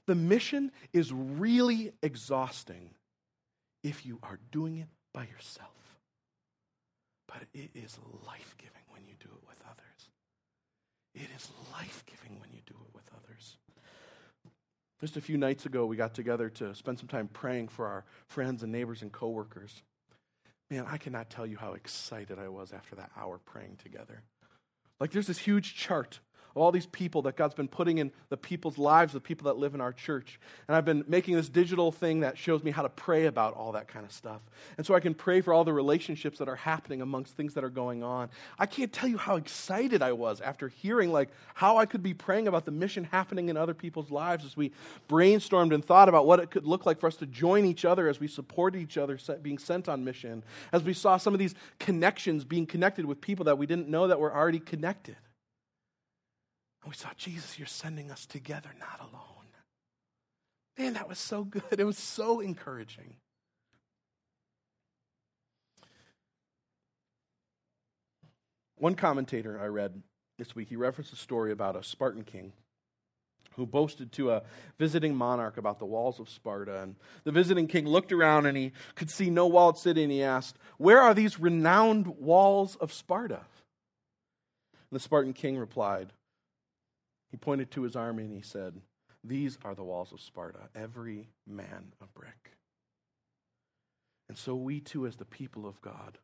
The 0.07 0.15
mission 0.15 0.71
is 0.91 1.13
really 1.13 1.91
exhausting 2.01 2.91
if 3.83 4.05
you 4.05 4.19
are 4.23 4.39
doing 4.51 4.77
it 4.77 4.87
by 5.13 5.23
yourself. 5.23 5.69
But 7.27 7.43
it 7.53 7.71
is 7.73 7.97
life 8.25 8.55
giving 8.57 8.83
when 8.89 9.05
you 9.05 9.13
do 9.19 9.27
it 9.27 9.47
with 9.47 9.57
others. 9.65 10.09
It 11.13 11.29
is 11.35 11.49
life 11.73 12.03
giving 12.05 12.39
when 12.39 12.49
you 12.51 12.61
do 12.65 12.75
it 12.75 12.95
with 12.95 13.09
others. 13.15 13.57
Just 14.99 15.17
a 15.17 15.21
few 15.21 15.37
nights 15.37 15.65
ago, 15.65 15.85
we 15.85 15.95
got 15.95 16.13
together 16.13 16.49
to 16.49 16.73
spend 16.73 16.97
some 16.97 17.07
time 17.07 17.27
praying 17.27 17.67
for 17.67 17.85
our 17.85 18.05
friends 18.27 18.63
and 18.63 18.71
neighbors 18.71 19.01
and 19.01 19.11
coworkers. 19.11 19.83
Man, 20.71 20.85
I 20.89 20.97
cannot 20.97 21.29
tell 21.29 21.45
you 21.45 21.57
how 21.57 21.73
excited 21.73 22.39
I 22.39 22.49
was 22.49 22.73
after 22.73 22.95
that 22.95 23.11
hour 23.15 23.39
praying 23.45 23.77
together. 23.83 24.23
Like, 24.99 25.11
there's 25.11 25.27
this 25.27 25.37
huge 25.37 25.75
chart 25.75 26.19
all 26.57 26.71
these 26.71 26.85
people 26.87 27.21
that 27.23 27.35
God's 27.35 27.53
been 27.53 27.67
putting 27.67 27.97
in 27.97 28.11
the 28.29 28.37
people's 28.37 28.77
lives, 28.77 29.13
the 29.13 29.19
people 29.19 29.45
that 29.45 29.57
live 29.57 29.75
in 29.75 29.81
our 29.81 29.93
church. 29.93 30.39
And 30.67 30.75
I've 30.75 30.85
been 30.85 31.03
making 31.07 31.35
this 31.35 31.49
digital 31.49 31.91
thing 31.91 32.21
that 32.21 32.37
shows 32.37 32.63
me 32.63 32.71
how 32.71 32.81
to 32.81 32.89
pray 32.89 33.25
about 33.25 33.53
all 33.55 33.71
that 33.73 33.87
kind 33.87 34.05
of 34.05 34.11
stuff. 34.11 34.41
And 34.77 34.85
so 34.85 34.95
I 34.95 34.99
can 34.99 35.13
pray 35.13 35.41
for 35.41 35.53
all 35.53 35.63
the 35.63 35.73
relationships 35.73 36.39
that 36.39 36.47
are 36.47 36.55
happening 36.55 37.01
amongst 37.01 37.35
things 37.35 37.53
that 37.53 37.63
are 37.63 37.69
going 37.69 38.03
on. 38.03 38.29
I 38.57 38.65
can't 38.65 38.91
tell 38.91 39.09
you 39.09 39.17
how 39.17 39.35
excited 39.35 40.01
I 40.01 40.11
was 40.11 40.41
after 40.41 40.67
hearing 40.67 41.11
like 41.11 41.29
how 41.53 41.77
I 41.77 41.85
could 41.85 42.03
be 42.03 42.13
praying 42.13 42.47
about 42.47 42.65
the 42.65 42.71
mission 42.71 43.03
happening 43.03 43.49
in 43.49 43.57
other 43.57 43.73
people's 43.73 44.11
lives 44.11 44.45
as 44.45 44.57
we 44.57 44.71
brainstormed 45.09 45.73
and 45.73 45.83
thought 45.83 46.09
about 46.09 46.25
what 46.25 46.39
it 46.39 46.51
could 46.51 46.65
look 46.65 46.85
like 46.85 46.99
for 46.99 47.07
us 47.07 47.15
to 47.17 47.25
join 47.25 47.65
each 47.65 47.85
other 47.85 48.07
as 48.07 48.19
we 48.19 48.27
supported 48.27 48.81
each 48.81 48.97
other 48.97 49.17
being 49.41 49.57
sent 49.57 49.89
on 49.89 50.03
mission. 50.03 50.43
As 50.71 50.83
we 50.83 50.93
saw 50.93 51.17
some 51.17 51.33
of 51.33 51.39
these 51.39 51.55
connections 51.79 52.43
being 52.43 52.65
connected 52.65 53.05
with 53.05 53.21
people 53.21 53.45
that 53.45 53.57
we 53.57 53.65
didn't 53.65 53.89
know 53.89 54.07
that 54.07 54.19
were 54.19 54.33
already 54.33 54.59
connected. 54.59 55.15
And 56.87 56.93
we 56.93 56.95
saw, 56.95 57.09
Jesus, 57.17 57.59
you're 57.59 57.67
sending 57.67 58.11
us 58.11 58.25
together, 58.25 58.69
not 58.79 59.01
alone. 59.01 59.47
Man, 60.77 60.93
that 60.93 61.09
was 61.09 61.19
so 61.19 61.43
good. 61.43 61.63
It 61.77 61.83
was 61.83 61.97
so 61.97 62.39
encouraging. 62.39 63.15
One 68.77 68.95
commentator 68.95 69.59
I 69.59 69.65
read 69.65 70.01
this 70.37 70.55
week, 70.55 70.69
he 70.69 70.77
referenced 70.77 71.11
a 71.11 71.17
story 71.17 71.51
about 71.51 71.75
a 71.75 71.83
Spartan 71.83 72.23
king 72.23 72.53
who 73.57 73.65
boasted 73.65 74.13
to 74.13 74.31
a 74.31 74.43
visiting 74.79 75.13
monarch 75.13 75.57
about 75.57 75.79
the 75.79 75.85
walls 75.85 76.21
of 76.21 76.29
Sparta. 76.29 76.83
And 76.83 76.95
the 77.25 77.33
visiting 77.33 77.67
king 77.67 77.85
looked 77.85 78.13
around 78.13 78.45
and 78.45 78.55
he 78.55 78.71
could 78.95 79.09
see 79.09 79.29
no 79.29 79.45
walled 79.47 79.77
city, 79.77 80.03
and 80.03 80.11
he 80.11 80.23
asked, 80.23 80.57
Where 80.77 81.01
are 81.01 81.13
these 81.13 81.37
renowned 81.37 82.07
walls 82.07 82.77
of 82.77 82.93
Sparta? 82.93 83.41
And 84.89 84.95
the 84.97 85.01
Spartan 85.01 85.33
king 85.33 85.57
replied, 85.57 86.13
he 87.29 87.37
pointed 87.37 87.71
to 87.71 87.83
his 87.83 87.95
army 87.95 88.23
and 88.23 88.33
he 88.33 88.41
said, 88.41 88.81
These 89.23 89.57
are 89.63 89.75
the 89.75 89.83
walls 89.83 90.11
of 90.11 90.21
Sparta, 90.21 90.69
every 90.75 91.29
man 91.45 91.93
a 92.01 92.05
brick. 92.07 92.57
And 94.29 94.37
so 94.37 94.55
we 94.55 94.79
too, 94.79 95.07
as 95.07 95.15
the 95.15 95.25
people 95.25 95.65
of 95.65 95.81
God, 95.81 96.17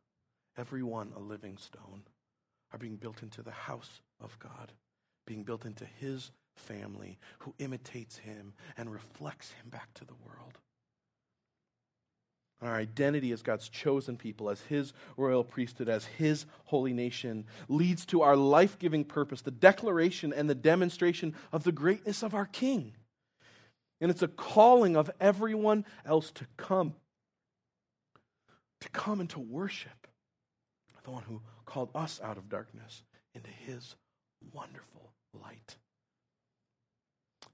every 0.56 0.82
one 0.82 1.12
a 1.16 1.20
living 1.20 1.56
stone, 1.56 2.02
are 2.72 2.78
being 2.78 2.96
built 2.96 3.22
into 3.22 3.42
the 3.42 3.50
house 3.50 4.00
of 4.20 4.38
God, 4.38 4.72
being 5.26 5.44
built 5.44 5.64
into 5.64 5.84
his 5.84 6.32
family 6.56 7.18
who 7.40 7.54
imitates 7.58 8.18
him 8.18 8.54
and 8.76 8.92
reflects 8.92 9.52
him 9.52 9.70
back 9.70 9.92
to 9.94 10.04
the 10.04 10.14
world. 10.26 10.58
Our 12.62 12.76
identity 12.76 13.32
as 13.32 13.42
God's 13.42 13.68
chosen 13.68 14.16
people, 14.16 14.48
as 14.48 14.60
His 14.62 14.92
royal 15.16 15.44
priesthood, 15.44 15.88
as 15.88 16.04
His 16.04 16.46
holy 16.64 16.92
nation, 16.92 17.44
leads 17.68 18.06
to 18.06 18.22
our 18.22 18.36
life 18.36 18.78
giving 18.78 19.04
purpose, 19.04 19.42
the 19.42 19.50
declaration 19.50 20.32
and 20.32 20.48
the 20.48 20.54
demonstration 20.54 21.34
of 21.52 21.64
the 21.64 21.72
greatness 21.72 22.22
of 22.22 22.34
our 22.34 22.46
King. 22.46 22.94
And 24.00 24.10
it's 24.10 24.22
a 24.22 24.28
calling 24.28 24.96
of 24.96 25.10
everyone 25.20 25.84
else 26.06 26.30
to 26.32 26.46
come, 26.56 26.94
to 28.80 28.88
come 28.90 29.20
and 29.20 29.28
to 29.30 29.40
worship 29.40 30.06
the 31.04 31.10
one 31.10 31.22
who 31.22 31.40
called 31.66 31.90
us 31.94 32.20
out 32.22 32.36
of 32.36 32.48
darkness 32.48 33.02
into 33.34 33.50
His 33.50 33.94
wonderful 34.52 35.12
light. 35.42 35.76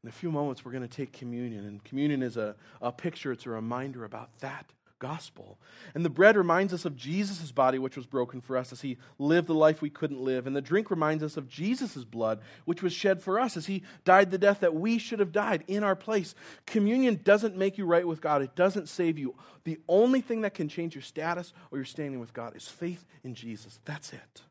In 0.03 0.09
a 0.09 0.13
few 0.13 0.31
moments, 0.31 0.65
we're 0.65 0.73
going 0.73 0.87
to 0.87 0.89
take 0.89 1.13
communion. 1.13 1.67
And 1.67 1.85
communion 1.85 2.23
is 2.23 2.37
a, 2.37 2.55
a 2.81 2.91
picture, 2.91 3.33
it's 3.33 3.45
a 3.45 3.51
reminder 3.51 4.05
about 4.05 4.31
that 4.39 4.73
gospel. 5.01 5.59
And 5.95 6.05
the 6.05 6.11
bread 6.11 6.37
reminds 6.37 6.73
us 6.73 6.85
of 6.85 6.95
Jesus' 6.95 7.51
body, 7.51 7.81
which 7.81 7.97
was 7.97 8.07
broken 8.07 8.41
for 8.41 8.57
us 8.57 8.73
as 8.73 8.83
he 8.83 8.99
lived 9.19 9.49
the 9.49 9.55
life 9.55 9.83
we 9.83 9.91
couldn't 9.91 10.21
live. 10.21 10.47
And 10.47 10.55
the 10.55 10.61
drink 10.61 10.91
reminds 10.91 11.25
us 11.25 11.37
of 11.37 11.49
Jesus' 11.49 12.05
blood, 12.05 12.41
which 12.65 12.83
was 12.83 12.93
shed 12.93 13.21
for 13.21 13.41
us 13.41 13.57
as 13.57 13.67
he 13.67 13.83
died 14.05 14.31
the 14.31 14.39
death 14.39 14.61
that 14.61 14.75
we 14.75 14.99
should 14.99 15.19
have 15.19 15.33
died 15.33 15.65
in 15.67 15.83
our 15.83 15.97
place. 15.97 16.37
Communion 16.67 17.21
doesn't 17.25 17.57
make 17.57 17.77
you 17.77 17.87
right 17.87 18.07
with 18.07 18.21
God, 18.21 18.43
it 18.43 18.55
doesn't 18.55 18.89
save 18.89 19.19
you. 19.19 19.35
The 19.65 19.81
only 19.89 20.21
thing 20.21 20.43
that 20.43 20.55
can 20.55 20.69
change 20.69 20.95
your 20.95 21.03
status 21.03 21.53
or 21.73 21.79
your 21.79 21.85
standing 21.85 22.21
with 22.21 22.33
God 22.33 22.55
is 22.55 22.69
faith 22.69 23.05
in 23.25 23.35
Jesus. 23.35 23.81
That's 23.85 24.13
it. 24.13 24.43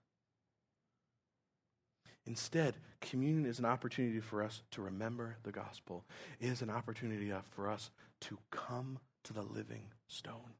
Instead, 2.26 2.76
communion 3.02 3.46
is 3.46 3.60
an 3.60 3.66
opportunity 3.66 4.20
for 4.20 4.44
us 4.44 4.62
to 4.72 4.82
remember 4.82 5.38
the 5.44 5.52
gospel. 5.52 6.06
It 6.40 6.50
is 6.50 6.62
an 6.62 6.70
opportunity 6.70 7.32
for 7.52 7.70
us 7.70 7.90
to 8.22 8.38
come 8.52 9.00
to 9.30 9.34
the 9.34 9.44
living 9.44 9.84
stone. 10.08 10.56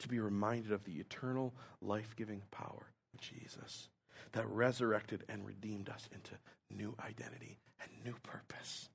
To 0.00 0.08
be 0.08 0.20
reminded 0.20 0.70
of 0.70 0.84
the 0.84 1.00
eternal, 1.00 1.54
life 1.82 2.14
giving 2.16 2.42
power 2.52 2.92
of 3.12 3.20
Jesus 3.20 3.88
that 4.32 4.48
resurrected 4.48 5.24
and 5.28 5.44
redeemed 5.44 5.88
us 5.88 6.08
into 6.12 6.32
new 6.70 6.94
identity 7.04 7.58
and 7.80 7.90
new 8.04 8.14
purpose. 8.22 8.88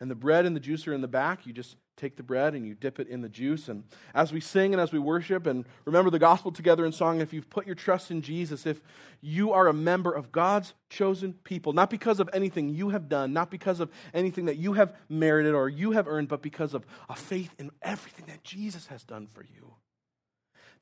And 0.00 0.10
the 0.10 0.14
bread 0.14 0.46
and 0.46 0.54
the 0.54 0.60
juice 0.60 0.86
are 0.86 0.94
in 0.94 1.00
the 1.00 1.08
back. 1.08 1.46
You 1.46 1.52
just 1.52 1.76
take 1.96 2.16
the 2.16 2.22
bread 2.22 2.54
and 2.54 2.66
you 2.66 2.74
dip 2.74 3.00
it 3.00 3.08
in 3.08 3.22
the 3.22 3.28
juice. 3.28 3.68
And 3.68 3.84
as 4.14 4.32
we 4.32 4.40
sing 4.40 4.74
and 4.74 4.80
as 4.80 4.92
we 4.92 4.98
worship 4.98 5.46
and 5.46 5.64
remember 5.84 6.10
the 6.10 6.18
gospel 6.18 6.52
together 6.52 6.84
in 6.84 6.92
song, 6.92 7.20
if 7.20 7.32
you've 7.32 7.48
put 7.48 7.66
your 7.66 7.74
trust 7.74 8.10
in 8.10 8.20
Jesus, 8.20 8.66
if 8.66 8.80
you 9.20 9.52
are 9.52 9.66
a 9.66 9.72
member 9.72 10.12
of 10.12 10.30
God's 10.30 10.74
chosen 10.90 11.32
people, 11.44 11.72
not 11.72 11.88
because 11.88 12.20
of 12.20 12.28
anything 12.32 12.68
you 12.68 12.90
have 12.90 13.08
done, 13.08 13.32
not 13.32 13.50
because 13.50 13.80
of 13.80 13.90
anything 14.12 14.44
that 14.44 14.56
you 14.56 14.74
have 14.74 14.94
merited 15.08 15.54
or 15.54 15.68
you 15.68 15.92
have 15.92 16.06
earned, 16.06 16.28
but 16.28 16.42
because 16.42 16.74
of 16.74 16.86
a 17.08 17.16
faith 17.16 17.54
in 17.58 17.70
everything 17.80 18.26
that 18.26 18.44
Jesus 18.44 18.86
has 18.88 19.02
done 19.02 19.26
for 19.26 19.42
you, 19.42 19.74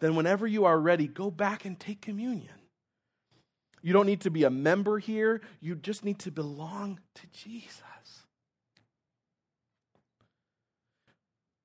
then 0.00 0.16
whenever 0.16 0.46
you 0.46 0.64
are 0.64 0.78
ready, 0.78 1.06
go 1.06 1.30
back 1.30 1.64
and 1.64 1.78
take 1.78 2.00
communion. 2.00 2.54
You 3.82 3.92
don't 3.92 4.06
need 4.06 4.22
to 4.22 4.30
be 4.30 4.44
a 4.44 4.50
member 4.50 4.98
here, 4.98 5.42
you 5.60 5.76
just 5.76 6.04
need 6.04 6.18
to 6.20 6.30
belong 6.30 6.98
to 7.16 7.26
Jesus. 7.32 7.82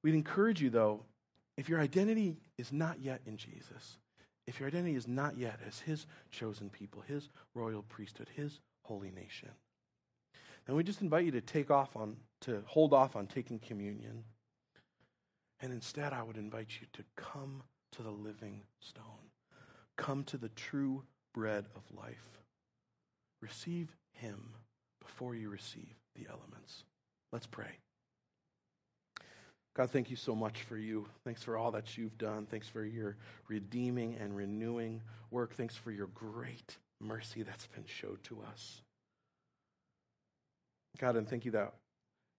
We'd 0.04 0.16
encourage 0.16 0.62
you, 0.62 0.70
though, 0.70 1.04
if 1.58 1.68
your 1.68 1.80
identity 1.80 2.38
is 2.58 2.72
not 2.72 3.02
yet 3.02 3.22
in 3.26 3.38
Jesus, 3.38 3.98
if 4.48 4.60
your 4.60 4.68
identity 4.68 4.96
is 4.96 5.08
not 5.08 5.38
yet 5.38 5.60
as 5.68 5.80
his 5.80 6.06
chosen 6.32 6.70
people, 6.70 7.04
his 7.08 7.30
royal 7.54 7.84
priesthood, 7.84 8.30
his 8.36 8.60
holy 8.84 9.12
nation, 9.12 9.50
then 10.66 10.76
we 10.76 10.84
just 10.84 11.02
invite 11.02 11.26
you 11.26 11.32
to 11.32 11.42
take 11.42 11.70
off 11.70 11.96
on, 11.96 12.16
to 12.42 12.64
hold 12.66 12.94
off 12.94 13.16
on 13.16 13.28
taking 13.28 13.60
communion. 13.60 14.24
And 15.62 15.74
instead, 15.74 16.14
I 16.14 16.24
would 16.24 16.38
invite 16.38 16.70
you 16.80 16.88
to 16.94 17.04
come 17.16 17.64
to 17.92 18.04
the 18.04 18.12
living 18.12 18.62
stone. 18.80 19.04
Come 19.98 20.24
to 20.26 20.38
the 20.38 20.50
true 20.50 21.04
bread 21.34 21.66
of 21.76 21.82
life. 21.98 22.40
Receive 23.42 23.96
Him 24.14 24.54
before 25.02 25.36
you 25.36 25.50
receive 25.50 25.96
the 26.16 26.28
elements. 26.30 26.84
Let's 27.32 27.48
pray. 27.48 27.80
God, 29.80 29.92
thank 29.92 30.10
you 30.10 30.18
so 30.18 30.36
much 30.36 30.64
for 30.64 30.78
you. 30.78 31.08
Thanks 31.24 31.42
for 31.42 31.56
all 31.56 31.72
that 31.72 31.98
you've 31.98 32.18
done. 32.18 32.46
Thanks 32.46 32.68
for 32.68 32.84
your 32.84 33.16
redeeming 33.48 34.18
and 34.20 34.36
renewing 34.36 35.02
work. 35.32 35.54
Thanks 35.56 35.74
for 35.74 35.90
your 35.90 36.08
great 36.08 36.76
mercy 37.00 37.44
that's 37.44 37.68
been 37.68 37.86
showed 37.86 38.22
to 38.26 38.42
us. 38.52 38.82
God, 40.98 41.16
and 41.16 41.30
thank 41.30 41.46
you 41.46 41.52
that 41.52 41.76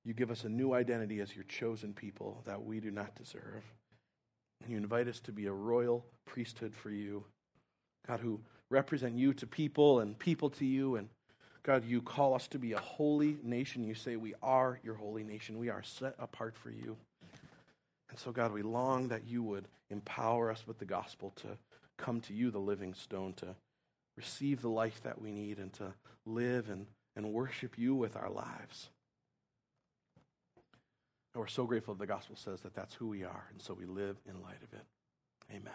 you 0.04 0.12
give 0.12 0.30
us 0.30 0.44
a 0.44 0.50
new 0.50 0.74
identity 0.74 1.20
as 1.20 1.34
your 1.34 1.44
chosen 1.44 1.94
people 1.94 2.42
that 2.44 2.62
we 2.62 2.78
do 2.78 2.90
not 2.90 3.14
deserve. 3.14 3.62
And 4.62 4.70
You 4.70 4.76
invite 4.76 5.08
us 5.08 5.20
to 5.20 5.32
be 5.32 5.46
a 5.46 5.52
royal 5.52 6.04
priesthood 6.26 6.74
for 6.74 6.90
you. 6.90 7.24
God, 8.06 8.20
who 8.20 8.40
represent 8.68 9.14
you 9.14 9.32
to 9.32 9.46
people 9.46 10.00
and 10.00 10.18
people 10.18 10.50
to 10.50 10.66
you. 10.66 10.96
And 10.96 11.08
God, 11.62 11.86
you 11.86 12.02
call 12.02 12.34
us 12.34 12.48
to 12.48 12.58
be 12.58 12.74
a 12.74 12.78
holy 12.78 13.38
nation. 13.42 13.82
You 13.82 13.94
say 13.94 14.16
we 14.16 14.34
are 14.42 14.78
your 14.84 14.96
holy 14.96 15.24
nation. 15.24 15.58
We 15.58 15.70
are 15.70 15.82
set 15.82 16.16
apart 16.18 16.54
for 16.54 16.70
you. 16.70 16.98
So, 18.22 18.32
God, 18.32 18.52
we 18.52 18.60
long 18.60 19.08
that 19.08 19.26
you 19.26 19.42
would 19.42 19.66
empower 19.88 20.50
us 20.50 20.66
with 20.66 20.78
the 20.78 20.84
gospel 20.84 21.32
to 21.36 21.56
come 21.96 22.20
to 22.22 22.34
you, 22.34 22.50
the 22.50 22.58
living 22.58 22.92
stone, 22.92 23.32
to 23.34 23.54
receive 24.14 24.60
the 24.60 24.68
life 24.68 25.00
that 25.04 25.22
we 25.22 25.30
need 25.30 25.58
and 25.58 25.72
to 25.74 25.94
live 26.26 26.68
and, 26.68 26.86
and 27.16 27.32
worship 27.32 27.78
you 27.78 27.94
with 27.94 28.16
our 28.16 28.28
lives. 28.28 28.90
And 31.32 31.40
we're 31.40 31.46
so 31.46 31.64
grateful 31.64 31.94
the 31.94 32.06
gospel 32.06 32.36
says 32.36 32.60
that 32.60 32.74
that's 32.74 32.92
who 32.94 33.08
we 33.08 33.24
are, 33.24 33.46
and 33.52 33.62
so 33.62 33.72
we 33.72 33.86
live 33.86 34.16
in 34.28 34.42
light 34.42 34.62
of 34.62 34.78
it. 34.78 34.84
Amen. 35.50 35.72